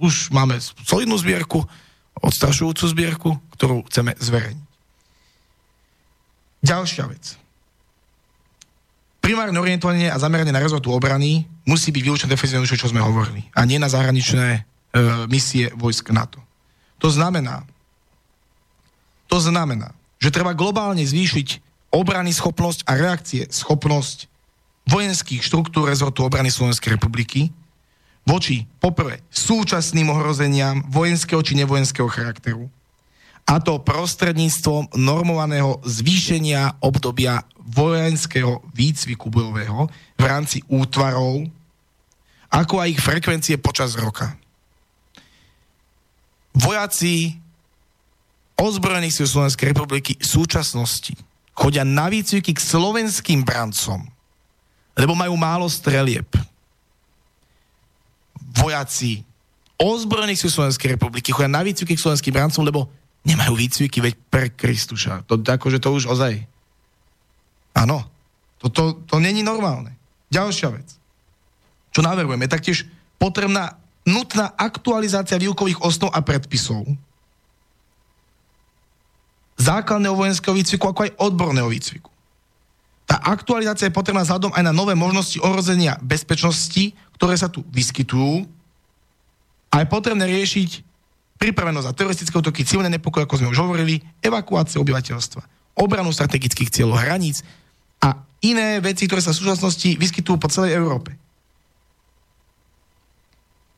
[0.00, 0.56] už máme
[0.88, 1.60] solidnú zbierku,
[2.16, 3.30] odstrašujúcu zbierku,
[3.60, 4.64] ktorú chceme zverejniť.
[6.64, 7.41] Ďalšia vec.
[9.22, 13.62] Primárne orientovanie a zameranie na rezortu obrany musí byť vylúčené defenzívne, čo sme hovorili, a
[13.62, 14.60] nie na zahraničné e,
[15.30, 16.42] misie vojsk NATO.
[16.98, 17.62] To znamená,
[19.30, 21.62] to znamená, že treba globálne zvýšiť
[21.94, 24.26] obrany schopnosť a reakcie schopnosť
[24.90, 27.54] vojenských štruktúr rezortu obrany Slovenskej republiky
[28.26, 32.66] voči poprvé súčasným ohrozeniam vojenského či nevojenského charakteru,
[33.42, 39.86] a to prostredníctvom normovaného zvýšenia obdobia vojenského výcviku bojového
[40.18, 41.46] v rámci útvarov,
[42.52, 44.36] ako aj ich frekvencie počas roka.
[46.52, 47.40] Vojaci
[48.60, 51.16] ozbrojených síl Slovenskej republiky v súčasnosti
[51.56, 54.04] chodia na výcviky k slovenským brancom,
[54.96, 56.28] lebo majú málo strelieb.
[58.52, 59.24] Vojaci
[59.80, 62.92] ozbrojených síl Slovenskej republiky chodia na výcviky k slovenským brancom, lebo
[63.24, 65.24] nemajú výcviky, veď pre Kristuša.
[65.30, 66.51] To, akože to už ozaj.
[67.72, 68.04] Áno.
[68.62, 69.98] To, to, není normálne.
[70.30, 70.88] Ďalšia vec.
[71.90, 72.86] Čo navrhujeme, taktiež
[73.18, 73.74] potrebná
[74.06, 76.86] nutná aktualizácia výukových osnov a predpisov.
[79.58, 82.10] Základného vojenského výcviku, ako aj odborného výcviku.
[83.06, 88.46] Tá aktualizácia je potrebná vzhľadom aj na nové možnosti ohrozenia bezpečnosti, ktoré sa tu vyskytujú.
[89.68, 90.80] A je potrebné riešiť
[91.36, 95.42] pripravenosť na teroristické útoky, civilné nepokoje, ako sme už hovorili, evakuácia obyvateľstva,
[95.76, 97.42] obranu strategických cieľov hraníc
[98.42, 101.14] iné veci, ktoré sa v súčasnosti vyskytujú po celej Európe.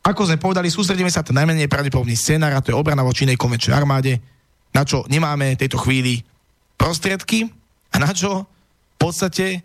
[0.04, 3.40] Ako sme povedali, sústredíme sa na najmenej pravdepodobný scénár, a to je obrana voči inej
[3.40, 4.20] konvenčnej armáde,
[4.76, 6.20] na čo nemáme v tejto chvíli
[6.76, 7.48] prostriedky
[7.92, 9.64] a na čo v podstate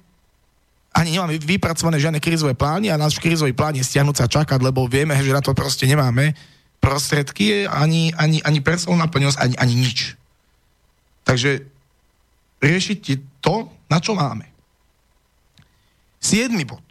[0.96, 4.90] ani nemáme vypracované žiadne krizové plány a náš krizový plán je stiahnuť sa čakať, lebo
[4.90, 6.34] vieme, že na to proste nemáme
[6.82, 10.16] prostriedky, ani, ani, ani personálna plnosť, ani, ani nič.
[11.28, 11.62] Takže
[12.64, 13.00] riešiť
[13.44, 14.49] to, na čo máme.
[16.20, 16.84] Siedmy bod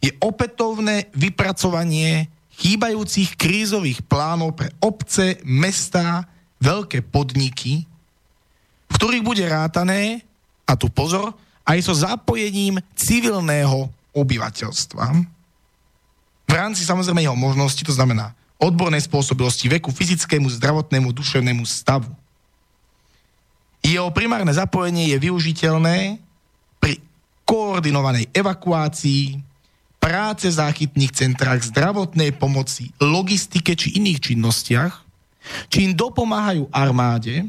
[0.00, 6.24] je opätovné vypracovanie chýbajúcich krízových plánov pre obce, mestá,
[6.60, 7.84] veľké podniky,
[8.88, 10.24] v ktorých bude rátané,
[10.66, 11.30] a tu pozor,
[11.62, 13.86] aj so zapojením civilného
[14.16, 15.04] obyvateľstva.
[16.46, 22.08] V rámci samozrejme jeho možnosti, to znamená odbornej spôsobilosti, veku, fyzickému, zdravotnému, duševnému stavu.
[23.84, 26.18] Jeho primárne zapojenie je využiteľné
[27.46, 29.38] koordinovanej evakuácii,
[30.02, 34.94] práce v záchytných centrách, zdravotnej pomoci, logistike či iných činnostiach,
[35.70, 37.46] či im dopomáhajú armáde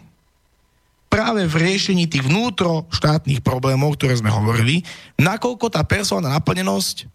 [1.10, 4.86] práve v riešení tých vnútroštátnych problémov, ktoré sme hovorili,
[5.18, 7.10] nakoľko tá personálna naplnenosť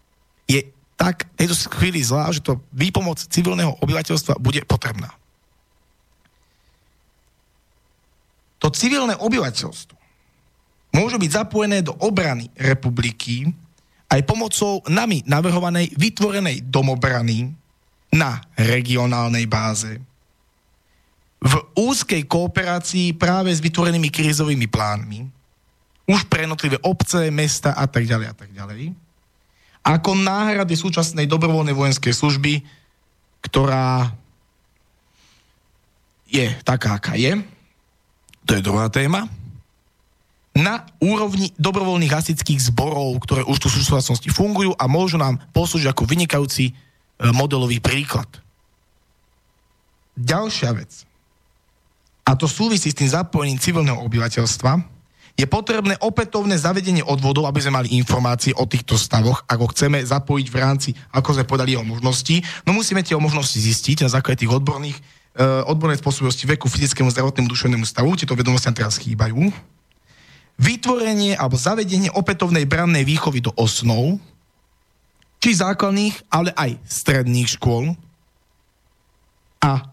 [0.51, 0.67] je
[0.99, 5.11] tak tejto chvíli zlá, že to výpomoc civilného obyvateľstva bude potrebná.
[8.63, 9.92] to civilné obyvateľstvo
[10.93, 13.49] môže byť zapojené do obrany republiky
[14.13, 17.49] aj pomocou nami navrhovanej vytvorenej domobrany
[18.13, 19.97] na regionálnej báze.
[21.43, 25.27] V úzkej kooperácii práve s vytvorenými krízovými plánmi,
[26.07, 28.93] už pre jednotlivé obce, mesta a tak ďalej a tak ďalej,
[29.83, 32.63] ako náhrady súčasnej dobrovoľnej vojenskej služby,
[33.43, 34.15] ktorá
[36.31, 37.43] je taká, aká je,
[38.47, 39.27] to je druhá téma,
[40.53, 45.89] na úrovni dobrovoľných hasičských zborov, ktoré už tu v súčasnosti fungujú a môžu nám poslúžiť
[45.89, 46.73] ako vynikajúci e,
[47.33, 48.29] modelový príklad.
[50.13, 51.09] Ďalšia vec,
[52.23, 54.93] a to súvisí s tým zapojením civilného obyvateľstva,
[55.33, 60.47] je potrebné opätovné zavedenie odvodov, aby sme mali informácie o týchto stavoch, ako chceme zapojiť
[60.53, 62.45] v rámci, ako sme podali o možnosti.
[62.69, 67.09] No musíme tie o možnosti zistiť na základe tých odborných, uh, odbornej spôsobilosti veku, fyzickému,
[67.09, 68.13] zdravotnému, duševnému stavu.
[68.13, 69.49] Tieto vedomosti nám teraz chýbajú
[70.63, 74.23] vytvorenie alebo zavedenie opätovnej brannej výchovy do osnov,
[75.43, 77.99] či základných, ale aj stredných škôl
[79.59, 79.91] a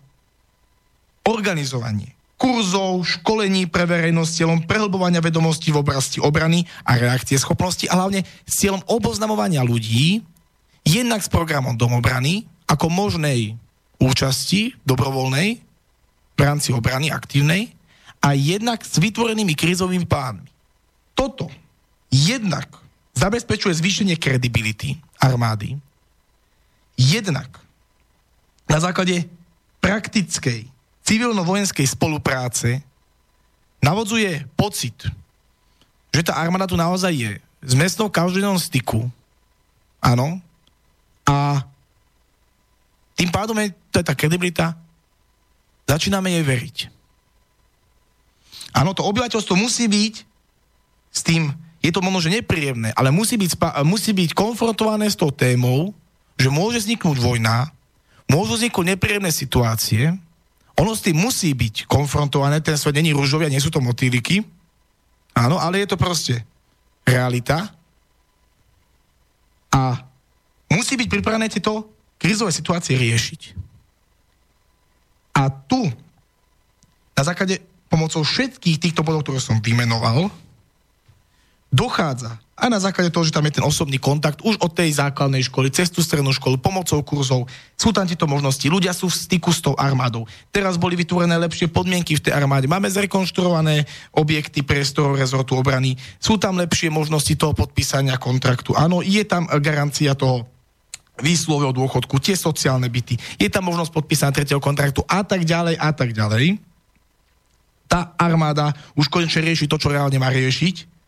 [1.26, 7.84] organizovanie kurzov, školení pre verejnosť s cieľom prehlbovania vedomostí v oblasti obrany a reakcie schopnosti
[7.92, 10.24] a hlavne s cieľom oboznamovania ľudí
[10.88, 13.60] jednak s programom domobrany ako možnej
[14.00, 15.60] účasti dobrovoľnej
[16.40, 17.76] v rámci obrany aktívnej
[18.24, 20.59] a jednak s vytvorenými krízovými plánmi.
[21.14, 21.50] Toto
[22.10, 22.70] jednak
[23.14, 25.76] zabezpečuje zvýšenie kredibility armády,
[26.96, 27.60] jednak
[28.70, 29.28] na základe
[29.84, 30.68] praktickej
[31.04, 32.80] civilno-vojenskej spolupráce
[33.84, 34.96] navodzuje pocit,
[36.14, 37.34] že tá armáda tu naozaj je.
[37.60, 39.12] S mestnou každodennom styku,
[40.00, 40.40] áno,
[41.28, 41.68] a
[43.20, 44.80] tým pádom je to je tá kredibilita,
[45.84, 46.78] začíname jej veriť.
[48.72, 50.29] Áno, to obyvateľstvo musí byť
[51.10, 55.32] s tým, je to možno, že nepríjemné, ale musí byť, musí byť konfrontované s tou
[55.32, 55.96] témou,
[56.40, 57.72] že môže vzniknúť vojna,
[58.30, 60.16] môžu vzniknúť nepríjemné situácie,
[60.80, 64.48] ono s tým musí byť konfrontované, ten svet není rúžový a nie sú to motýliky,
[65.36, 66.40] áno, ale je to proste
[67.04, 67.68] realita.
[69.76, 70.08] A
[70.72, 73.42] musí byť pripravené tieto krizové situácie riešiť.
[75.36, 75.88] A tu,
[77.16, 77.60] na základe
[77.92, 80.32] pomocou všetkých týchto bodov, ktoré som vymenoval,
[81.70, 85.48] dochádza a na základe toho, že tam je ten osobný kontakt už od tej základnej
[85.48, 87.48] školy, cez tú strednú školu, pomocou kurzov,
[87.80, 88.68] sú tam tieto možnosti.
[88.68, 90.28] Ľudia sú v styku s tou armádou.
[90.52, 92.68] Teraz boli vytvorené lepšie podmienky v tej armáde.
[92.68, 95.96] Máme zrekonštruované objekty priestorov rezortu obrany.
[96.20, 98.76] Sú tam lepšie možnosti toho podpísania kontraktu.
[98.76, 100.44] Áno, je tam garancia toho
[101.24, 105.92] výslového dôchodku, tie sociálne byty, je tam možnosť podpísania tretieho kontraktu a tak ďalej a
[105.92, 106.60] tak ďalej
[107.90, 110.99] tá armáda už konečne rieši to, čo reálne má riešiť.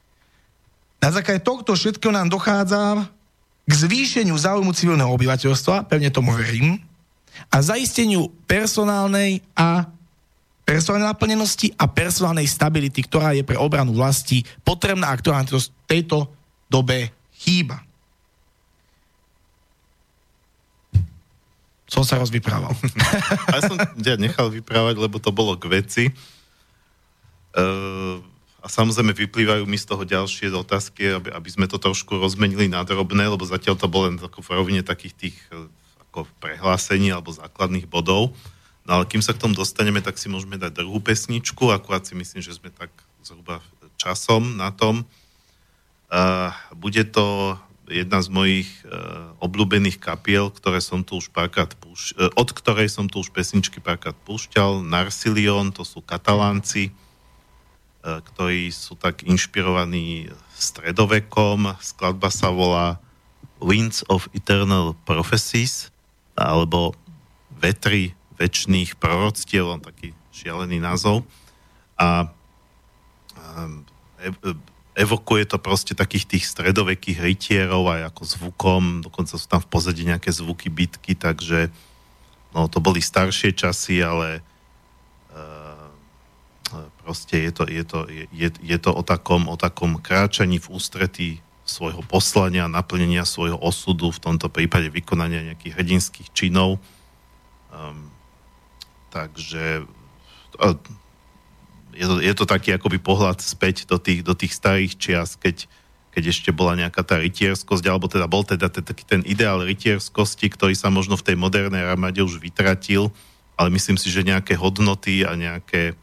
[1.01, 3.09] Na základe tohto všetkého nám dochádza
[3.65, 6.77] k zvýšeniu záujmu civilného obyvateľstva, pevne tomu verím,
[7.49, 9.89] a zaisteniu personálnej a
[10.61, 15.57] personálnej naplnenosti a personálnej stability, ktorá je pre obranu vlasti potrebná a ktorá v
[15.89, 16.29] tejto
[16.69, 17.81] dobe chýba.
[21.91, 22.71] Som sa rozvyprával.
[23.51, 26.03] ja som ťa nechal vyprávať, lebo to bolo k veci.
[27.51, 28.30] Ehm,
[28.61, 32.85] a samozrejme vyplývajú mi z toho ďalšie otázky, aby, aby sme to trošku rozmenili na
[32.85, 35.65] drobné, lebo zatiaľ to bolo len v rovine takých tých e,
[36.05, 38.37] ako prehlásení alebo základných bodov.
[38.85, 42.13] No ale kým sa k tomu dostaneme, tak si môžeme dať druhú pesničku, akurát si
[42.13, 42.93] myslím, že sme tak
[43.25, 43.65] zhruba
[43.97, 45.05] časom na tom.
[46.11, 47.55] Uh, bude to
[47.87, 52.89] jedna z mojich uh, obľúbených kapiel, ktoré som tu už párkrát púš- uh, od ktorej
[52.89, 54.83] som tu už pesničky párkrát púšťal.
[54.83, 57.10] Narsilion, to sú katalánci, E,
[58.01, 61.77] ktorí sú tak inšpirovaní stredovekom.
[61.81, 62.97] Skladba sa volá
[63.61, 65.93] Winds of Eternal Prophecies
[66.33, 66.97] alebo
[67.61, 71.21] Vetry väčšných proroctiev, on taký šialený názov.
[72.01, 72.33] A
[74.97, 80.03] evokuje to proste takých tých stredovekých rytierov aj ako zvukom, dokonca sú tam v pozadí
[80.09, 81.69] nejaké zvuky bitky, takže
[82.51, 84.41] no, to boli staršie časy, ale
[87.01, 87.99] Proste je to, je to,
[88.29, 91.29] je, je to o, takom, o takom kráčaní v ústretí
[91.65, 96.77] svojho poslania, naplnenia svojho osudu, v tomto prípade vykonania nejakých hrdinských činov.
[97.71, 98.11] Um,
[99.09, 99.87] takže
[101.95, 105.65] je, to, je to taký akoby pohľad späť do tých, do tých starých čias, keď,
[106.11, 110.51] keď ešte bola nejaká tá rytierskosť, alebo teda bol teda ten, taký ten ideál rytierskosti,
[110.51, 113.11] ktorý sa možno v tej modernej armáde už vytratil,
[113.55, 115.95] ale myslím si, že nejaké hodnoty a nejaké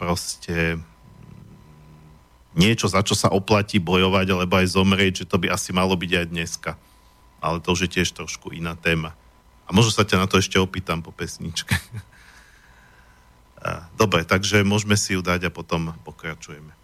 [0.00, 0.80] proste
[2.52, 6.12] niečo, za čo sa oplatí bojovať, alebo aj zomrieť, že to by asi malo byť
[6.12, 6.70] aj dneska.
[7.42, 9.16] Ale to už je tiež trošku iná téma.
[9.66, 11.72] A možno sa ťa na to ešte opýtam po pesničke.
[14.00, 16.74] Dobre, takže môžeme si ju dať a potom pokračujeme.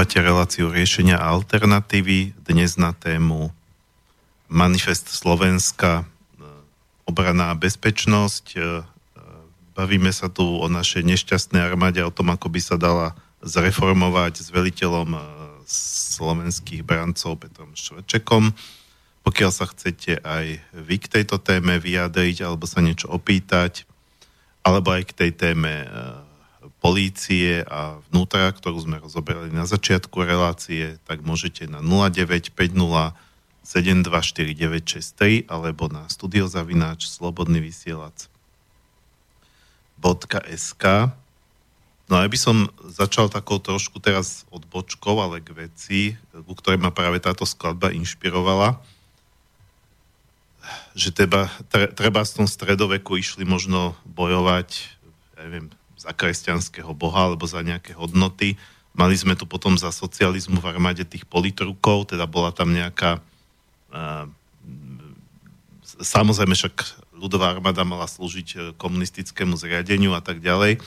[0.00, 3.52] Počúvate reláciu riešenia alternatívy dnes na tému
[4.48, 6.08] manifest Slovenska,
[7.04, 8.56] obrana a bezpečnosť.
[9.76, 13.12] Bavíme sa tu o našej nešťastnej armáde, o tom, ako by sa dala
[13.44, 15.20] zreformovať s veliteľom
[15.68, 18.56] slovenských brancov Petrom Švrčekom.
[19.20, 23.84] Pokiaľ sa chcete aj vy k tejto téme vyjadriť alebo sa niečo opýtať,
[24.64, 25.84] alebo aj k tej téme
[26.80, 35.86] polície a vnútra, ktorú sme rozoberali na začiatku relácie, tak môžete na 0950 724963 alebo
[35.92, 38.26] na studiozavináč slobodný vysielač
[40.00, 41.12] .sk
[42.10, 46.90] No a by som začal takou trošku teraz odbočkou, ale k veci, ku ktorej ma
[46.90, 48.82] práve táto skladba inšpirovala,
[50.98, 54.90] že treba, treba v tom stredoveku išli možno bojovať,
[55.38, 55.70] ja neviem,
[56.00, 58.56] za kresťanského boha alebo za nejaké hodnoty.
[58.96, 63.20] Mali sme tu potom za socializmu v armáde tých politrukov, teda bola tam nejaká
[63.92, 64.24] uh,
[66.00, 66.76] samozrejme však
[67.20, 70.80] ľudová armáda mala slúžiť e, komunistickému zriadeniu a tak ďalej.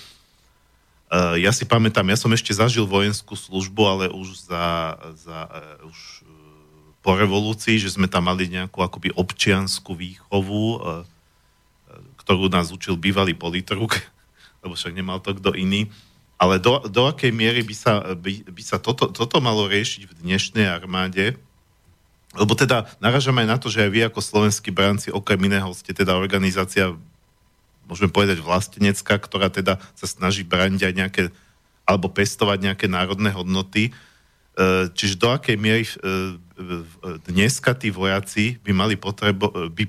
[1.13, 5.45] Uh, ja si pamätám, ja som ešte zažil vojenskú službu, ale už za, za
[5.85, 6.25] už
[7.05, 10.81] po revolúcii, že sme tam mali nejakú akoby občianskú výchovu,
[12.17, 13.93] ktorú nás učil bývalý politruk
[14.63, 15.91] lebo však nemal to kto iný.
[16.39, 20.17] Ale do, do akej miery by sa, by, by sa toto, toto malo riešiť v
[20.23, 21.37] dnešnej armáde?
[22.33, 25.93] Lebo teda naražam aj na to, že aj vy ako slovenskí branci okrem iného ste
[25.93, 26.97] teda organizácia,
[27.85, 31.23] môžeme povedať vlastenecká, ktorá teda sa snaží brániť aj nejaké,
[31.85, 33.93] alebo pestovať nejaké národné hodnoty.
[33.93, 35.95] E, čiže do akej miery e,
[37.29, 39.85] dneska tí vojaci by mali potrebo, by,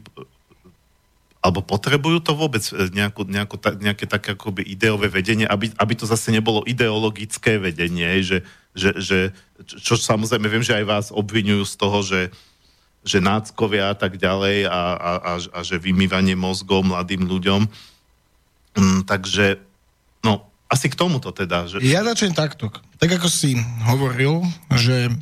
[1.45, 5.93] alebo potrebujú to vôbec e, nejakú, nejakú, ta, nejaké také akoby ideové vedenie, aby, aby
[5.93, 9.19] to zase nebolo ideologické vedenie, že, že, že
[9.61, 12.33] čo samozrejme viem, že aj vás obvinujú z toho, že,
[13.05, 17.69] že náckovia a tak ďalej a, a, a, a že vymývanie mozgov mladým ľuďom.
[18.81, 19.61] Mm, takže,
[20.25, 21.69] no, asi k tomuto teda.
[21.69, 21.85] Že...
[21.85, 22.73] Ja začnem takto.
[22.97, 24.41] Tak ako si hovoril,
[24.81, 25.13] že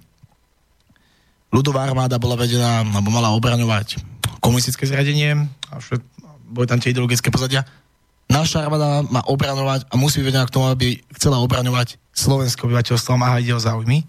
[1.50, 3.98] ľudová armáda bola vedená, alebo mala obraňovať
[4.42, 6.02] komunistické zriadenie a všet,
[6.52, 7.64] boli tam tie ideologické pozadia.
[8.28, 13.40] Naša armáda má obraňovať a musí byť k tomu, aby chcela obraňovať slovenské obyvateľstvo a
[13.40, 14.04] ide o záujmy.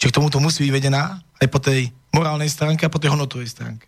[0.00, 3.52] Čiže k tomuto musí byť vedená aj po tej morálnej stránke a po tej hodnotovej
[3.52, 3.86] stránke.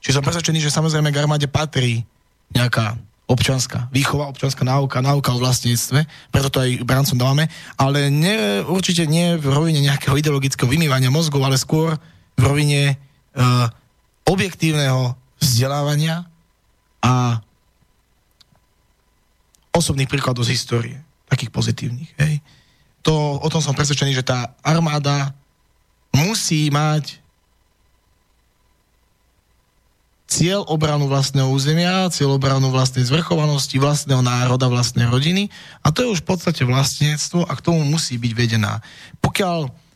[0.00, 2.08] Čiže som presvedčený, že samozrejme k armáde patrí
[2.56, 2.96] nejaká
[3.30, 6.02] občanská výchova, občanská náuka, náuka o vlastníctve,
[6.34, 7.46] preto to aj brancom dávame,
[7.78, 11.94] ale nie, určite nie v rovine nejakého ideologického vymývania mozgov, ale skôr
[12.34, 12.98] v rovine
[13.38, 13.70] uh,
[14.26, 16.26] objektívneho vzdelávania
[17.00, 17.40] a
[19.72, 20.96] osobných príkladov z histórie,
[21.26, 22.10] takých pozitívnych.
[22.20, 22.44] Hej.
[23.06, 25.32] To, o tom som presvedčený, že tá armáda
[26.12, 27.20] musí mať
[30.30, 35.50] cieľ obranu vlastného územia, cieľ obranu vlastnej zvrchovanosti, vlastného národa, vlastnej rodiny
[35.82, 38.78] a to je už v podstate vlastníctvo a k tomu musí byť vedená.
[39.18, 39.90] Pokiaľ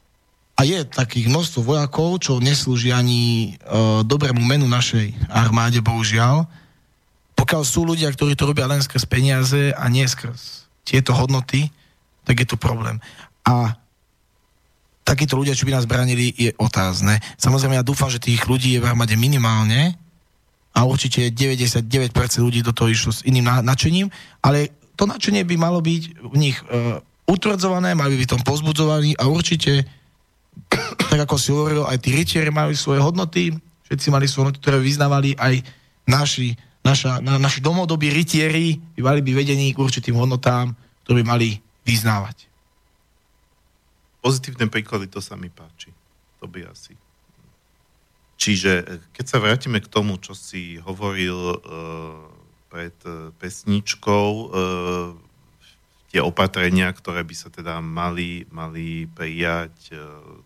[0.54, 3.22] a je takých množstvo vojakov, čo neslúži ani
[3.58, 3.66] e,
[4.06, 6.46] dobrému menu našej armáde, bohužiaľ,
[7.34, 11.68] pokiaľ sú ľudia, ktorí to robia len skrz peniaze a nie skrz tieto hodnoty,
[12.24, 13.02] tak je to problém.
[13.44, 13.76] A
[15.04, 17.20] takíto ľudia, čo by nás branili, je otázne.
[17.36, 19.94] Samozrejme, ja dúfam, že tých ľudí je v armáde minimálne
[20.74, 21.84] a určite 99%
[22.40, 24.08] ľudí do toho išlo s iným nadšením,
[24.40, 26.64] ale to nadšenie by malo byť v nich e,
[27.28, 29.84] utvrdzované, mali by tom pozbudzovaní a určite
[31.12, 33.54] tak ako si hovoril, aj tí rytieri mali svoje hodnoty,
[33.86, 35.62] všetci mali svoje hodnoty, ktoré vyznávali aj
[36.08, 41.26] naši, naša, na, naši domodobí rytieri by mali byť vedení k určitým hodnotám, ktoré by
[41.26, 41.48] mali
[41.88, 42.46] vyznávať.
[44.20, 45.92] Pozitívne príklady, to sa mi páči.
[46.40, 46.96] To by asi.
[48.36, 51.58] Čiže keď sa vrátime k tomu, čo si hovoril uh,
[52.68, 55.12] pred uh, pesničkou, uh,
[56.14, 59.98] tie opatrenia, ktoré by sa teda mali, mali prijať, e,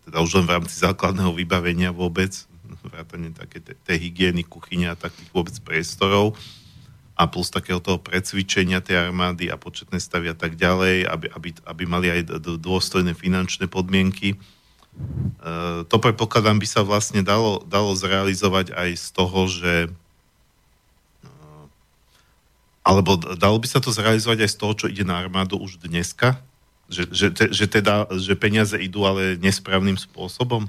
[0.09, 2.48] teda už len v rámci základného vybavenia vôbec,
[2.83, 6.39] vrátane také tej hygieny, kuchyne a takých vôbec priestorov
[7.19, 11.49] a plus takého toho precvičenia tej armády a početné stavy a tak ďalej, aby, aby,
[11.67, 14.33] aby mali aj dôstojné finančné podmienky.
[14.33, 14.37] E,
[15.83, 19.73] to predpokladám by sa vlastne dalo, dalo zrealizovať aj z toho, že
[22.79, 26.41] alebo dalo by sa to zrealizovať aj z toho, čo ide na armádu už dneska?
[26.89, 30.65] Že, že, že teda, že peniaze idú ale nesprávnym spôsobom?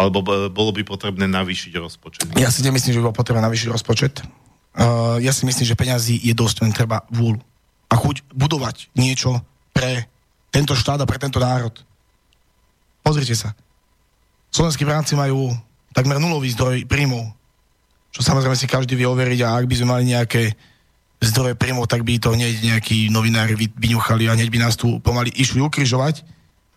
[0.00, 2.24] Alebo bolo by potrebné navýšiť rozpočet?
[2.40, 4.24] Ja si nemyslím, že by bolo potrebné navýšiť rozpočet.
[4.72, 7.36] Uh, ja si myslím, že peniazy je dosť, len treba vôľu.
[7.92, 9.36] A chuť budovať niečo
[9.76, 10.08] pre
[10.48, 11.76] tento štát a pre tento národ.
[13.04, 13.52] Pozrite sa.
[14.48, 15.52] Slovenskí bránci majú
[15.92, 17.36] takmer nulový zdroj príjmov
[18.10, 20.54] čo samozrejme si každý vie overiť a ak by sme mali nejaké
[21.22, 25.30] zdroje príjmov, tak by to hneď nejakí novinári vyňuchali a hneď by nás tu pomaly
[25.36, 26.26] išli ukrižovať,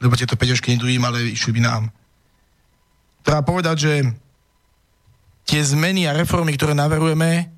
[0.04, 1.84] lebo tieto peťožky nedujú im, ale išli by nám.
[3.24, 3.94] Treba povedať, že
[5.48, 7.52] tie zmeny a reformy, ktoré naverujeme,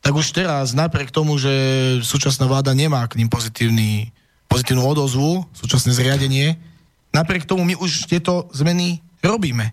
[0.00, 1.52] tak už teraz, napriek tomu, že
[2.00, 4.08] súčasná vláda nemá k ním pozitívny,
[4.48, 6.56] pozitívnu odozvu, súčasné zriadenie,
[7.12, 9.72] napriek tomu my už tieto zmeny robíme.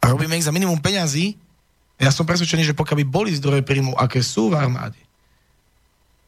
[0.00, 1.36] A robíme ich za minimum peňazí,
[1.98, 5.00] ja som presvedčený, že pokiaľ by boli zdroje príjmu, aké sú v armáde,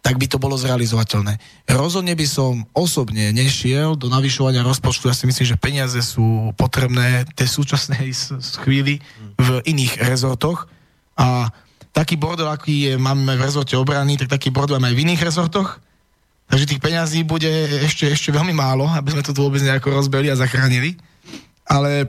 [0.01, 1.36] tak by to bolo zrealizovateľné.
[1.68, 5.12] Rozhodne by som osobne nešiel do navyšovania rozpočtu.
[5.12, 8.09] Ja si myslím, že peniaze sú potrebné tej súčasnej
[8.64, 9.05] chvíli
[9.36, 10.72] v iných rezortoch.
[11.20, 11.53] A
[11.92, 15.20] taký bordel, aký je, máme v rezorte obrany, tak taký bordel máme aj v iných
[15.20, 15.76] rezortoch.
[16.48, 17.46] Takže tých peňazí bude
[17.84, 20.96] ešte, ešte veľmi málo, aby sme to tu vôbec nejako rozbeli a zachránili.
[21.68, 22.09] Ale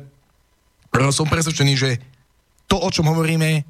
[1.11, 1.99] som presvedčený, že
[2.71, 3.67] to, o čom hovoríme,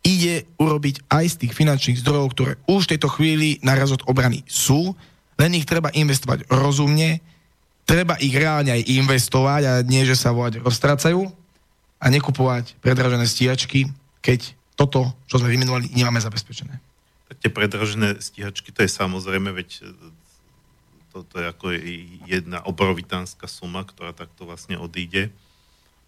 [0.00, 4.40] ide urobiť aj z tých finančných zdrojov, ktoré už v tejto chvíli na razot obrany
[4.48, 4.96] sú,
[5.36, 7.20] len ich treba investovať rozumne,
[7.84, 11.28] treba ich reálne aj investovať a nie, že sa volať roztracajú
[12.00, 13.92] a nekupovať predražené stíhačky,
[14.24, 16.80] keď toto, čo sme vymenovali, nemáme zabezpečené.
[17.40, 19.84] Tie predražené stíhačky, to je samozrejme, veď
[21.12, 21.66] toto je ako
[22.24, 25.34] jedna obrovitánska suma, ktorá takto vlastne odíde.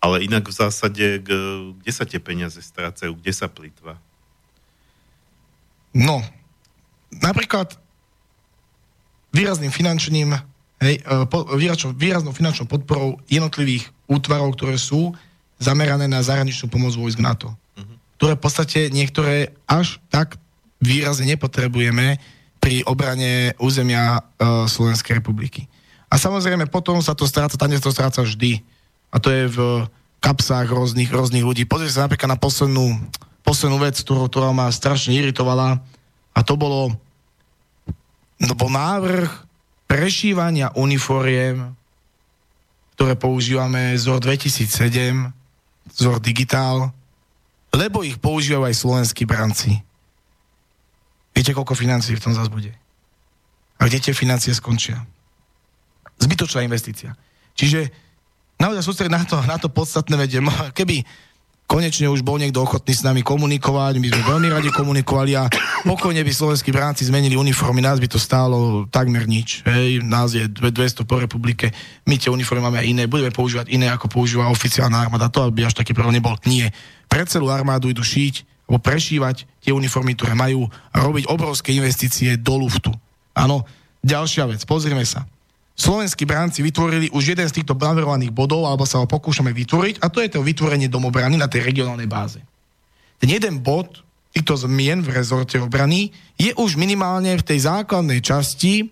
[0.02, 4.02] Ale inak v zásade, kde sa tie peniaze strácajú, kde sa plýtva?
[5.94, 6.26] No,
[7.14, 7.78] napríklad
[9.30, 10.34] výrazným finančným,
[10.82, 15.14] hej, e, výraznou finančnou podporou jednotlivých útvarov, ktoré sú
[15.62, 17.54] zamerané na zahraničnú pomoc vojsk NATO.
[17.54, 17.96] Uh-huh.
[18.18, 20.34] Ktoré v podstate niektoré až tak
[20.82, 22.18] výrazne nepotrebujeme
[22.58, 25.70] pri obrane územia uh, Slovenskej republiky.
[26.10, 28.62] A samozrejme potom sa to stráca, tam to stráca vždy
[29.12, 29.58] a to je v
[30.24, 31.68] kapsách rôznych, rôznych ľudí.
[31.68, 32.96] Pozrite sa napríklad na poslednú,
[33.44, 35.84] poslednú vec, ktorú, ktorá ma strašne iritovala
[36.32, 36.96] a to bolo
[38.42, 39.30] to bol návrh
[39.86, 41.78] prešívania uniforiem,
[42.98, 45.30] ktoré používame z 2007,
[45.94, 46.90] ZOR Digital,
[47.70, 49.78] lebo ich používajú aj slovenskí branci.
[51.32, 52.74] Viete, koľko financí v tom zase bude?
[53.78, 55.00] A kde tie financie skončia?
[56.20, 57.16] Zbytočná investícia.
[57.56, 57.88] Čiže
[58.62, 60.38] naozaj sústrediť na to, na to podstatné, veď
[60.70, 61.02] keby
[61.66, 65.48] konečne už bol niekto ochotný s nami komunikovať, my sme veľmi radi komunikovali a
[65.88, 69.64] pokojne by slovenskí bránci zmenili uniformy, nás by to stálo takmer nič.
[69.64, 71.72] Hej, nás je 200 po republike,
[72.04, 75.74] my tie uniformy máme iné, budeme používať iné, ako používa oficiálna armáda, to by až
[75.74, 76.36] taký problém nebol.
[76.44, 76.70] Nie.
[77.08, 82.60] Pre celú armádu idú šiť alebo prešívať tie uniformy, ktoré majú robiť obrovské investície do
[82.60, 82.92] luftu.
[83.32, 83.64] Áno,
[84.04, 85.24] ďalšia vec, pozrime sa
[85.76, 90.06] slovenskí bránci vytvorili už jeden z týchto navrhovaných bodov, alebo sa ho pokúšame vytvoriť, a
[90.12, 92.40] to je to vytvorenie domobrany na tej regionálnej báze.
[93.22, 98.90] Ten jeden bod týchto zmien v rezorte obrany je už minimálne v tej základnej časti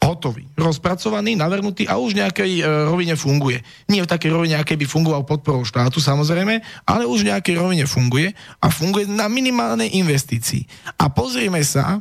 [0.00, 3.60] hotový, rozpracovaný, navrhnutý a už nejakej e, rovine funguje.
[3.84, 7.84] Nie v takej rovine, aké by fungoval podporou štátu samozrejme, ale už v nejakej rovine
[7.84, 8.32] funguje
[8.64, 10.64] a funguje na minimálnej investícii.
[10.96, 12.00] A pozrieme sa,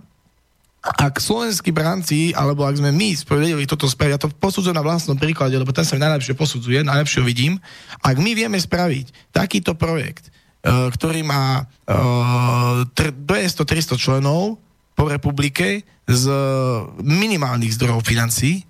[0.97, 5.19] ak slovenskí branci, alebo ak sme my vedeli toto spraviť, ja to posudzujem na vlastnom
[5.19, 7.61] príklade, lebo ten sa mi najlepšie posudzuje, najlepšie vidím,
[8.01, 10.33] ak my vieme spraviť takýto projekt,
[10.65, 14.57] uh, ktorý má uh, 200-300 členov
[14.97, 16.23] po republike z
[16.99, 18.67] minimálnych zdrojov financí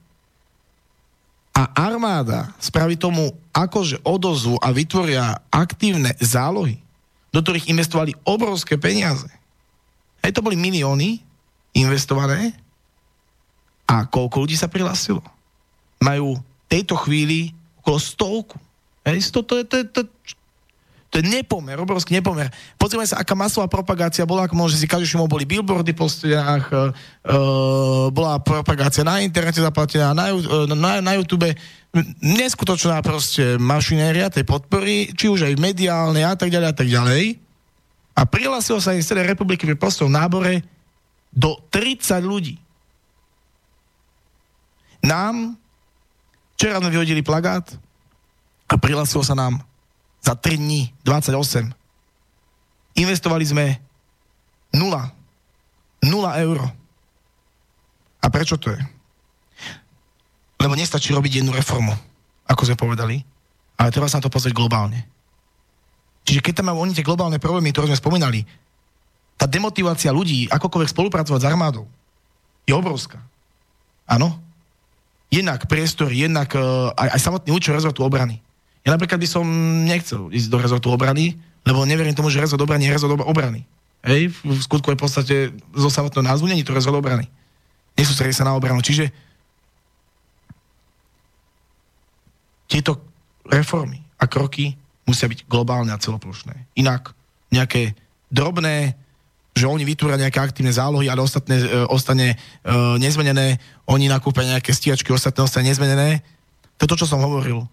[1.58, 6.78] a armáda spraví tomu akože odozvu a vytvoria aktívne zálohy,
[7.34, 9.28] do ktorých investovali obrovské peniaze.
[10.22, 11.26] Hej, to boli milióny,
[11.74, 12.54] investované
[13.90, 15.22] a koľko ľudí sa prihlásilo?
[16.02, 18.58] Majú v tejto chvíli okolo stovku.
[19.08, 20.02] Hej, to, to, je, to,
[21.10, 22.54] to je nepomer, obrovský nepomer.
[22.78, 26.94] Pozrieme sa, aká masová propagácia bola, ako môže si každý boli billboardy po stenách, uh,
[28.14, 30.30] bola propagácia na internete zaplatená, na,
[30.70, 31.50] na, na YouTube,
[32.22, 37.42] neskutočná proste mašinéria tej podpory, či už aj mediálne a tak ďalej a tak ďalej.
[38.14, 40.62] A prihlásilo sa im z celej republiky pri prostom nábore
[41.34, 42.56] do 30 ľudí.
[45.06, 45.56] Nám
[46.60, 47.64] včera sme vyhodili plagát
[48.68, 49.64] a prihlásilo sa nám
[50.20, 51.72] za 3 dní 28.
[53.00, 53.66] Investovali sme
[54.76, 54.86] 0.
[56.04, 56.68] 0 euro.
[58.20, 58.80] A prečo to je?
[60.60, 61.96] Lebo nestačí robiť jednu reformu,
[62.44, 63.24] ako sme povedali,
[63.80, 65.08] ale treba sa na to pozrieť globálne.
[66.28, 68.44] Čiže keď tam máme oni tie globálne problémy, ktoré sme spomínali,
[69.40, 71.88] tá demotivácia ľudí, akokoľvek spolupracovať s armádou,
[72.68, 73.24] je obrovská.
[74.04, 74.36] Áno?
[75.32, 78.44] Jednak priestor, jednak uh, aj, aj samotný účel rezortu obrany.
[78.84, 79.46] Ja napríklad by som
[79.88, 81.40] nechcel ísť do rezortu obrany,
[81.70, 83.62] Lebo neverím tomu, že rezort obrany je rezort obrany.
[84.00, 85.36] Hej, v skutku je v podstate
[85.76, 87.28] zo samotného názvu není to rezort obrany.
[88.00, 88.80] Nesústredí sa na obranu.
[88.80, 89.12] Čiže
[92.66, 93.04] tieto
[93.44, 96.70] reformy a kroky musia byť globálne a celoplošné.
[96.80, 97.12] Inak
[97.52, 97.98] nejaké
[98.32, 98.96] drobné,
[99.60, 102.36] že oni vytvoria nejaké aktívne zálohy, ale ostatné e, ostane e,
[102.98, 106.24] nezmenené, oni nakúpia nejaké stíhačky, ostatné ostane nezmenené.
[106.80, 107.68] To je to, čo som hovoril.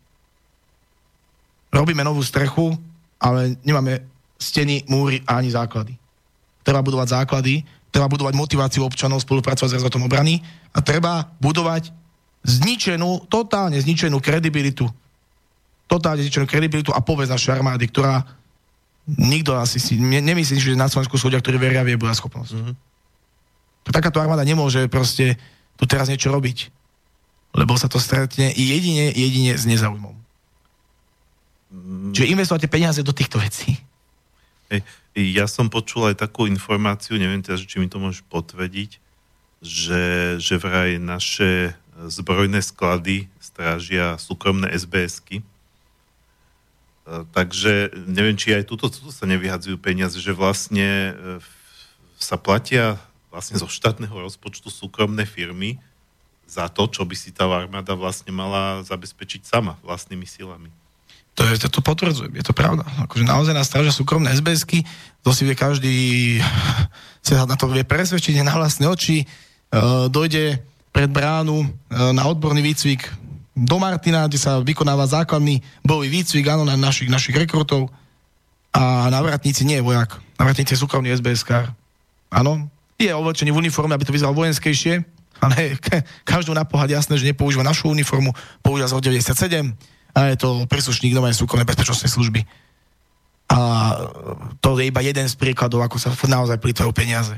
[1.70, 2.74] Robíme novú strechu,
[3.22, 4.02] ale nemáme
[4.36, 5.94] steny, múry a ani základy.
[6.66, 7.62] Treba budovať základy,
[7.94, 10.42] treba budovať motiváciu občanov spolupracovať s rezortom obrany
[10.74, 11.94] a treba budovať
[12.42, 14.90] zničenú, totálne zničenú kredibilitu
[15.86, 18.26] totálne zničenú kredibilitu a povesť našej armády, ktorá
[19.06, 22.52] nikto asi si, ne, nemyslím, že na Slovensku sú ľudia, ktorí veria v jej schopnosť.
[22.52, 22.74] Mm-hmm.
[23.86, 25.38] Takáto armáda nemôže proste
[25.78, 26.74] tu teraz niečo robiť,
[27.54, 30.16] lebo sa to stretne jedine, jedine s nezaujmom.
[31.70, 32.10] Mm.
[32.10, 33.78] Čiže investovate peniaze do týchto vecí.
[34.66, 34.82] Hey,
[35.14, 38.98] ja som počul aj takú informáciu, neviem teraz, či mi to môžeš potvrdiť,
[39.62, 45.40] že, že vraj naše zbrojné sklady strážia súkromné SBSky,
[47.06, 51.40] takže neviem, či aj tuto, tuto sa nevyhadzujú peniaze, že vlastne e,
[52.18, 52.98] sa platia
[53.30, 55.78] vlastne zo štátneho rozpočtu súkromné firmy
[56.50, 60.70] za to, čo by si tá armáda vlastne mala zabezpečiť sama vlastnými silami.
[61.36, 62.82] To, je, to, to potvrdzujem, je to pravda.
[63.04, 64.88] Akože naozaj nás strážia súkromné SBSky,
[65.20, 65.94] to si vie každý
[67.26, 69.26] sa na to vie presvedčiť na vlastné oči, e,
[70.10, 70.58] dojde
[70.90, 71.68] pred bránu e,
[72.16, 73.25] na odborný výcvik
[73.56, 77.88] do Martina, kde sa vykonáva základný bojový výcvik, áno, na našich, našich rekrutov.
[78.76, 80.20] A na vratnici nie je vojak.
[80.36, 81.72] Na vratnici je súkromný SBS-kár.
[82.28, 82.68] Áno,
[83.00, 85.00] je oblečený v uniforme, aby to vyzeralo vojenskejšie,
[85.40, 85.80] ale
[86.28, 89.72] každú na pohľad jasné, že nepoužíva našu uniformu, používa z 97
[90.16, 92.40] a je to príslušník novej súkromnej bezpečnostnej služby.
[93.52, 93.58] A
[94.58, 97.36] to je iba jeden z príkladov, ako sa naozaj plýtvajú peniaze.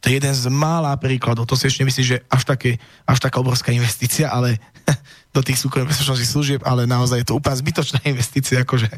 [0.00, 1.48] To je jeden z mála príkladov.
[1.48, 2.78] To si ešte myslím, že až, také,
[3.08, 4.60] až taká obrovská investícia, ale
[5.36, 8.88] do tých súkromných bezpečnostných služieb, ale naozaj je to úplne zbytočná investícia, akože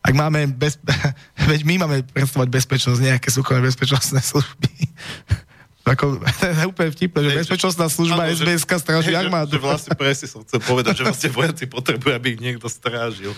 [0.00, 0.80] ak máme, bez,
[1.52, 4.72] veď my máme predstavovať bezpečnosť, nejaké súkromné bezpečnostné služby.
[5.90, 9.58] Ako, to je úplne vtipné, že bezpečnostná služba ano, SBS-ka stráži armádu.
[9.58, 13.34] Že, že vlastne presne som chcel povedať, že vlastne vojaci potrebujú, aby ich niekto strážil.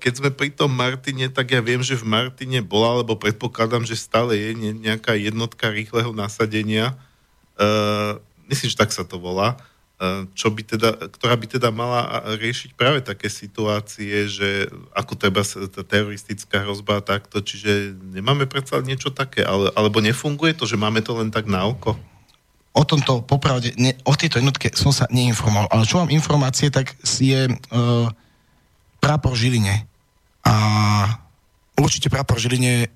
[0.00, 4.00] Keď sme pri tom Martine, tak ja viem, že v Martine bola, alebo predpokladám, že
[4.00, 6.96] stále je nejaká jednotka rýchleho nasadenia.
[7.60, 8.16] Uh,
[8.48, 9.60] myslím, že tak sa to volá
[10.32, 15.84] čo by teda, ktorá by teda mala riešiť práve také situácie, že ako treba tá
[15.84, 21.12] teroristická hrozba takto, čiže nemáme predsa niečo také, ale, alebo nefunguje to, že máme to
[21.20, 22.00] len tak na oko?
[22.72, 26.96] O tomto popravde, ne, o tejto jednotke som sa neinformoval, ale čo mám informácie, tak
[27.04, 28.08] je uh,
[29.04, 29.84] prápor Žiline.
[30.46, 30.54] A
[31.76, 32.88] určite prápor Žiline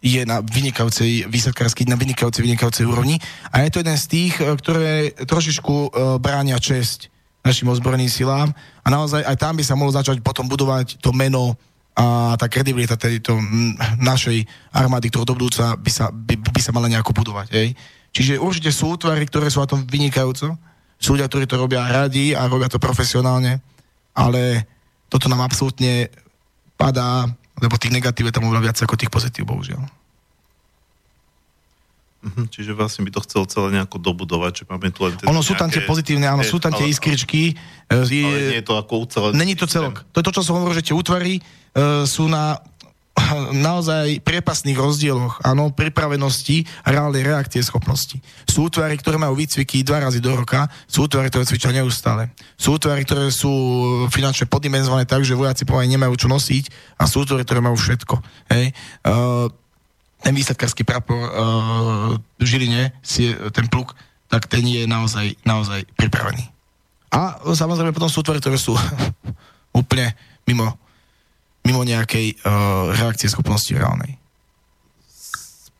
[0.00, 3.20] je na vynikajúcej výsledkárskej, na vynikajúcej, vynikajúcej úrovni.
[3.52, 7.12] A je to jeden z tých, e, ktoré trošičku uh, bránia česť
[7.44, 8.48] našim ozbrojeným silám.
[8.80, 11.56] A naozaj aj tam by sa mohlo začať potom budovať to meno
[12.00, 13.36] a tá kredibilita tejto
[14.00, 17.48] našej armády, ktorú do budúca by sa, by, by sa mala nejako budovať.
[17.52, 17.68] Hej.
[18.14, 20.56] Čiže určite sú útvary, ktoré sú na tom vynikajúco.
[20.96, 23.60] Sú ľudia, ktorí to robia radi a robia to profesionálne,
[24.16, 24.64] ale
[25.08, 26.12] toto nám absolútne
[26.80, 27.28] padá
[27.60, 29.84] lebo tých negatív je tam oveľa viac ako tých pozitív, bohužiaľ.
[32.20, 35.16] Mhm, čiže vlastne by to chcelo celé nejako dobudovať, že máme tu len...
[35.24, 37.56] Ono sú tam tie pozitívne, áno, sú tam tie iskričky.
[37.88, 40.04] E, ale nie je to ako ucelený Není to celok.
[40.12, 42.60] To je to, čo som hovoril, že tie útvary uh, sú na
[43.52, 48.18] naozaj priepasných rozdieloch, áno, pripravenosti a reálnej reakcie schopnosti.
[48.46, 52.30] Sú útvary, ktoré majú výcviky dva razy do roka, sú útvary, ktoré cvičia neustále.
[52.54, 53.50] Sú útvary, ktoré sú
[54.10, 58.14] finančne podimenzované tak, že vojaci pomaly nemajú čo nosiť a sú útvary, ktoré majú všetko.
[58.50, 58.74] Hej.
[59.06, 59.46] Uh,
[60.20, 63.96] ten výsledkársky prapor uh, Žiline, si, ten pluk,
[64.28, 66.44] tak ten je naozaj, naozaj pripravený.
[67.10, 68.76] A samozrejme potom sú útvary, ktoré sú
[69.80, 70.14] úplne
[70.46, 70.78] mimo
[71.64, 74.16] mimo nejakej uh, reakcie schopnosti reálnej.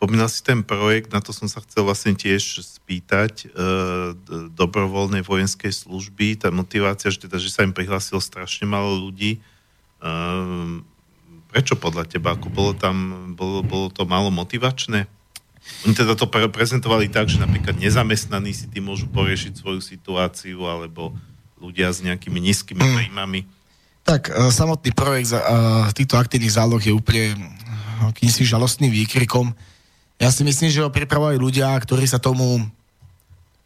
[0.00, 4.16] Spomínal si ten projekt, na to som sa chcel vlastne tiež spýtať, uh,
[4.56, 9.44] dobrovoľnej vojenskej služby, tá motivácia, že, teda, že sa im prihlásilo strašne málo ľudí.
[10.00, 10.80] Uh,
[11.52, 12.32] prečo podľa teba?
[12.32, 15.04] Ako bolo tam, bolo, bolo to málo motivačné?
[15.84, 20.64] Oni teda to pre- prezentovali tak, že napríklad nezamestnaní si tým môžu poriešiť svoju situáciu,
[20.64, 21.12] alebo
[21.60, 23.12] ľudia s nejakými nízkymi mm.
[24.04, 29.52] Tak uh, samotný projekt uh, týchto aktívnych záloh je úplne uh, kýmsi žalostným výkrikom.
[30.20, 32.60] Ja si myslím, že ho pripravovali ľudia, ktorí sa tomu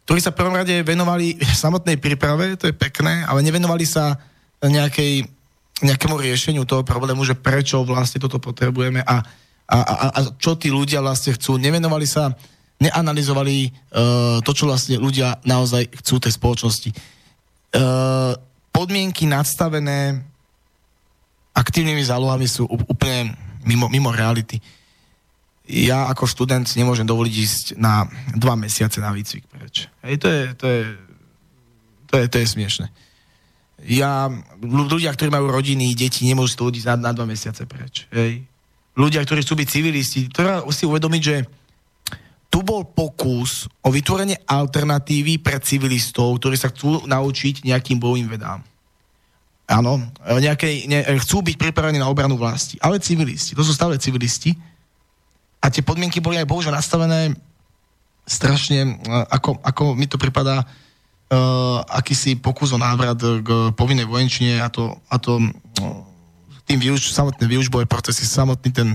[0.05, 4.21] ktorí sa v prvom rade venovali samotnej príprave, to je pekné, ale nevenovali sa
[4.61, 5.25] nejakej
[5.83, 9.19] nejakému riešeniu toho problému, že prečo vlastne toto potrebujeme a,
[9.67, 11.59] a, a, a čo tí ľudia vlastne chcú.
[11.59, 12.31] Nevenovali sa,
[12.79, 16.89] neanalizovali uh, to, čo vlastne ľudia naozaj chcú tej spoločnosti.
[17.75, 18.39] Uh,
[18.75, 20.19] podmienky nadstavené
[21.55, 23.31] aktívnymi zálohami sú úplne
[23.63, 24.59] mimo, mimo reality.
[25.65, 29.87] Ja ako študent nemôžem dovoliť ísť na dva mesiace na výcvik preč.
[30.03, 30.81] Hej, to je, to je,
[32.11, 32.87] to je, to je smiešne.
[33.87, 34.29] Ja,
[34.61, 38.11] ľudia, ktorí majú rodiny, deti, nemôžu to ísť na, na dva mesiace preč.
[38.11, 38.43] Hej.
[38.95, 41.35] Ľudia, ktorí chcú byť civilisti, treba si uvedomiť, že
[42.55, 48.63] tu bol pokus o vytvorenie alternatívy pre civilistov, ktorí sa chcú naučiť nejakým bojovým vedám.
[49.67, 54.55] Áno, nejaké, ne, chcú byť pripravení na obranu vlasti, ale civilisti, to sú stále civilisti
[55.59, 57.35] a tie podmienky boli aj bohužiaľ nastavené
[58.23, 64.63] strašne, e, ako, ako mi to pripadá, uh, akýsi pokus o návrat k povinnej vojenčine
[64.63, 65.45] a to, a to uh,
[66.63, 68.89] tým výuč, samotné výučbové procesy, samotný ten,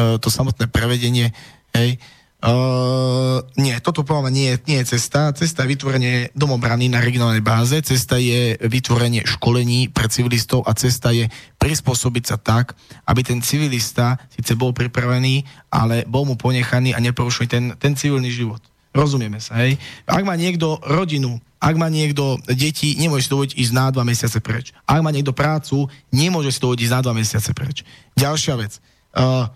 [0.00, 1.28] uh, to samotné prevedenie,
[1.76, 5.30] hej, uh, Uh, nie, toto povedal nie, nie je cesta.
[5.30, 11.14] Cesta je vytvorenie domobrany na regionálnej báze, cesta je vytvorenie školení pre civilistov a cesta
[11.14, 11.30] je
[11.62, 12.74] prispôsobiť sa tak,
[13.06, 18.34] aby ten civilista síce bol pripravený, ale bol mu ponechaný a neporušuje ten, ten civilný
[18.34, 18.58] život.
[18.90, 19.78] Rozumieme sa, hej?
[20.10, 24.42] Ak má niekto rodinu, ak má niekto deti, nemôže si dovoliť ísť na dva mesiace
[24.42, 24.74] preč.
[24.82, 27.86] Ak má niekto prácu, nemôže si dovoliť ísť na dva mesiace preč.
[28.18, 28.82] Ďalšia vec.
[29.14, 29.46] Uh,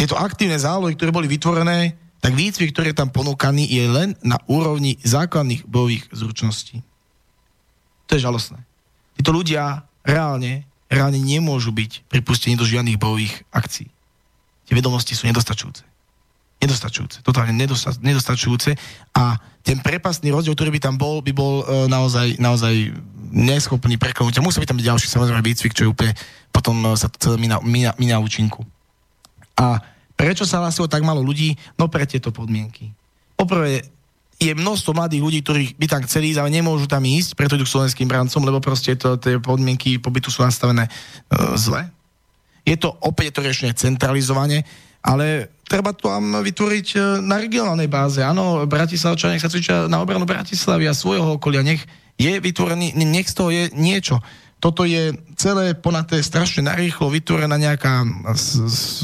[0.00, 1.92] tieto aktívne zálohy, ktoré boli vytvorené,
[2.24, 6.80] tak výcvik, ktorý je tam ponúkaný, je len na úrovni základných bojových zručností.
[8.08, 8.64] To je žalostné.
[9.20, 13.92] Títo ľudia reálne, reálne nemôžu byť pripustení do žiadnych bojových akcií.
[14.64, 15.84] Tie vedomosti sú nedostačujúce.
[16.64, 17.20] Nedostačujúce.
[17.20, 18.80] Totálne nedosta- nedostačujúce.
[19.12, 22.96] A ten prepastný rozdiel, ktorý by tam bol, by bol e, naozaj, naozaj
[23.36, 24.40] neschopný prekonúť.
[24.40, 26.12] A musí byť tam ďalší, samozrejme, výcvik, čo je úplne
[26.48, 28.64] potom e, sa to celé mína, mína, mína účinku.
[29.60, 29.76] A
[30.16, 31.52] prečo sa hlasilo tak málo ľudí?
[31.76, 32.88] No pre tieto podmienky.
[33.36, 33.84] Poprvé,
[34.40, 37.68] je množstvo mladých ľudí, ktorí by tam chceli ísť, ale nemôžu tam ísť, preto idú
[37.68, 40.90] k slovenským brancom, lebo proste to, tie podmienky pobytu sú nastavené e,
[41.60, 41.84] zle.
[42.64, 44.64] Je to opäť to riešenie centralizovanie,
[45.04, 48.24] ale treba to tam vytvoriť e, na regionálnej báze.
[48.24, 51.84] Áno, Bratislavčania nech sa cvičia na obranu Bratislavy a svojho okolia, nech
[52.16, 54.24] je vytvorený, nech z toho je niečo
[54.60, 58.04] toto je celé ponaté strašne narýchlo vytvorená nejaká,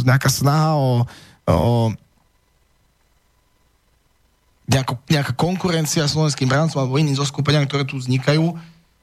[0.04, 1.02] nejaká snaha o,
[1.48, 1.90] o
[4.68, 8.52] nejaká, nejaká konkurencia slovenským brancom alebo iným zoskupeniam, ktoré tu vznikajú,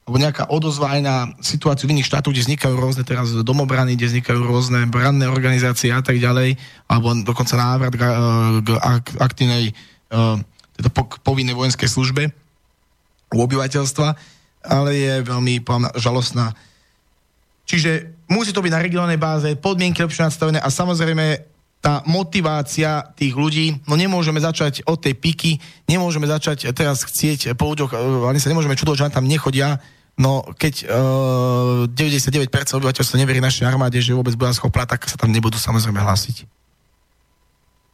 [0.04, 4.14] alebo nejaká odozva aj na situáciu v iných štátoch, kde vznikajú rôzne teraz domobrany, kde
[4.14, 8.04] vznikajú rôzne branné organizácie a tak ďalej, alebo dokonca návrat k,
[9.02, 9.74] k aktívnej
[10.78, 12.30] teda po, povinnej vojenskej službe
[13.34, 14.33] u obyvateľstva
[14.64, 16.56] ale je veľmi poviem, žalostná.
[17.64, 21.54] Čiže musí to byť na regionálnej báze, podmienky lepšie nastavené a samozrejme
[21.84, 25.60] tá motivácia tých ľudí, no nemôžeme začať od tej piky,
[25.92, 27.98] nemôžeme začať teraz chcieť po ľuďoch, e,
[28.32, 29.84] ani sa nemôžeme čudovať, že tam nechodia,
[30.16, 32.48] no keď uh, 99%
[32.80, 36.63] obyvateľstva neverí našej armáde, že vôbec bola schopná, tak sa tam nebudú samozrejme hlásiť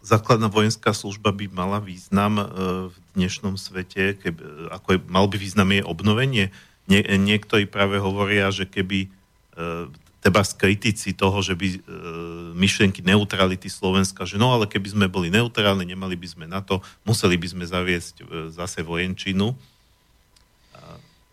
[0.01, 2.45] základná vojenská služba by mala význam e,
[2.89, 6.55] v dnešnom svete, keby, ako je, mal by význam jej obnovenie.
[6.89, 9.09] Nie, niektorí práve hovoria, že keby e,
[10.19, 11.77] teba kritici toho, že by e,
[12.55, 16.83] myšlienky neutrality Slovenska, že no ale keby sme boli neutrálni, nemali by sme na to,
[17.07, 19.55] museli by sme zaviesť e, zase vojenčinu.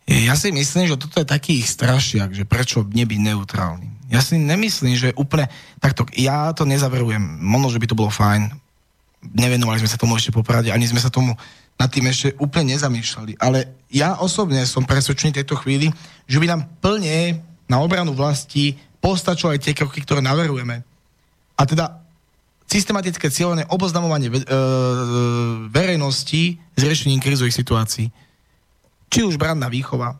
[0.07, 3.96] Ja si myslím, že toto je taký ich strašiak, že prečo nebyť neutrálny.
[4.07, 5.51] Ja si nemyslím, že úplne...
[5.83, 7.21] Takto, ja to nezaverujem.
[7.43, 8.55] Možno, že by to bolo fajn.
[9.27, 11.35] Nevenovali sme sa tomu ešte poprade, ani sme sa tomu
[11.77, 13.37] nad tým ešte úplne nezamýšľali.
[13.43, 15.91] Ale ja osobne som presvedčený tejto chvíli,
[16.31, 20.87] že by nám plne na obranu vlasti postačujú aj tie kroky, ktoré naverujeme.
[21.59, 22.01] A teda
[22.71, 24.47] systematické cieľené oboznamovanie ve, e,
[25.71, 28.11] verejnosti s riešením krizových situácií
[29.11, 30.19] či už branná výchova,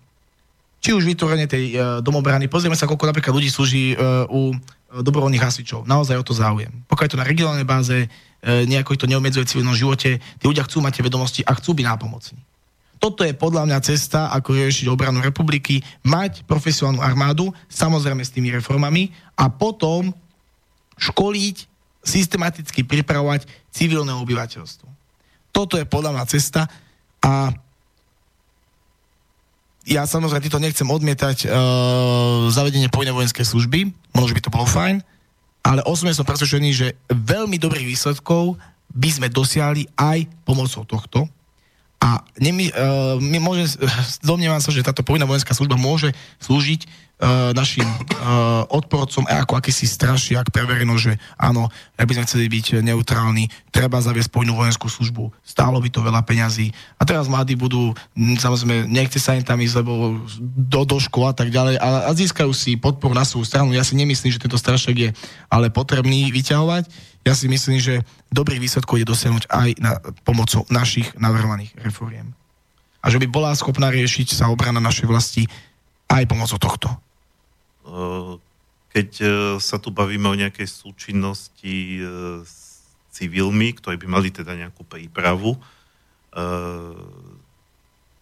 [0.87, 2.47] či už vytvorenie tej uh, domobrany.
[2.47, 5.83] Pozrieme sa, koľko napríklad ľudí slúži uh, u uh, dobrovoľných hasičov.
[5.83, 6.71] Naozaj o to záujem.
[6.87, 8.07] Pokiaľ je to na regionálnej báze,
[8.47, 11.83] nejako to neobmedzuje v civilnom živote, tí ľudia chcú mať tie vedomosti a chcú byť
[11.83, 12.39] nápomocní.
[13.03, 18.55] Toto je podľa mňa cesta, ako riešiť obranu republiky, mať profesionálnu armádu, samozrejme s tými
[18.55, 20.15] reformami, a potom
[20.95, 21.57] školiť,
[22.07, 24.87] systematicky pripravovať civilné obyvateľstvo.
[25.51, 26.71] Toto je podľa mňa cesta
[27.19, 27.51] a
[29.87, 31.53] ja samozrejme týto nechcem odmietať uh,
[32.51, 35.01] zavedenie povinnej vojenskej služby, možno, by to bolo fajn,
[35.63, 38.59] ale osobne som presvedčený, že veľmi dobrých výsledkov
[38.91, 41.31] by sme dosiahli aj pomocou tohto.
[41.97, 43.81] A nemy, uh, my môže,
[44.31, 46.13] domnievam sa, že táto povinná vojenská služba môže
[46.45, 52.27] slúžiť uh, našim uh, odporcom ako akýsi strašiak pre verejnosť, že áno, ak by sme
[52.29, 56.69] chceli byť neutrálni, treba zaviesť povinnú vojenskú službu, stálo by to veľa peňazí.
[57.01, 61.37] A teraz mladí budú, samozrejme, nechce sa im tam ísť, lebo do, do škôl a
[61.37, 63.73] tak ďalej, a, a získajú si podporu na svoju stranu.
[63.73, 65.11] Ja si nemyslím, že tento strašiak je
[65.49, 71.11] ale potrebný vyťahovať ja si myslím, že dobrý výsledkov je dosiahnuť aj na, pomocou našich
[71.19, 72.31] navrhovaných reforiem.
[73.03, 75.43] A že by bola schopná riešiť sa obrana našej vlasti
[76.07, 76.89] aj pomocou tohto.
[78.95, 79.27] Keď e,
[79.59, 82.07] sa tu bavíme o nejakej súčinnosti e,
[82.47, 85.59] s civilmi, ktorí by mali teda nejakú prípravu,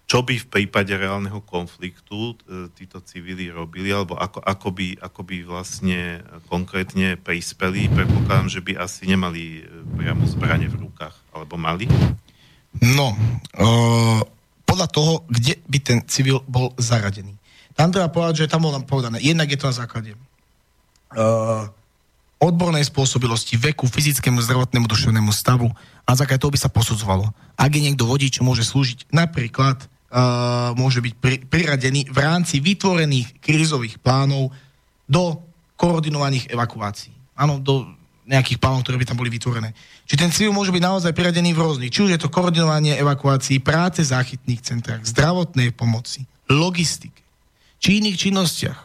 [0.05, 5.21] čo by v prípade reálneho konfliktu e, títo civili robili, alebo ako, ako, by, ako
[5.25, 6.21] by vlastne
[6.53, 7.89] konkrétne prispeli.
[7.89, 11.89] Predpokladám, že by asi nemali e, priamo zbranie v rukách, alebo mali?
[12.83, 14.19] No, uh,
[14.67, 17.39] podľa toho, kde by ten civil bol zaradený.
[17.79, 20.11] Tam treba povedať, že tam bolo nám povedané, jednak je to na základe
[21.15, 21.71] uh,
[22.43, 25.71] odbornej spôsobilosti, veku, fyzickému, zdravotnému, duševnému stavu
[26.03, 27.31] a základe toho by sa posudzovalo.
[27.55, 29.87] Ak je niekto vodič, môže slúžiť napríklad
[30.79, 34.55] môže byť pri, priradený v rámci vytvorených krízových plánov
[35.11, 35.43] do
[35.75, 37.11] koordinovaných evakuácií.
[37.35, 37.83] Áno, do
[38.25, 39.75] nejakých plánov, ktoré by tam boli vytvorené.
[40.07, 43.61] Či ten civil môže byť naozaj priradený v rôznych, či už je to koordinovanie evakuácií,
[43.61, 47.21] práce v záchytných centrách, zdravotnej pomoci, logistike,
[47.83, 48.81] či iných činnostiach.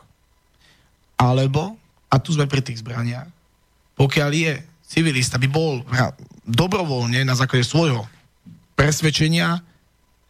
[1.19, 1.77] Alebo,
[2.11, 3.29] a tu sme pri tých zbraniach,
[3.95, 4.53] pokiaľ je
[4.83, 5.85] civilista, by bol
[6.43, 8.07] dobrovoľne na základe svojho
[8.73, 9.61] presvedčenia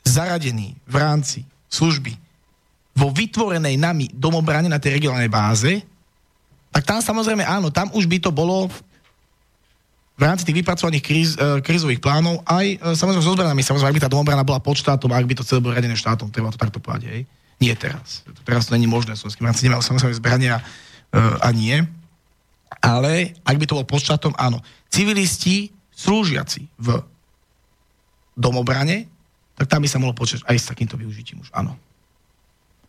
[0.05, 1.39] zaradený v rámci
[1.69, 2.17] služby
[2.97, 5.79] vo vytvorenej nami domobrane na tej regionálnej báze,
[6.69, 8.67] tak tam samozrejme áno, tam už by to bolo
[10.19, 13.97] v rámci tých vypracovaných kríz, uh, krízových plánov aj uh, samozrejme so zbranami, samozrejme, ak
[13.97, 16.59] by tá domobrana bola pod štátom, ak by to celé bolo radené štátom, treba to
[16.59, 17.21] takto povedať, hej.
[17.59, 18.23] Nie teraz.
[18.47, 21.75] Teraz to není možné, som s kým rámci nemal samozrejme zbrania uh, a nie.
[22.79, 24.63] Ale ak by to bol pod štátom, áno.
[24.87, 27.03] Civilisti slúžiaci v
[28.39, 29.11] domobrane
[29.59, 31.75] tak tam by sa mohlo počať aj s takýmto využitím už, áno.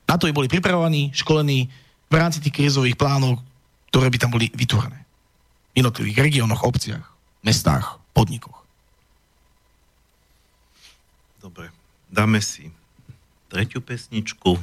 [0.07, 1.67] Na to by boli pripravovaní, školení
[2.07, 3.43] v rámci tých krizových plánov,
[3.91, 5.03] ktoré by tam boli vytvorené.
[5.75, 7.03] V jednotlivých regiónoch, obciach,
[7.43, 8.63] mestách, podnikoch.
[11.43, 11.75] Dobre,
[12.07, 12.71] dáme si
[13.51, 14.55] tretiu pesničku,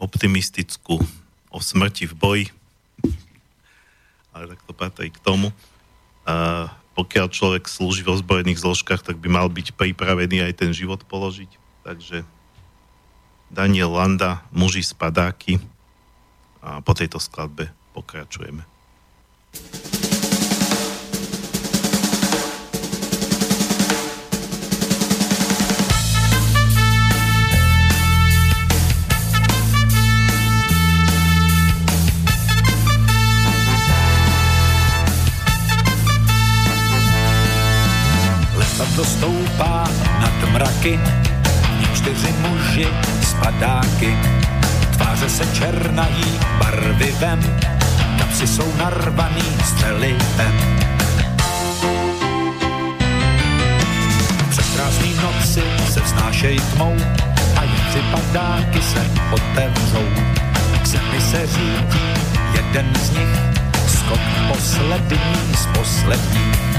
[0.00, 0.96] optimistickú,
[1.52, 2.46] o smrti v boji,
[4.32, 5.52] ale tak to patrí k tomu.
[6.24, 11.00] Uh, pokiaľ človek slúži v ozbrojených zložkách, tak by mal byť pripravený aj ten život
[11.08, 11.48] položiť.
[11.82, 12.24] Takže
[13.52, 15.60] Daniel Landa, muži spadáky
[16.62, 18.64] a po tejto skladbe pokračujeme.
[39.02, 39.84] To stoupá
[40.20, 41.00] nad mraky,
[41.94, 42.86] čtyři muži
[43.22, 44.16] spadáky.
[44.96, 47.40] Tváře se černají barvivem,
[48.18, 50.54] kapsy jsou narvaný střelivem.
[54.50, 55.62] Přes krásný noci
[55.92, 56.96] se vznášej tmou
[57.56, 57.60] a
[57.90, 60.08] tři padáky se otevřou.
[60.82, 62.06] K zemi se řídí
[62.54, 63.34] jeden z nich,
[63.86, 66.71] skok poslední z posledních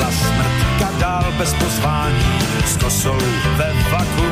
[0.00, 3.18] Šla smrtka dál bez pozvání, s kosou
[3.56, 4.26] ve vaku.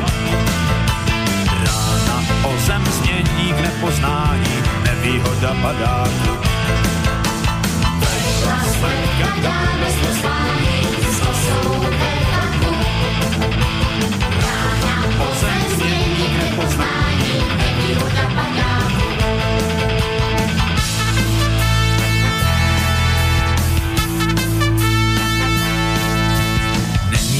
[1.64, 6.32] Rána o zem změní k nepoznání, nevýhoda padáku.
[8.00, 12.74] Vešla smrtka dál bez pozvání, s kosou ve vaku.
[14.40, 18.47] Rána o zem změní k nepoznání, nevýhoda padáku.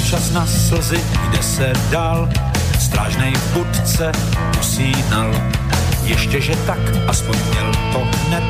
[0.08, 0.96] Čas na slzy,
[1.28, 2.28] kde se dal,
[2.80, 4.12] strážnej v budce
[4.60, 5.28] usínal.
[6.02, 6.78] Ještě, že tak,
[7.08, 8.44] aspoň měl to hned,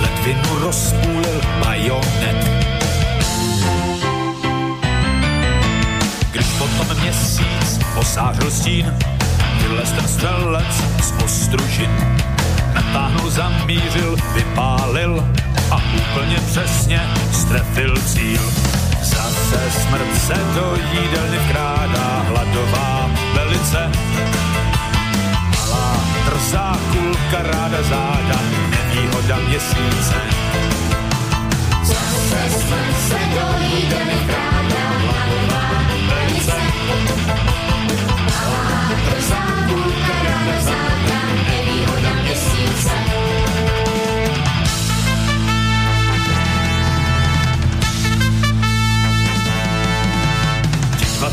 [0.00, 2.40] ledvinu rozpůlil bajonet.
[6.32, 8.94] Když potom měsíc posářil stín,
[9.62, 11.90] vylez ten střelec z ostružin.
[12.74, 15.28] Natáhnul, zamířil, vypálil
[15.70, 17.00] a úplně přesně
[17.32, 18.69] strefil cíl
[19.02, 23.90] Zase smrt se do jídelny vkrádá, hladová velice.
[25.56, 25.96] Malá
[26.26, 28.40] drzá kulka ráda záda,
[28.70, 30.14] nevýhoda měsíce.
[31.82, 34.50] Zase smrt se do jídelny vkrádá,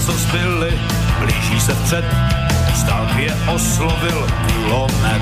[0.06, 0.80] co zbyli,
[1.20, 2.06] blíží se vpřed,
[2.76, 2.86] z
[3.18, 5.22] je oslovil kulomet.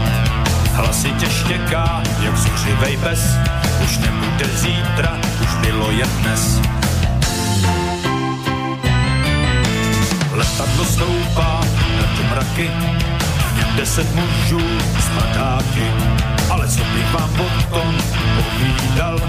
[0.74, 3.38] Hlasitě štěká, jak zuřivej pes,
[3.84, 6.62] už nebude zítra, už bylo je dnes.
[10.32, 11.62] Letadlo stoupá
[12.02, 12.72] nad mraky,
[13.56, 14.62] v deset mužů
[15.00, 15.88] z padáky.
[16.50, 17.96] Ale co bych vám potom
[18.36, 19.20] povídal,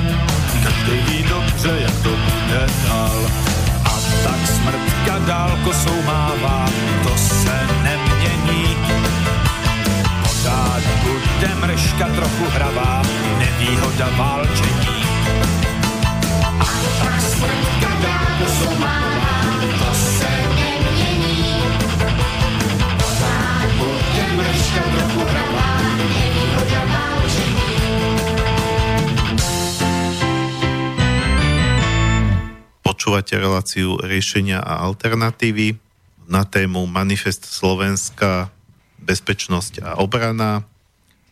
[0.62, 3.30] každý ví dobře, jak to bude dál
[4.26, 6.66] tak smrtka dál kosou mává,
[7.02, 8.76] to se nemění.
[10.22, 13.02] Pořád bude mrška trochu hravá,
[13.38, 15.04] nevýhoda válčení.
[16.60, 16.64] A
[17.04, 19.36] tak smrtka dál kosou mává,
[19.78, 21.62] to se nemění.
[22.96, 27.75] Pořád bude mrška trochu hravá, nevýhoda válčení.
[33.06, 35.78] Počúvate reláciu riešenia a alternatívy
[36.26, 38.50] na tému Manifest Slovenska,
[38.98, 40.66] bezpečnosť a obrana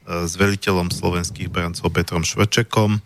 [0.06, 2.94] e, s veliteľom slovenských brancov Petrom Švrčekom.
[2.94, 3.00] E,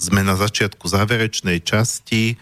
[0.00, 2.32] sme na začiatku záverečnej časti.
[2.32, 2.36] E,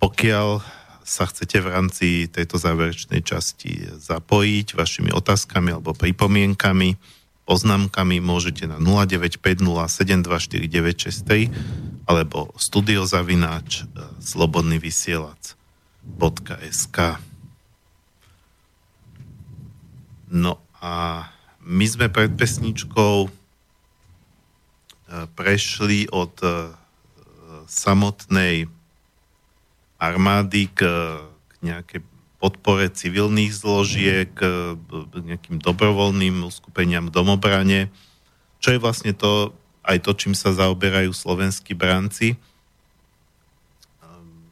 [0.00, 0.64] pokiaľ
[1.04, 6.96] sa chcete v rámci tejto záverečnej časti zapojiť vašimi otázkami alebo pripomienkami,
[7.48, 11.48] poznámkami môžete na 0950724963
[12.04, 16.98] alebo studiozavináč e, slobodnyvysielac.sk
[20.28, 21.24] No a
[21.64, 23.30] my sme pred pesničkou e,
[25.32, 26.76] prešli od e,
[27.64, 28.68] samotnej
[29.96, 30.84] armády k,
[31.24, 32.04] k nejakej
[32.38, 34.78] podpore civilných zložiek, e,
[35.18, 37.90] nejakým dobrovoľným uskupeniam domobrane,
[38.62, 39.50] čo je vlastne to,
[39.82, 42.38] aj to, čím sa zaoberajú slovenskí branci.
[43.98, 44.46] Ehm,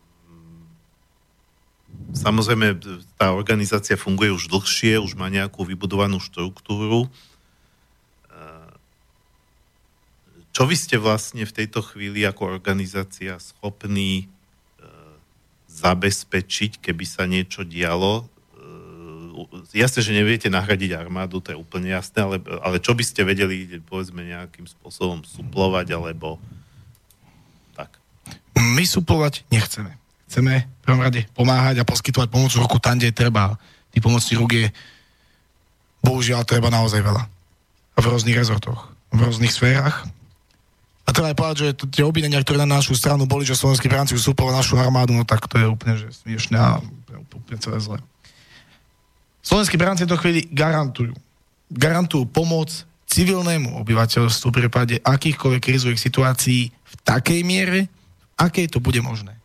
[2.10, 2.74] samozrejme,
[3.14, 7.06] tá organizácia funguje už dlhšie, už má nejakú vybudovanú štruktúru.
[8.34, 8.74] Ehm,
[10.50, 14.26] čo vy ste vlastne v tejto chvíli ako organizácia schopní
[15.76, 18.24] zabezpečiť, keby sa niečo dialo.
[18.24, 23.28] E, jasne, že neviete nahradiť armádu, to je úplne jasné, ale, ale čo by ste
[23.28, 26.40] vedeli, povedzme, nejakým spôsobom suplovať, alebo
[27.76, 28.00] tak?
[28.56, 29.92] My suplovať nechceme.
[30.26, 33.60] Chceme v prvom rade pomáhať a poskytovať pomoc ruku tam, kde je treba.
[33.92, 34.66] Tých pomocných rúk je
[36.02, 37.24] bohužiaľ treba naozaj veľa.
[37.96, 40.04] V rôznych rezortoch, v rôznych sférach
[41.06, 44.18] a treba aj povedať, že tie obvinenia, ktoré na našu stranu boli, že slovenskí bránci
[44.18, 46.82] usúpovali našu armádu, no tak to je úplne že smiešne a
[47.14, 47.98] úplne, celé zle.
[49.38, 51.14] Slovenskí bránci to chvíli garantujú.
[51.70, 52.74] Garantujú pomoc
[53.06, 57.86] civilnému obyvateľstvu v prípade akýchkoľvek krizových situácií v takej miere,
[58.34, 59.38] akej to bude možné.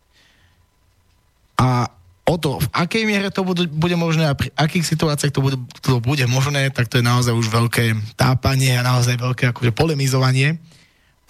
[1.62, 1.94] A
[2.26, 5.62] o to, v akej miere to bude, bude možné a pri akých situáciách to bude,
[5.86, 10.58] to bude možné, tak to je naozaj už veľké tápanie a naozaj veľké akože polemizovanie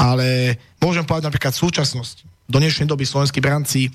[0.02, 2.26] ale môžem povedať napríklad v súčasnosti.
[2.50, 3.94] Do dnešnej doby slovenskí branci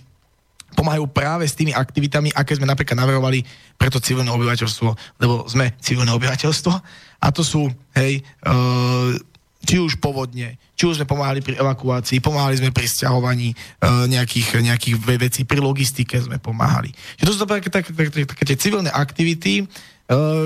[0.78, 3.42] pomáhajú práve s tými aktivitami, aké sme napríklad navrhovali
[3.74, 6.72] pre to civilné obyvateľstvo, lebo sme civilné obyvateľstvo
[7.22, 7.66] a to sú,
[7.98, 8.52] hej, e,
[9.66, 13.56] či už povodne, či už sme pomáhali pri evakuácii, pomáhali sme pri stiahovaní e,
[14.06, 16.94] nejakých, nejakých vecí, pri logistike sme pomáhali.
[17.18, 19.64] Čiže to sú také, také, také, také tie civilné aktivity, e,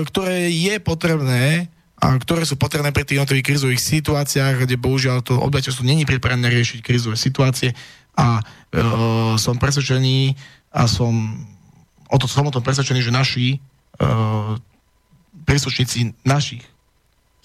[0.09, 1.69] ktoré je potrebné
[2.01, 6.49] a ktoré sú potrebné pri tých jednotlivých krizových situáciách, kde bohužiaľ to obyvateľstvo není pripravené
[6.49, 7.77] riešiť krizové situácie
[8.17, 8.43] a e,
[9.37, 10.33] som presvedčený
[10.73, 11.13] a som
[12.09, 13.57] o to som o tom presvedčený, že naši e,
[15.45, 16.65] príslušníci našich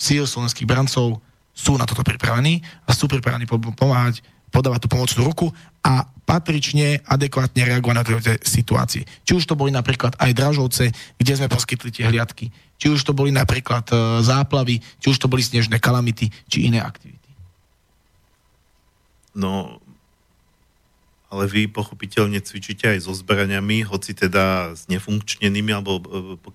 [0.00, 1.20] síl slovenských brancov
[1.52, 3.44] sú na toto pripravení a sú pripravení
[3.76, 4.24] pomáhať
[4.56, 5.46] podávať tú pomocnú ruku
[5.84, 9.02] a patrične, adekvátne reagovať na tie situácie.
[9.22, 10.84] Či už to boli napríklad aj Dražovce,
[11.20, 15.28] kde sme poskytli tie hliadky, či už to boli napríklad e, záplavy, či už to
[15.28, 17.30] boli snežné kalamity, či iné aktivity.
[19.36, 19.80] No,
[21.28, 26.00] ale vy pochopiteľne cvičíte aj so zbraniami, hoci teda s nefunkčnenými, alebo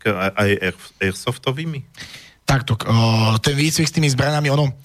[0.02, 1.86] e, aj air, airsoftovými?
[2.46, 2.76] Takto,
[3.40, 4.76] ten výcvik s tými zbraniami, ono,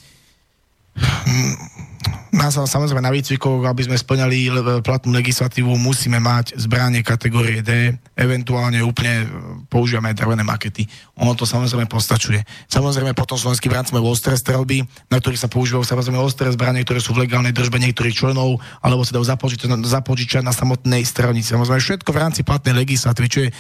[2.36, 4.52] nás samozrejme na výcvikoch, aby sme splňali
[4.84, 9.26] platnú legislatívu, musíme mať zbranie kategórie D, eventuálne úplne e,
[9.66, 10.84] používame aj drvené makety.
[11.18, 12.44] Ono to samozrejme postačuje.
[12.68, 17.00] Samozrejme potom slovenský bránci majú ostré strelby, na ktorých sa používajú samozrejme ostré zbranie, ktoré
[17.00, 21.50] sú v legálnej držbe niektorých členov, alebo sa dajú zapožičať, zapožičať na samotnej strelnici.
[21.50, 23.54] Samozrejme všetko v rámci platnej legislatívy, čiže e,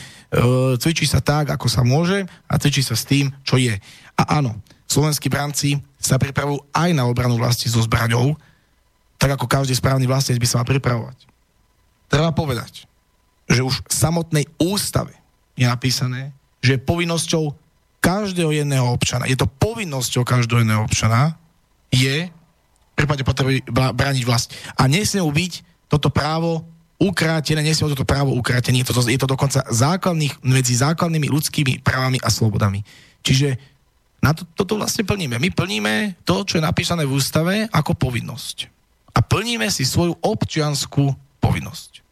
[0.78, 3.74] cvičí sa tak, ako sa môže a cvičí sa s tým, čo je.
[4.16, 8.38] A áno, slovenskí bránci sa pripravujú aj na obranu vlasti so zbraňou,
[9.18, 11.18] tak ako každý správny vlastnec by sa mal pripravovať.
[12.06, 12.86] Treba povedať,
[13.50, 15.18] že už v samotnej ústave
[15.58, 16.30] je napísané,
[16.62, 17.54] že je povinnosťou
[17.98, 21.34] každého jedného občana, je to povinnosťou každého jedného občana,
[21.90, 24.54] je v prípade potreby brániť vlast.
[24.78, 25.52] A nesmie byť
[25.90, 26.64] toto právo
[26.96, 28.80] ukrátené, nesmie toto právo ukrátené.
[28.80, 32.80] Je to, je to dokonca základných, medzi základnými ľudskými právami a slobodami.
[33.20, 33.75] Čiže
[34.24, 35.38] na to, toto vlastne plníme.
[35.38, 38.76] My plníme to, čo je napísané v ústave ako povinnosť
[39.16, 42.04] a plníme si svoju občianskú povinnosť.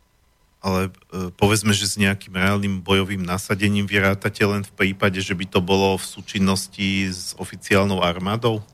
[0.64, 5.44] Ale e, povedzme, že s nejakým reálnym bojovým nasadením vyrátate len v prípade, že by
[5.44, 8.64] to bolo v súčinnosti s oficiálnou armádou?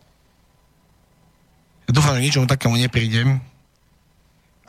[1.90, 3.43] Ja dúfam, že ničomu takému neprídem,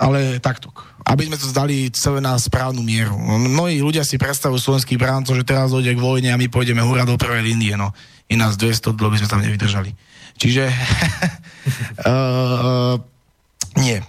[0.01, 0.73] ale takto.
[1.05, 3.13] Aby sme to zdali celé na správnu mieru.
[3.37, 7.05] Mnohí ľudia si predstavujú slovenských bráncov, že teraz dojde k vojne a my pôjdeme hurá
[7.05, 7.77] do prvej línie.
[7.77, 7.93] No,
[8.31, 9.91] i nás 200 dlho by sme tam nevydržali.
[10.39, 10.71] Čiže
[12.07, 12.95] uh,
[13.79, 14.03] Nie.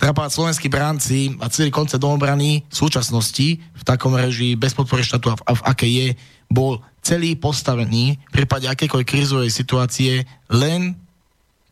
[0.00, 5.34] Treba slovenskí bránci a celý koncept domobrany v súčasnosti v takom režii bez podpory štátu
[5.34, 6.08] a v, a v akej je,
[6.48, 10.96] bol celý postavený v prípade akékoľvek krizovej situácie len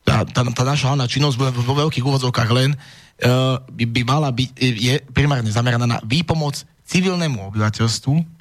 [0.04, 4.50] tá, tá, tá naša hlavná činnosť vo veľkých úvodzovkách len uh, by, by mala byť,
[4.60, 8.37] je primárne zameraná na výpomoc civilnému obyvateľstvu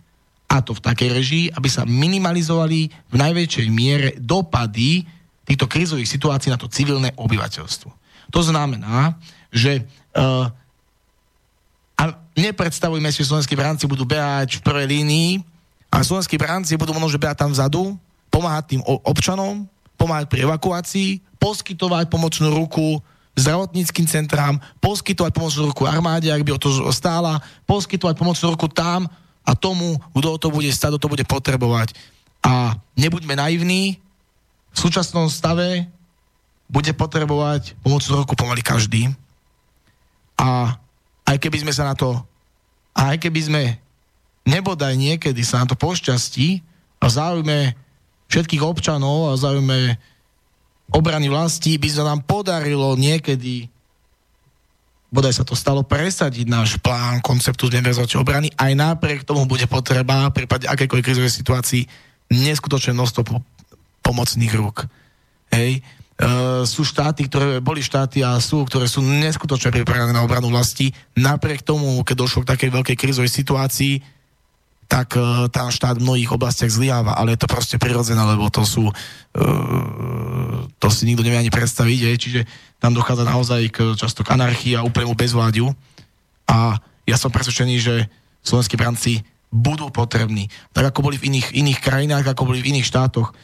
[0.48, 5.04] a to v takej režii, aby sa minimalizovali v najväčšej miere dopady
[5.44, 7.90] týchto krizových situácií na to civilné obyvateľstvo.
[8.32, 9.16] To znamená,
[9.52, 9.84] že
[10.16, 10.48] uh,
[11.98, 12.04] a
[12.38, 15.32] nepredstavujme si, že slovenskí bránci budú behať v prvej línii
[15.90, 17.98] a slovenskí bránci budú možno, že behať tam vzadu,
[18.30, 19.66] pomáhať tým občanom,
[19.98, 23.02] pomáhať pri evakuácii, poskytovať pomocnú ruku
[23.38, 29.10] zdravotníckým centrám, poskytovať pomocnú ruku armáde, ak by o to stála, poskytovať pomocnú ruku tam
[29.48, 31.96] a tomu, kto to bude stať, to bude potrebovať.
[32.44, 33.96] A nebuďme naivní,
[34.76, 35.88] v súčasnom stave
[36.68, 39.08] bude potrebovať pomocnú ruku pomaly každý.
[40.36, 40.76] A
[41.24, 42.20] aj keby sme sa na to,
[42.92, 43.64] a aj keby sme
[44.44, 46.60] nebodaj niekedy sa na to pošťastí
[47.00, 47.74] a záujme
[48.28, 49.96] všetkých občanov a záujme
[50.92, 53.72] obrany vlasti, by sa nám podarilo niekedy
[55.08, 60.28] bodaj sa to stalo presadiť náš plán konceptu univerzálnej obrany, aj napriek tomu bude potreba
[60.28, 61.84] v prípade akékoľvek krizovej situácii
[62.28, 63.44] neskutočné množstvo po-
[64.04, 64.88] pomocných rúk.
[65.52, 65.80] Hej.
[66.18, 70.90] Uh, sú štáty, ktoré boli štáty a sú, ktoré sú neskutočne pripravené na obranu vlasti.
[71.14, 74.17] Napriek tomu, keď došlo k takej veľkej krizovej situácii,
[74.88, 78.64] tak uh, tam štát v mnohých oblastiach zlyháva, ale je to proste prirodzené, lebo to
[78.64, 82.12] sú, uh, to si nikto nevie ani predstaviť, je.
[82.16, 82.42] čiže
[82.80, 85.76] tam dochádza naozaj k, často k anarchii a úplnému bezvládiu.
[86.48, 88.08] A ja som presvedčený, že
[88.44, 90.48] slovenskí branci budú potrební.
[90.72, 93.36] Tak ako boli v iných, iných krajinách, ako boli v iných štátoch.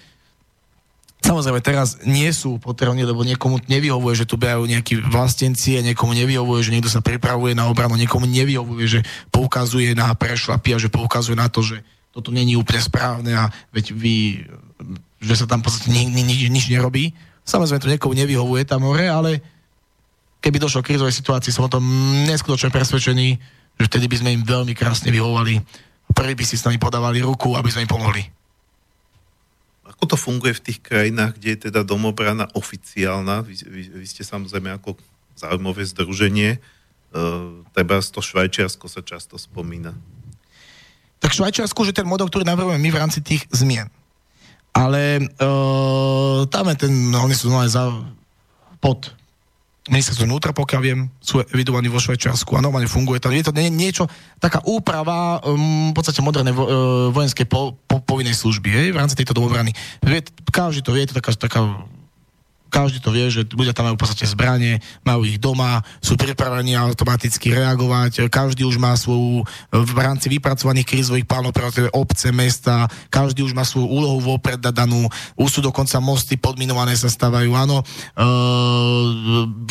[1.23, 6.11] Samozrejme, teraz nie sú potrební, lebo niekomu nevyhovuje, že tu behajú nejakí vlastenci a niekomu
[6.11, 8.99] nevyhovuje, že niekto sa pripravuje na obranu, niekomu nevyhovuje, že
[9.31, 11.79] poukazuje na prešlapy a že poukazuje na to, že
[12.11, 14.45] toto není úplne správne a veď vy,
[15.23, 17.15] že sa tam v podstate ni, ni, nič, nič nerobí.
[17.47, 19.39] Samozrejme, to niekomu nevyhovuje tam hore, ale
[20.43, 21.87] keby došlo k krizovej situácii, som o tom
[22.27, 23.27] neskutočne presvedčený,
[23.79, 25.63] že vtedy by sme im veľmi krásne vyhovovali.
[26.11, 28.42] Prvý by si s nami podávali ruku, aby sme im pomohli.
[30.03, 33.39] Ako to funguje v tých krajinách, kde je teda domobrana oficiálna?
[33.39, 34.99] Vy, vy, vy ste samozrejme ako
[35.31, 36.59] zaujímavé združenie.
[37.15, 39.95] Uh, treba to Švajčiarsko sa často spomína.
[41.23, 43.87] Tak Švajčiarsku, že ten model, ktorý navrhujeme my v rámci tých zmien.
[44.75, 47.87] Ale uh, tam je ten, oni sú aj za,
[48.83, 49.07] pod
[49.91, 53.35] ministerstvo vnútra, pokiaľ viem, sú evidovaní vo Švajčiarsku a normálne funguje tam.
[53.35, 54.07] Je to nie, niečo,
[54.39, 56.71] taká úprava um, v podstate modernej vo, uh,
[57.11, 59.75] vojenskej po, po, povinnej služby hej, v rámci tejto domobrany.
[60.55, 61.59] Každý to vie, je to taká, taká
[62.73, 66.73] každý to vie, že ľudia tam majú v podstate zbranie, majú ich doma, sú pripravení
[66.73, 73.45] automaticky reagovať, každý už má svoju, v rámci vypracovaných krízových plánov pre obce, mesta, každý
[73.45, 75.05] už má svoju úlohu vopred danú,
[75.37, 78.25] už sú dokonca mosty podminované sa stávajú, áno, e,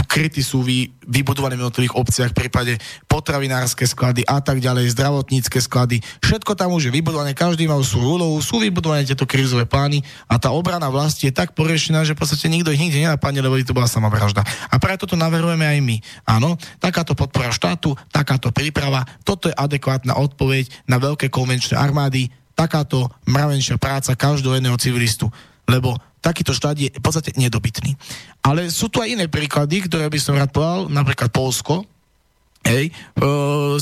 [0.06, 2.72] kryty sú vy, vybudované v jednotlivých obciach, v prípade
[3.10, 8.22] potravinárske sklady a tak ďalej, zdravotnícke sklady, všetko tam už je vybudované, každý má svoju
[8.22, 12.20] úlohu, sú vybudované tieto krízové plány a tá obrana vlasti je tak porešená, že v
[12.22, 14.44] podstate nikto ich nikde nenapadne, lebo by to bola sama vražda.
[14.44, 15.96] A preto to naverujeme aj my.
[16.28, 23.08] Áno, takáto podpora štátu, takáto príprava, toto je adekvátna odpoveď na veľké konvenčné armády, takáto
[23.24, 25.32] mravenčia práca každého jedného civilistu.
[25.64, 27.96] Lebo takýto štát je v podstate nedobytný.
[28.44, 31.88] Ale sú tu aj iné príklady, ktoré by som rád povedal, napríklad Polsko.
[32.62, 33.26] Hej, e,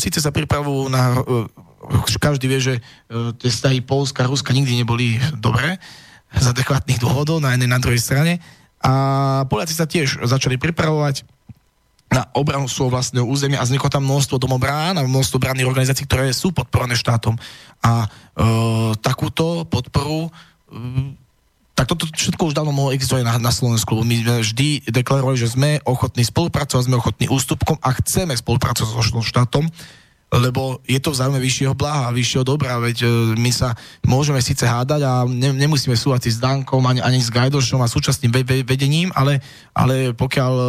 [0.01, 1.21] síce sa pripravujú na...
[1.21, 1.69] E,
[2.17, 2.81] každý vie, že e,
[3.37, 5.77] tie vztahy Polska Ruska nikdy neboli dobré
[6.33, 8.39] z adekvátnych dôvodov na jednej na druhej strane.
[8.81, 8.93] A
[9.47, 11.25] Poliaci sa tiež začali pripravovať
[12.11, 16.35] na obranu svojho vlastného územia a vzniklo tam množstvo domobrán a množstvo branných organizácií, ktoré
[16.35, 17.39] sú podporované štátom.
[17.87, 18.09] A e,
[18.99, 21.15] takúto podporu e,
[21.79, 25.49] tak toto všetko už dávno mohlo existovať na, na Slovensku, my sme vždy deklarovali, že
[25.49, 29.65] sme ochotní spolupracovať, sme ochotní ústupkom a chceme spolupracovať so štátom,
[30.31, 33.75] lebo je to v záujme vyššieho blaha, vyššieho dobra, veď e, my sa
[34.07, 38.31] môžeme síce hádať a ne, nemusíme súhlasiť s Dankom ani, ani s Gajdošom a súčasným
[38.31, 39.43] ve, ve, vedením, ale,
[39.75, 40.67] ale pokiaľ e,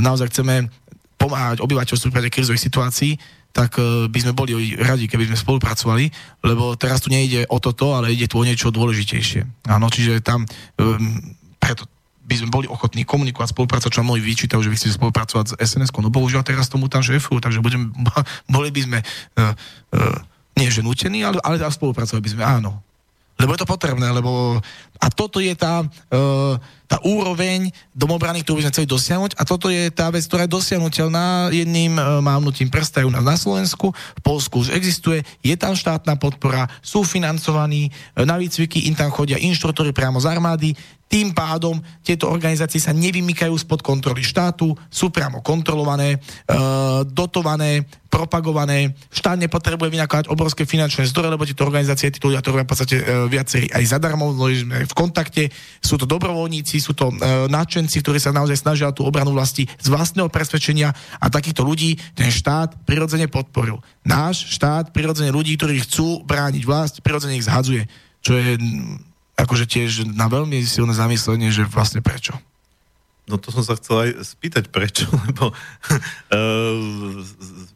[0.00, 0.72] naozaj chceme
[1.20, 3.20] pomáhať obyvateľstvu v krizových situácií,
[3.52, 6.08] tak e, by sme boli radi, keby sme spolupracovali,
[6.40, 9.68] lebo teraz tu nejde o toto, ale ide tu o niečo dôležitejšie.
[9.68, 10.48] Áno, čiže tam
[11.60, 11.88] preto
[12.24, 15.92] by sme boli ochotní komunikovať, spolupracovať, čo mnohí vyčítajú, že vy chcete spolupracovať s sns
[15.92, 17.92] no bohužiaľ teraz tomu tam šéfu, takže budem,
[18.54, 19.52] boli by sme uh,
[19.92, 20.18] uh,
[20.56, 22.80] nie že nutení, ale, ale spolupracovať by sme, áno.
[23.34, 24.62] Lebo je to potrebné, lebo
[25.02, 26.54] a toto je tá, uh,
[26.86, 30.54] tá úroveň domobrany, ktorú by sme chceli dosiahnuť a toto je tá vec, ktorá je
[30.54, 35.74] dosiahnutelná jedným uh, mávnutím prsta u nás na Slovensku, v Polsku už existuje, je tam
[35.74, 40.70] štátna podpora, sú financovaní, uh, na výcviky im tam chodia inštruktory priamo z armády,
[41.08, 46.18] tým pádom tieto organizácie sa nevymykajú spod kontroly štátu, sú priamo kontrolované, e,
[47.06, 48.94] dotované, propagované.
[49.10, 52.96] Štát nepotrebuje vynakladať obrovské finančné zdroje, lebo tieto organizácie, títo ľudia to robia v podstate
[52.98, 55.50] e, viacerí aj zadarmo, sme v kontakte,
[55.82, 57.14] sú to dobrovoľníci, sú to e,
[57.50, 62.30] nadšenci, ktorí sa naozaj snažia tú obranu vlasti z vlastného presvedčenia a takýchto ľudí ten
[62.30, 63.82] štát prirodzene podporil.
[64.02, 67.86] Náš štát prirodzene ľudí, ktorí chcú brániť vlast, prirodzene ich zhadzuje,
[68.24, 68.58] čo je
[69.34, 72.34] akože tiež na veľmi silné zamyslenie, že vlastne prečo.
[73.24, 75.56] No to som sa chcel aj spýtať prečo, lebo uh,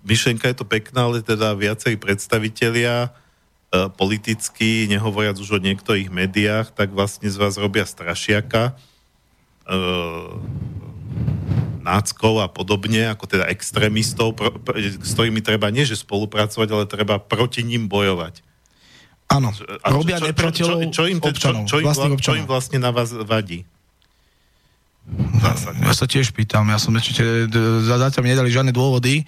[0.05, 6.77] myšlenka je to pekná, ale teda viacej predstavitelia uh, politicky, nehovoriac už o niektorých médiách,
[6.77, 8.77] tak vlastne z vás robia strašiaka,
[9.67, 10.37] uh,
[11.81, 14.37] náckov a podobne, ako teda extrémistov,
[14.77, 18.45] s ktorými treba nie že spolupracovať, ale treba proti ním bojovať.
[19.29, 19.53] Áno,
[19.85, 22.19] robia čo, nepriateľov čo, čo, čo, im te, občanov, čo, čo, im, občanov.
[22.25, 23.69] čo im vlastne na vás vadí?
[25.85, 27.49] Ja sa tiež pýtam, ja som ešte
[27.85, 29.25] zatiaľ mi nedali žiadne dôvody.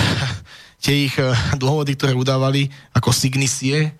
[0.84, 3.96] Tie ich eh, dôvody, ktoré udávali ako signisie,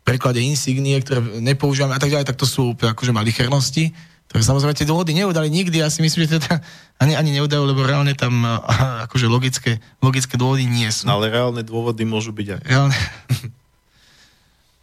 [0.00, 3.92] v preklade insignie, ktoré nepoužívame a tak ďalej, tak to sú akože malichernosti.
[4.30, 6.62] Tak samozrejme tie dôvody neudali nikdy, ja si myslím, že teda
[7.02, 8.58] ani, ani neudajú, lebo reálne tam eh,
[9.10, 11.06] akože logické, logické dôvody nie sú.
[11.10, 12.60] No, ale reálne dôvody môžu byť aj.
[12.66, 12.98] Reálne.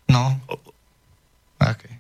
[0.07, 0.39] No.
[1.59, 1.93] Okay.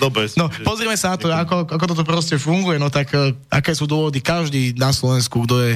[0.00, 0.26] Dobre.
[0.34, 2.80] No, pozrieme sa na to, ako, ako toto proste funguje.
[2.80, 4.18] No tak, uh, aké sú dôvody?
[4.18, 5.72] Každý na Slovensku, kto je,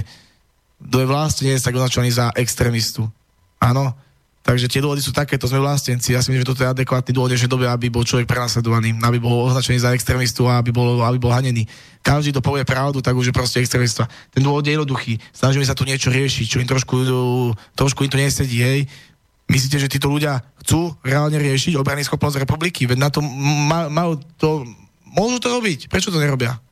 [0.83, 3.07] kto je vlastne, tak označovaný za extrémistu.
[3.63, 3.95] Áno.
[4.41, 6.17] Takže tie dôvody sú také, to sme vlastenci.
[6.17, 9.21] Ja si myslím, že toto je adekvátny dôvod že dobe, aby bol človek prenasledovaný, aby
[9.21, 11.69] bol označený za extrémistu a aby bol, aby bol hanený.
[12.01, 14.09] Každý to povie pravdu, tak už je proste extrémista.
[14.33, 15.21] Ten dôvod je jednoduchý.
[15.37, 16.97] Snažíme sa tu niečo riešiť, čo im trošku,
[17.77, 18.81] trošku im to nesedí, hej
[19.51, 22.87] Myslíte, že títo ľudia chcú reálne riešiť obrany schopnosť republiky?
[22.87, 23.19] Veď na to
[23.91, 24.63] majú to...
[25.11, 25.91] Môžu to robiť.
[25.91, 26.63] Prečo to nerobia?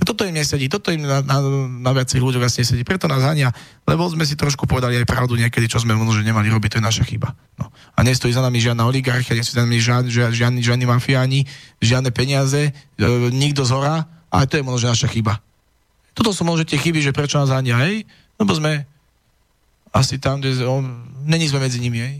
[0.00, 2.88] Toto im nesedí, toto im na, na, na viacerých ľuďoch asi nesedí.
[2.88, 3.52] Preto nás hania,
[3.84, 6.78] lebo sme si trošku povedali aj pravdu niekedy, čo sme možno, že nemali robiť, to
[6.80, 7.36] je naša chyba.
[7.60, 7.68] No.
[7.68, 11.40] A nestojí za nami žiadna oligarchia, nestojí za nami žiadni, žiadni, žiadni mafiáni,
[11.84, 15.36] žiadne peniaze, e, nikto z hora, ale to je možno, že naša chyba.
[16.16, 18.08] Toto sú možno tie chyby, že prečo nás hania, hej?
[18.40, 18.88] Lebo sme
[19.92, 22.16] asi tam, kde on, není sme medzi nimi, aj?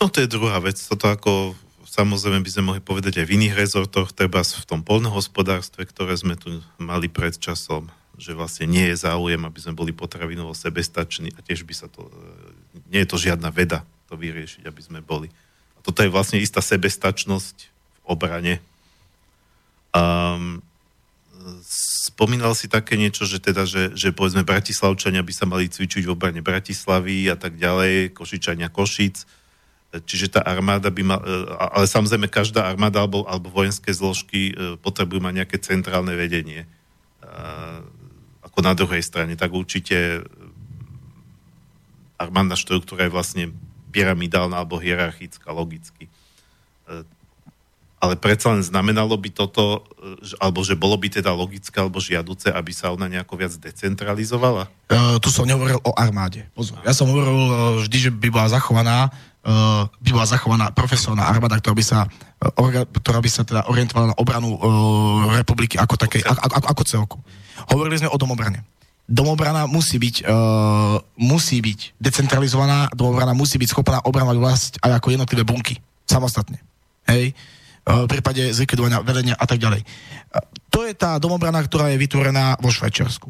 [0.00, 0.80] No to je druhá vec.
[0.80, 1.54] Toto ako
[1.90, 6.38] samozrejme by sme mohli povedať aj v iných rezortoch, treba v tom polnohospodárstve, ktoré sme
[6.38, 11.42] tu mali pred časom, že vlastne nie je záujem, aby sme boli potravinovo sebestační a
[11.42, 12.12] tiež by sa to, e,
[12.94, 15.28] nie je to žiadna veda to vyriešiť, aby sme boli.
[15.74, 18.54] A toto je vlastne istá sebestačnosť v obrane.
[19.90, 20.62] Um,
[22.20, 26.12] spomínal si také niečo, že teda, že, že povedzme Bratislavčania by sa mali cvičiť v
[26.12, 29.24] obrane Bratislavy a tak ďalej, Košičania Košic,
[30.04, 31.16] čiže tá armáda by mal,
[31.56, 36.68] ale samozrejme každá armáda alebo, alebo vojenské zložky e, potrebujú mať nejaké centrálne vedenie.
[38.44, 40.20] Ako na druhej strane, tak určite
[42.20, 43.44] armádna štruktúra je vlastne
[43.96, 46.12] pyramidálna alebo hierarchická logicky.
[48.00, 52.48] Ale predsa len znamenalo by toto, e, alebo že bolo by teda logické alebo žiaduce,
[52.48, 54.72] aby sa ona nejako viac decentralizovala?
[54.88, 56.48] Uh, tu som nehovoril o armáde.
[56.56, 56.80] Pozor.
[56.80, 57.52] Ja som hovoril uh,
[57.84, 59.12] vždy, že by bola zachovaná
[59.44, 63.68] uh, by bola zachovaná profesionálna armáda, ktorá by sa, uh, orga, ktorá by sa teda
[63.68, 64.60] orientovala na obranu uh,
[65.36, 67.16] republiky ako, také, ako, ako, ako celku.
[67.68, 68.64] Hovorili sme o domobrane.
[69.10, 75.08] Domobrana musí byť, uh, musí byť decentralizovaná, domobrana musí byť schopná obranovať vlast aj ako
[75.10, 75.82] jednotlivé bunky.
[76.06, 76.62] Samostatne.
[77.10, 77.34] Hej?
[77.90, 79.82] V prípade zlikvidovania velenia a tak ďalej.
[80.70, 83.28] To je tá domobrana, ktorá je vytvorená vo Švajčiarsku.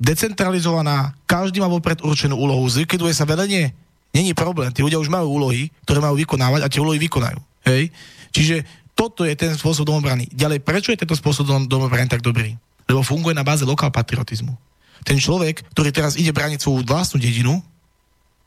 [0.00, 3.74] Decentralizovaná, každý má vopred určenú úlohu, zlikviduje sa velenie,
[4.16, 7.36] není problém, tí ľudia už majú úlohy, ktoré majú vykonávať a tie úlohy vykonajú.
[7.68, 7.92] Hej?
[8.32, 8.64] Čiže
[8.96, 10.30] toto je ten spôsob domobrany.
[10.32, 12.56] Ďalej, prečo je tento spôsob domobrany tak dobrý?
[12.88, 14.56] Lebo funguje na báze lokál patriotizmu.
[15.04, 17.64] Ten človek, ktorý teraz ide brániť svoju vlastnú dedinu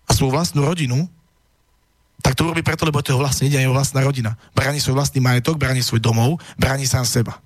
[0.05, 1.09] a svoju vlastnú rodinu,
[2.22, 4.40] tak to robí preto, lebo to je vlastne ide jeho vlastná rodina.
[4.56, 7.40] Bráni svoj vlastný majetok, bráni svoj domov, bráni sám seba.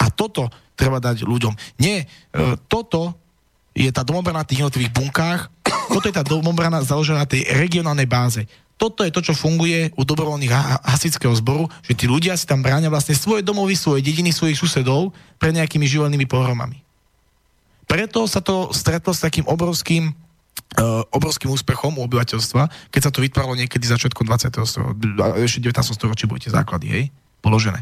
[0.00, 1.52] A toto treba dať ľuďom.
[1.76, 2.06] Nie, e,
[2.68, 3.12] toto
[3.76, 5.40] je tá domobrana na tých jednotlivých bunkách,
[5.92, 8.48] toto je tá domobrana založená na tej regionálnej báze.
[8.76, 10.52] Toto je to, čo funguje u dobrovoľných
[10.84, 15.16] hasického zboru, že tí ľudia si tam bránia vlastne svoje domovy, svoje dediny, svojich susedov
[15.40, 16.84] pred nejakými živelnými pohromami.
[17.88, 20.12] Preto sa to stretlo s takým obrovským
[21.12, 24.52] obrovským úspechom u obyvateľstva, keď sa to vytváralo niekedy začiatkom 20.
[24.60, 24.92] storočia,
[25.40, 25.96] ešte 19.
[25.96, 27.04] storočí budete základy, hej,
[27.40, 27.80] položené.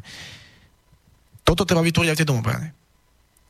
[1.44, 2.68] Toto treba vytvoriť aj v tej domobrane.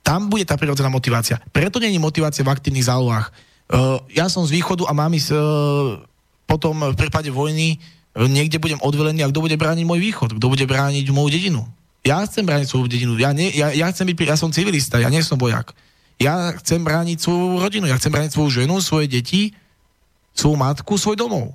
[0.05, 1.41] Tam bude tá prirodzená motivácia.
[1.55, 3.33] Preto není motivácia v aktívnych zálohách.
[3.65, 5.97] Uh, ja som z východu a mám ísť uh,
[6.45, 10.47] potom v prípade vojny uh, niekde budem odvelený a kto bude brániť môj východ, kto
[10.53, 11.65] bude brániť moju dedinu.
[12.05, 13.16] Ja chcem brániť svoju dedinu.
[13.16, 15.73] Ja, nie, ja, ja, chcem byť, ja som civilista, ja nie som bojak.
[16.24, 19.52] Ja chcem brániť svoju rodinu, ja chcem brániť svoju ženu, svoje deti,
[20.32, 21.52] svoju matku, svoj domov.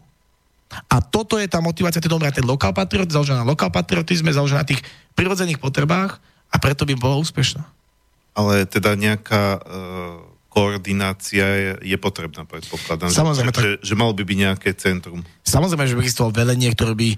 [0.86, 4.62] A toto je tá motivácia tej domy, ten lokál patriot, založená na lokál patriotizme, založená
[4.62, 4.86] na tých
[5.18, 6.22] prirodzených potrebách
[6.54, 7.66] a preto by bola úspešná.
[8.38, 10.22] Ale teda nejaká uh,
[10.54, 13.10] koordinácia je, je potrebná, predpokladám.
[13.10, 13.66] Samozrejme, že, tak...
[13.66, 15.26] že, že malo by byť nejaké centrum.
[15.42, 17.10] Samozrejme, že by existovalo velenie, ktoré by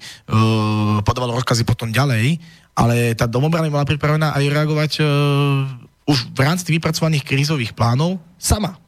[1.04, 2.40] podávalo rozkazy potom ďalej,
[2.72, 5.08] ale tá domobrana bola pripravená aj reagovať uh,
[6.06, 8.78] už v rámci vypracovaných krízových plánov sama.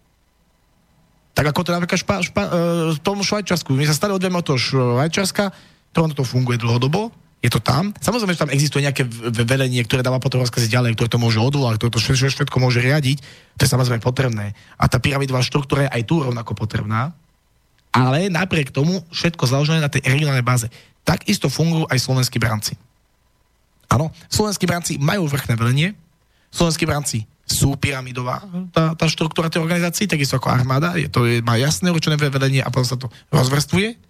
[1.35, 2.51] Tak ako to napríklad špa, špa, e,
[2.95, 3.75] v tom Švajčarsku.
[3.75, 5.51] My sa stále odvieme od toho Švajčarska,
[5.91, 7.11] to ono to funguje dlhodobo,
[7.45, 7.93] je to tam.
[8.01, 9.05] Samozrejme, že tam existuje nejaké
[9.45, 12.81] velenie, ktoré dáva potom rozkazy ďalej, ktoré to môže odvolať, ktoré to všetko, všetko môže
[12.81, 13.21] riadiť.
[13.61, 14.57] To je samozrejme potrebné.
[14.81, 17.13] A tá pyramidová štruktúra je aj tu rovnako potrebná.
[17.93, 20.73] Ale napriek tomu všetko založené na tej regionálnej báze.
[21.05, 22.81] Takisto fungujú aj slovenskí branci.
[23.93, 25.93] Áno, slovenskí branci majú vrchné velenie,
[26.55, 28.41] slovenskí branci sú pyramidová
[28.73, 32.65] tá, tá štruktúra tej organizácií, takisto ako armáda, je to je, má jasné určené vedenie
[32.65, 34.01] a potom sa to rozvrstvuje.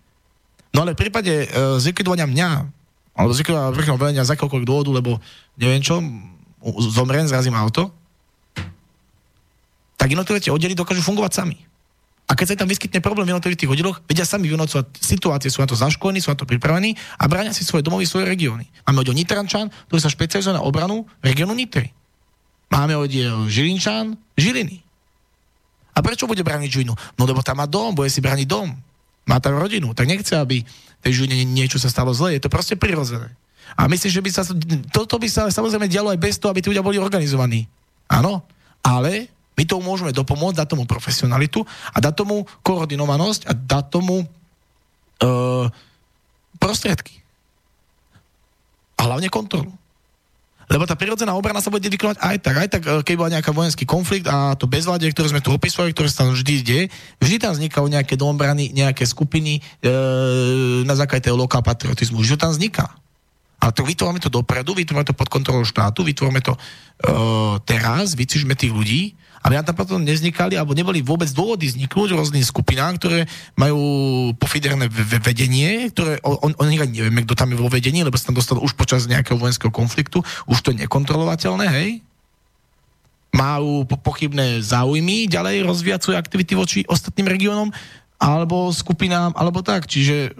[0.71, 1.47] No ale v prípade e,
[1.83, 2.51] zlikvidovania mňa,
[3.15, 5.19] alebo zlikvidovania vrchného velenia z akéhokoľvek dôvodu, lebo
[5.59, 5.99] neviem čo,
[6.95, 7.91] zomrem, zrazím auto,
[9.99, 11.59] tak jednotlivé tie oddely dokážu fungovať sami.
[12.25, 15.61] A keď sa tam vyskytne problém v jednotlivých tých oddieloch, vedia sami vynocovať situácie, sú
[15.61, 18.65] na to zaškolení, sú na to pripravení a bráňa si svoje domovy, svoje regióny.
[18.89, 21.93] Máme oddel Nitrančan, ktorý sa špecializuje na obranu regiónu Nitry.
[22.73, 24.83] Máme oddiel Žilinčan, Žiliny.
[25.95, 26.95] A prečo bude brániť Žilinu?
[27.15, 28.75] No lebo tam má dom, bude si brániť dom.
[29.25, 30.61] Má tam rodinu, tak nechce, aby
[31.01, 32.35] tej Žiline niečo sa stalo zle.
[32.37, 33.31] Je to proste prirodzené.
[33.77, 34.43] A myslím, že by sa,
[34.93, 37.65] toto by sa samozrejme dialo aj bez toho, aby tí ľudia boli organizovaní.
[38.09, 38.45] Áno,
[38.85, 41.63] ale my tomu môžeme dopomôcť, dať tomu profesionalitu
[41.95, 45.67] a dať tomu koordinovanosť a dať tomu uh,
[46.59, 47.23] prostriedky.
[48.99, 49.71] A hlavne kontrolu.
[50.69, 53.53] Lebo tá prirodzená obrana sa bude vykonať aj tak, aj tak, e, keď bola nejaká
[53.53, 56.85] vojenský konflikt a to bezvládie, ktoré sme tu opisovali, ktoré sa tam vždy deje,
[57.21, 59.91] vždy tam vznikajú nejaké domobrany, nejaké skupiny e,
[60.89, 62.21] na základe toho lokál patriotizmu.
[62.21, 62.89] Vždy tam vzniká.
[63.61, 66.61] Ale to vytvoríme to dopredu, vytvoríme to pod kontrolou štátu, vytvoríme to e,
[67.65, 72.41] teraz, vycížme tých ľudí aby nám tam potom nevznikali, alebo neboli vôbec dôvody vzniknúť rôznym
[72.41, 73.29] skupinám, ktoré
[73.61, 73.77] majú
[74.41, 74.89] pofiderné
[75.21, 78.57] vedenie, ktoré on, on ani nevieme, kto tam je vo vedení, lebo sa tam dostal
[78.57, 82.01] už počas nejakého vojenského konfliktu, už to je nekontrolovateľné, hej?
[83.37, 87.69] Majú pochybné záujmy ďalej rozvíjať svoje aktivity voči ostatným regiónom,
[88.17, 89.85] alebo skupinám, alebo tak.
[89.85, 90.33] Čiže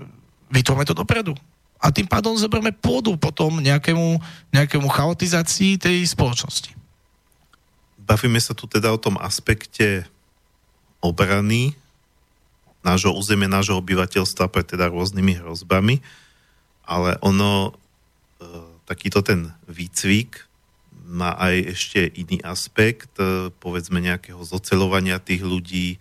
[0.49, 1.37] vytvorme to dopredu.
[1.77, 4.17] A tým pádom zoberieme pôdu potom nejakému,
[4.49, 6.84] nejakému chaotizácii tej spoločnosti
[8.05, 10.05] bavíme sa tu teda o tom aspekte
[11.01, 11.77] obrany
[12.85, 16.05] nášho územia, nášho obyvateľstva pred teda rôznymi hrozbami,
[16.85, 17.73] ale ono, e,
[18.85, 20.45] takýto ten výcvik
[21.09, 25.97] má aj ešte iný aspekt, e, povedzme nejakého zocelovania tých ľudí,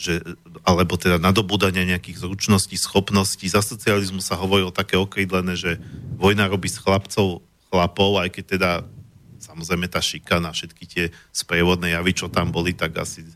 [0.00, 0.24] že,
[0.64, 3.44] alebo teda nadobúdania nejakých zručností, schopností.
[3.52, 5.76] Za socializmu sa hovorilo také okrydlené, že
[6.16, 8.70] vojna robí z chlapcov chlapov, aj keď teda
[9.54, 13.30] samozrejme tá šikana, všetky tie sprievodné javy, čo tam boli, tak asi e,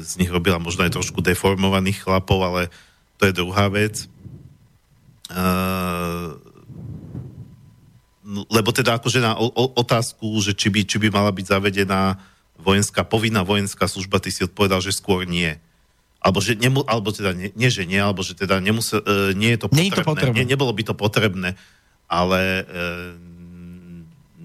[0.00, 2.72] z nich robila možno aj trošku deformovaných chlapov, ale
[3.20, 4.08] to je druhá vec.
[5.24, 6.36] Uh,
[8.52, 12.20] lebo teda akože na otázku, že či by, či by mala byť zavedená
[12.60, 15.56] vojenská, povinná vojenská služba, ty si odpovedal, že skôr nie.
[16.20, 19.56] Alebo, že nemu, alebo teda nie, nie, že nie, alebo že teda nemusel, uh, nie
[19.56, 19.88] je to potrebné.
[19.88, 20.36] Nie, to potrebné.
[20.36, 21.56] Nie, nebolo by to potrebné,
[22.08, 23.16] ale uh,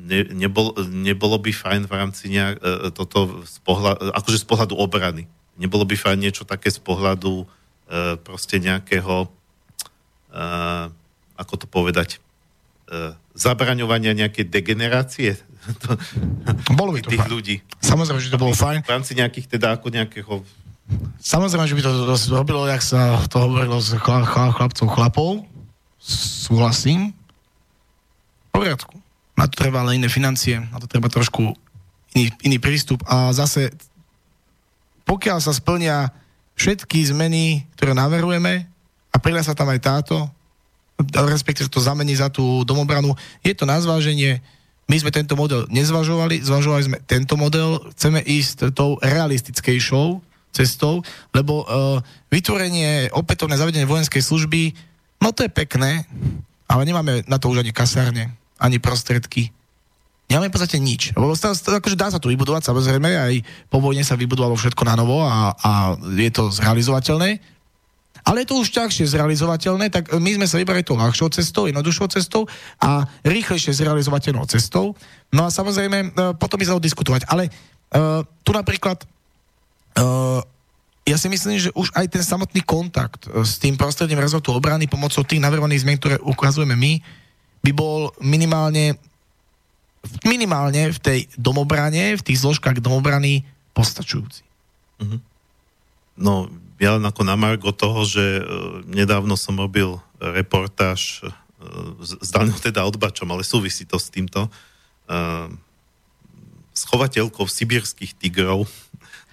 [0.10, 4.46] ne, nebol, nebolo by fajn v rámci nejak, e, e, toto z pohľadu, akože z
[4.50, 5.30] pohľadu obrany.
[5.62, 9.30] Nebolo by fajn niečo také z pohľadu e, proste nejakého,
[10.34, 10.40] e,
[11.38, 12.18] ako to povedať,
[12.90, 15.38] e, zabraňovania nejakej degenerácie
[15.86, 15.94] to,
[16.74, 17.32] bolo by to tých fajn.
[17.32, 17.56] ľudí.
[17.78, 18.82] Samozrejme, že to bolo fajn.
[18.82, 20.34] V rámci nejakých teda ako nejakého
[21.22, 21.92] Samozrejme, že by to
[22.34, 25.46] robilo, jak sa to hovorilo z chlapcov chlapov.
[26.02, 27.14] Súhlasím.
[28.50, 28.98] V poriadku
[29.40, 31.56] na to treba ale iné financie, na to treba trošku
[32.12, 33.72] iný, iný prístup a zase
[35.08, 36.12] pokiaľ sa splnia
[36.60, 38.68] všetky zmeny, ktoré naverujeme
[39.10, 40.28] a pridá sa tam aj táto,
[41.16, 44.44] respektíve to zamení za tú domobranu, je to na zváženie.
[44.92, 50.20] My sme tento model nezvažovali, zvažovali sme tento model, chceme ísť tou realistickejšou
[50.52, 51.00] cestou,
[51.32, 54.76] lebo uh, vytvorenie, opätovné zavedenie vojenskej služby,
[55.24, 56.04] no to je pekné,
[56.68, 59.50] ale nemáme na to už ani kasárne ani prostriedky.
[60.30, 61.10] Nemáme v podstate nič.
[61.18, 63.34] Lebo akože dá sa tu vybudovať, samozrejme, aj
[63.66, 67.42] po vojne sa vybudovalo všetko na novo a, a je to zrealizovateľné.
[68.28, 72.14] Ale je to už ťažšie zrealizovateľné, tak my sme sa vybrali tou ľahšou cestou, jednoduchšou
[72.14, 72.46] cestou
[72.78, 74.94] a rýchlejšie zrealizovateľnou cestou.
[75.34, 76.08] No a samozrejme, e,
[76.38, 77.26] potom by sa diskutovať.
[77.26, 79.02] Ale uh, tu napríklad
[79.98, 80.44] uh,
[81.10, 85.26] ja si myslím, že už aj ten samotný kontakt s tým prostredím rezortu obrany pomocou
[85.26, 87.02] tých navrhovaných zmien, ktoré ukazujeme my,
[87.64, 88.98] by bol minimálne
[90.24, 93.44] minimálne v tej domobrane, v tých zložkách domobrany
[93.76, 94.44] postačujúci.
[95.00, 95.20] Mm-hmm.
[96.20, 101.32] No, ja len ako na Margo toho, že uh, nedávno som robil reportáž uh,
[102.00, 104.48] s, Daniel teda odbačom, ale súvisí to s týmto.
[105.08, 105.52] Uh,
[106.76, 108.68] schovateľkou sibírskych tigrov.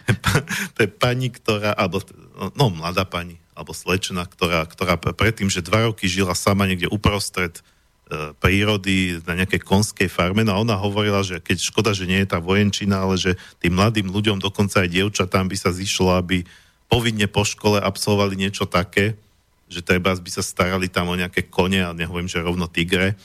[0.75, 2.03] to je pani, ktorá, alebo,
[2.59, 7.63] no, mladá pani, alebo slečna, ktorá, ktorá predtým, že dva roky žila sama niekde uprostred
[7.63, 7.76] E,
[8.39, 10.47] prírody na nejakej konskej farme.
[10.47, 13.75] No a ona hovorila, že keď škoda, že nie je tá vojenčina, ale že tým
[13.75, 16.47] mladým ľuďom, dokonca aj dievčatám by sa zišlo, aby
[16.87, 19.19] povinne po škole absolvovali niečo také,
[19.67, 23.19] že treba by sa starali tam o nejaké kone, a nehovorím, že rovno tigre.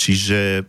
[0.00, 0.64] Čiže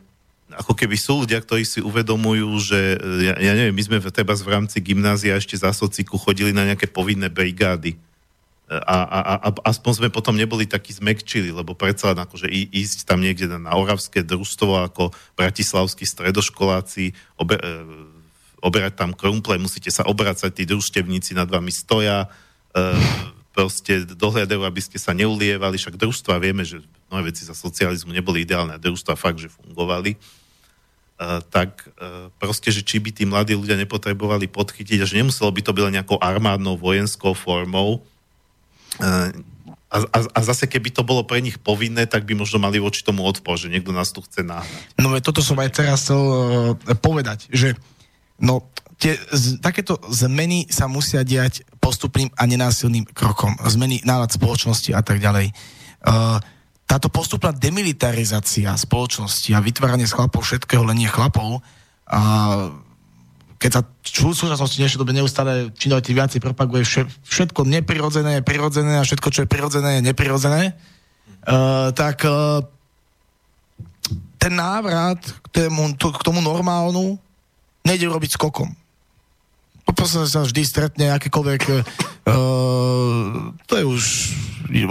[0.55, 4.51] ako keby sú ľudia, ktorí si uvedomujú, že ja, ja neviem, my sme treba v
[4.51, 7.95] rámci gymnázia ešte za sociku chodili na nejaké povinné brigády
[8.65, 13.21] a, a, a aspoň sme potom neboli takí zmekčili, lebo predsa len akože ísť tam
[13.21, 17.73] niekde na Oravské družstvo ako bratislavskí stredoškoláci, obe, e,
[18.65, 22.25] oberať tam krumple, musíte sa obracať, tí družstevníci nad vami stoja,
[22.73, 22.87] e,
[23.53, 26.81] proste dohľadajú, aby ste sa neulievali, však družstva vieme, že
[27.13, 30.17] mnohé veci za socializmu neboli ideálne, a družstva fakt, že fungovali.
[31.15, 35.47] Uh, tak uh, proste, že či by tí mladí ľudia nepotrebovali podchytiť a že nemuselo
[35.47, 38.03] by to byť nejakou armádnou vojenskou formou,
[38.99, 43.05] a, a, a zase keby to bolo pre nich povinné, tak by možno mali voči
[43.05, 44.81] tomu odpor, že niekto nás tu chce náhľať.
[44.99, 47.79] No toto som aj teraz chcel uh, povedať, že
[48.41, 48.67] no
[48.99, 53.55] tie, z, takéto zmeny sa musia diať postupným a nenásilným krokom.
[53.63, 55.55] Zmeny nálad spoločnosti a tak ďalej.
[56.05, 56.37] Uh,
[56.85, 61.65] táto postupná demilitarizácia spoločnosti a vytváranie z chlapov všetkého, len nie chlapov,
[62.05, 62.21] a
[63.65, 66.85] keď sa v súčasnosti dnešnej dobe neustále čím tým viacej propaguje
[67.25, 70.77] všetko neprirodzené je prirodzené a všetko, čo je prirodzené, je neprirodzené,
[71.49, 72.61] uh, tak uh,
[74.37, 77.17] ten návrat k tomu, to, k tomu normálnu
[77.81, 78.69] nejde urobiť skokom.
[79.81, 81.81] Poproste sa vždy stretne akékoľvek, uh,
[83.65, 84.01] to je už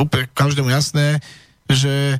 [0.03, 1.23] úplne každému jasné,
[1.71, 2.19] že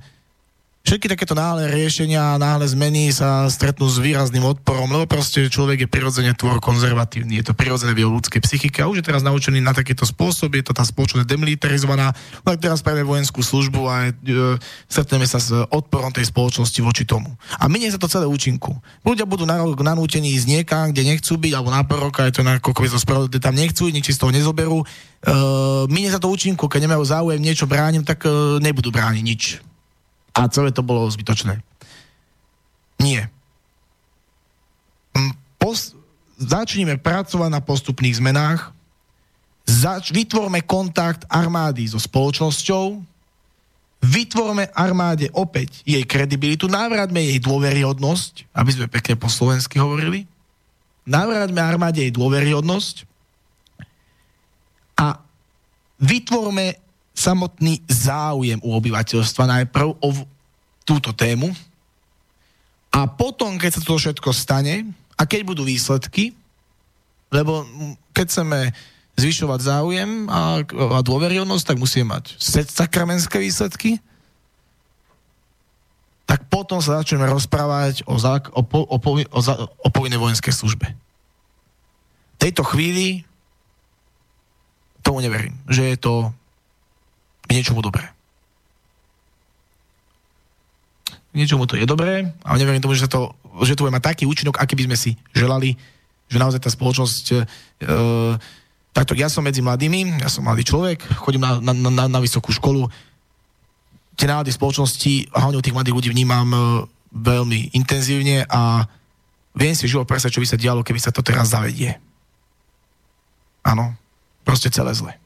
[0.85, 5.89] všetky takéto náhle riešenia náhle zmeny sa stretnú s výrazným odporom, lebo proste človek je
[5.89, 9.65] prirodzene tvor konzervatívny, je to prirodzené v jeho ľudskej psychike a už je teraz naučený
[9.65, 13.97] na takýto spôsob, je to tá spoločnosť demilitarizovaná, no tak teraz spravíme vojenskú službu a
[14.07, 17.33] e, stretneme sa s odporom tej spoločnosti voči tomu.
[17.57, 18.77] A minie sa to celé účinku.
[19.03, 22.61] Ľudia budú na nanútení ísť niekam, kde nechcú byť, alebo na roka, je to na
[22.61, 24.85] ako to spravodlivé, tam nechcú, nič z toho nezoberú.
[25.25, 29.43] Uh, minie sa to účinku, keď nemajú záujem, niečo bránim, tak uh, nebudú brániť nič
[30.35, 31.63] a celé to bolo zbytočné.
[32.99, 33.31] Nie.
[35.15, 35.33] Mm,
[35.63, 35.95] pos-
[36.35, 38.75] začneme pracovať na postupných zmenách,
[39.63, 42.99] zač- vytvorme kontakt armády so spoločnosťou,
[44.05, 50.29] vytvorme armáde opäť jej kredibilitu, návratme jej dôveryhodnosť, aby sme pekne po slovensky hovorili,
[51.09, 53.09] návratme armáde jej dôveryhodnosť.
[55.01, 55.19] A
[55.99, 56.84] vytvorme
[57.15, 60.09] samotný záujem u obyvateľstva najprv o
[60.85, 61.55] túto tému
[62.95, 66.35] a potom, keď sa to všetko stane a keď budú výsledky,
[67.35, 67.67] lebo
[68.15, 68.59] keď chceme
[69.19, 72.39] zvyšovať záujem a, a dôveryhodnosť, tak musíme mať
[72.71, 73.99] sakramenské výsledky,
[76.27, 80.19] tak potom sa začneme rozprávať o, zák- o, po- o, po- o, za- o povinnej
[80.19, 80.87] vojenskej službe.
[82.35, 83.23] V tejto chvíli
[85.03, 86.35] tomu neverím, že je to
[87.45, 88.09] k niečomu dobré.
[91.07, 93.35] K niečomu to je dobré, ale neverím tomu, že, to,
[93.67, 95.75] že to bude mať taký účinok, aký by sme si želali,
[96.31, 97.37] že naozaj tá spoločnosť e,
[98.95, 102.55] Takto, ja som medzi mladými, ja som mladý človek, chodím na, na, na, na vysokú
[102.55, 102.87] školu.
[104.15, 106.59] Tie nálady spoločnosti, hlavne u tých mladých ľudí vnímam e,
[107.11, 108.87] veľmi intenzívne a
[109.59, 111.99] viem si život presať, čo by sa dialo, keby sa to teraz zavedie.
[113.67, 113.99] Áno,
[114.47, 115.19] proste celé zle.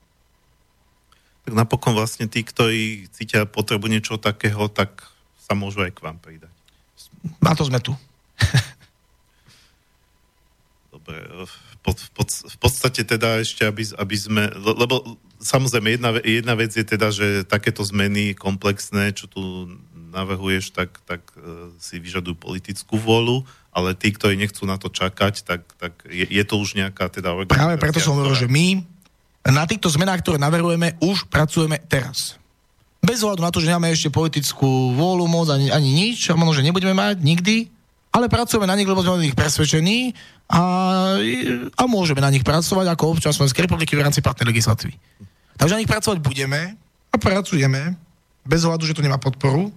[1.49, 5.01] Tak napokon vlastne tí, ktorí cítia potrebu niečo takého, tak
[5.41, 6.53] sa môžu aj k vám pridať.
[7.41, 7.97] Na to sme tu.
[10.93, 11.53] Dobre, v
[11.89, 16.85] pod, pod, v podstate teda ešte, aby, aby sme, lebo samozrejme jedna, jedna vec je
[16.85, 19.73] teda, že takéto zmeny komplexné, čo tu
[20.13, 25.49] navrhuješ, tak, tak uh, si vyžadujú politickú vôľu, ale tí, ktorí nechcú na to čakať,
[25.49, 28.85] tak, tak je, je to už nejaká teda Práve preto som hovoril, že my
[29.47, 32.39] na týchto zmenách, ktoré navrhujeme, už pracujeme teraz.
[32.99, 36.59] Bez ohľadu na to, že nemáme ešte politickú vôľu, moc ani, ani nič, a možno,
[36.59, 37.71] že nebudeme mať nikdy,
[38.11, 40.17] ale pracujeme na nich, lebo sme o nich presvedčení
[40.51, 40.63] a,
[41.77, 44.97] a môžeme na nich pracovať ako občan Slovenskej republiky v rámci platnej legislatívy.
[45.55, 46.75] Takže na nich pracovať budeme
[47.13, 47.95] a pracujeme
[48.43, 49.71] bez ohľadu, že to nemá podporu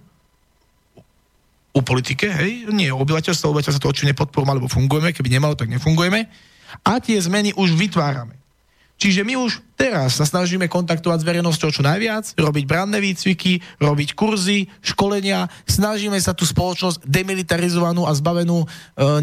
[1.72, 6.28] u politike, hej, nie, obyvateľstvo, obyvateľstvo to určite nepodporu alebo fungujeme, keby nemalo, tak nefungujeme.
[6.84, 8.41] A tie zmeny už vytvárame.
[9.02, 14.14] Čiže my už teraz sa snažíme kontaktovať s verejnosťou čo najviac, robiť branné výcviky, robiť
[14.14, 18.66] kurzy, školenia, snažíme sa tú spoločnosť demilitarizovanú a zbavenú e,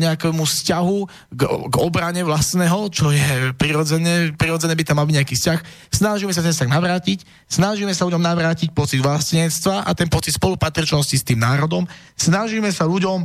[0.03, 0.97] nejakému vzťahu
[1.31, 1.41] k,
[1.72, 5.60] k obrane vlastného, čo je prirodzené, prirodzené by tam mal byť nejaký vzťah.
[5.95, 11.15] Snažíme sa ten vzťah navrátiť, snažíme sa ľuďom navrátiť pocit vlastnenstva a ten pocit spolupatričnosti
[11.15, 11.88] s tým národom.
[12.19, 13.23] Snažíme sa ľuďom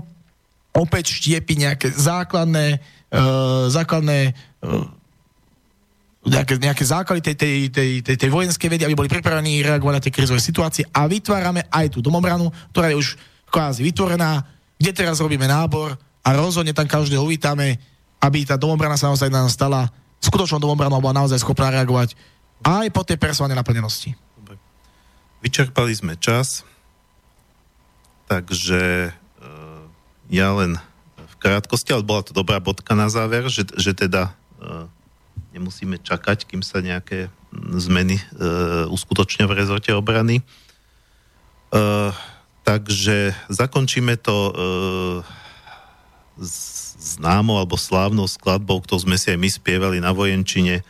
[0.71, 2.79] opäť štiepiť nejaké základné,
[3.11, 3.27] e,
[3.75, 4.33] základné e,
[6.25, 10.03] nejaké, nejaké základy tej, tej, tej, tej, tej vojenskej vedy, aby boli pripravení reagovať na
[10.03, 13.09] tie krizové situácie a vytvárame aj tú domobranu, ktorá je už
[13.53, 14.41] kvázi vytvorená,
[14.81, 15.95] kde teraz robíme nábor
[16.25, 17.77] a rozhodne tam každého uvítame,
[18.25, 19.93] aby tá domobrana sa naozaj nám stala
[20.25, 22.17] skutočnou domobranou bola naozaj schopná reagovať
[22.65, 24.17] aj po tej personálnej naplnenosti.
[25.45, 26.65] Vyčerpali sme čas,
[28.25, 29.85] takže uh,
[30.33, 30.81] ja len
[31.21, 34.89] v krátkosti, ale bola to dobrá bodka na záver, že, že teda uh,
[35.55, 38.25] nemusíme čakať, kým sa nejaké mm, zmeny e,
[38.91, 40.43] uskutočnia v rezorte obrany.
[40.43, 40.45] E,
[42.67, 44.53] takže zakončíme to e,
[46.99, 50.83] známou alebo slávnou skladbou, ktorú sme si aj my spievali na vojenčine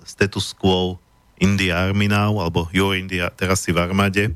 [0.00, 0.96] status quo
[1.40, 4.32] India Army now, alebo Your India, teraz si v armáde.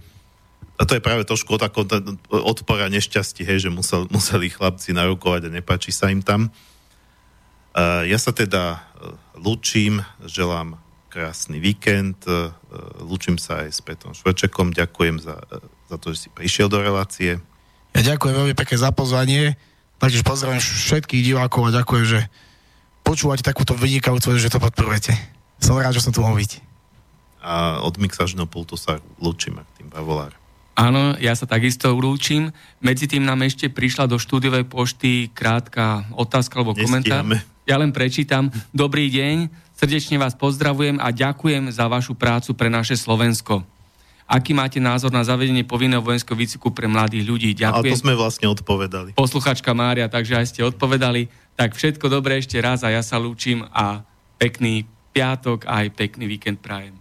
[0.75, 1.87] A to je práve trošku tako
[2.33, 6.51] odpora nešťastí, hej, že musel, museli chlapci narukovať a nepáči sa im tam.
[7.83, 8.87] Ja sa teda
[9.35, 10.79] lúčim, želám
[11.15, 12.51] krásny víkend, e,
[12.99, 16.83] lúčim sa aj s Petrom Švečekom, ďakujem za, e, za to, že si prišiel do
[16.83, 17.39] relácie.
[17.95, 19.55] Ja ďakujem veľmi pekne za pozvanie,
[20.03, 22.21] takže pozdravím všetkých divákov a ďakujem, že
[23.07, 25.15] počúvate takúto vynikajúcu, že to podporujete.
[25.63, 26.59] Som rád, že som tu mohol byť.
[27.47, 30.35] A od mixažného pultu sa lúčim, tým Bavolár.
[30.75, 32.51] Áno, ja sa takisto lúčim.
[32.83, 37.23] Medzi tým nám ešte prišla do štúdiovej pošty krátka otázka alebo komentár.
[37.65, 38.53] Ja len prečítam.
[38.77, 43.65] Dobrý deň, srdečne vás pozdravujem a ďakujem za vašu prácu pre naše Slovensko.
[44.29, 47.51] Aký máte názor na zavedenie povinného vojenského výcviku pre mladých ľudí?
[47.57, 47.93] Ďakujem.
[47.93, 49.17] A to sme vlastne odpovedali.
[49.17, 51.29] Posluchačka Mária, takže aj ste odpovedali.
[51.57, 54.05] Tak všetko dobré ešte raz a ja sa lúčim a
[54.37, 54.85] pekný
[55.17, 57.01] piatok a aj pekný víkend prajem.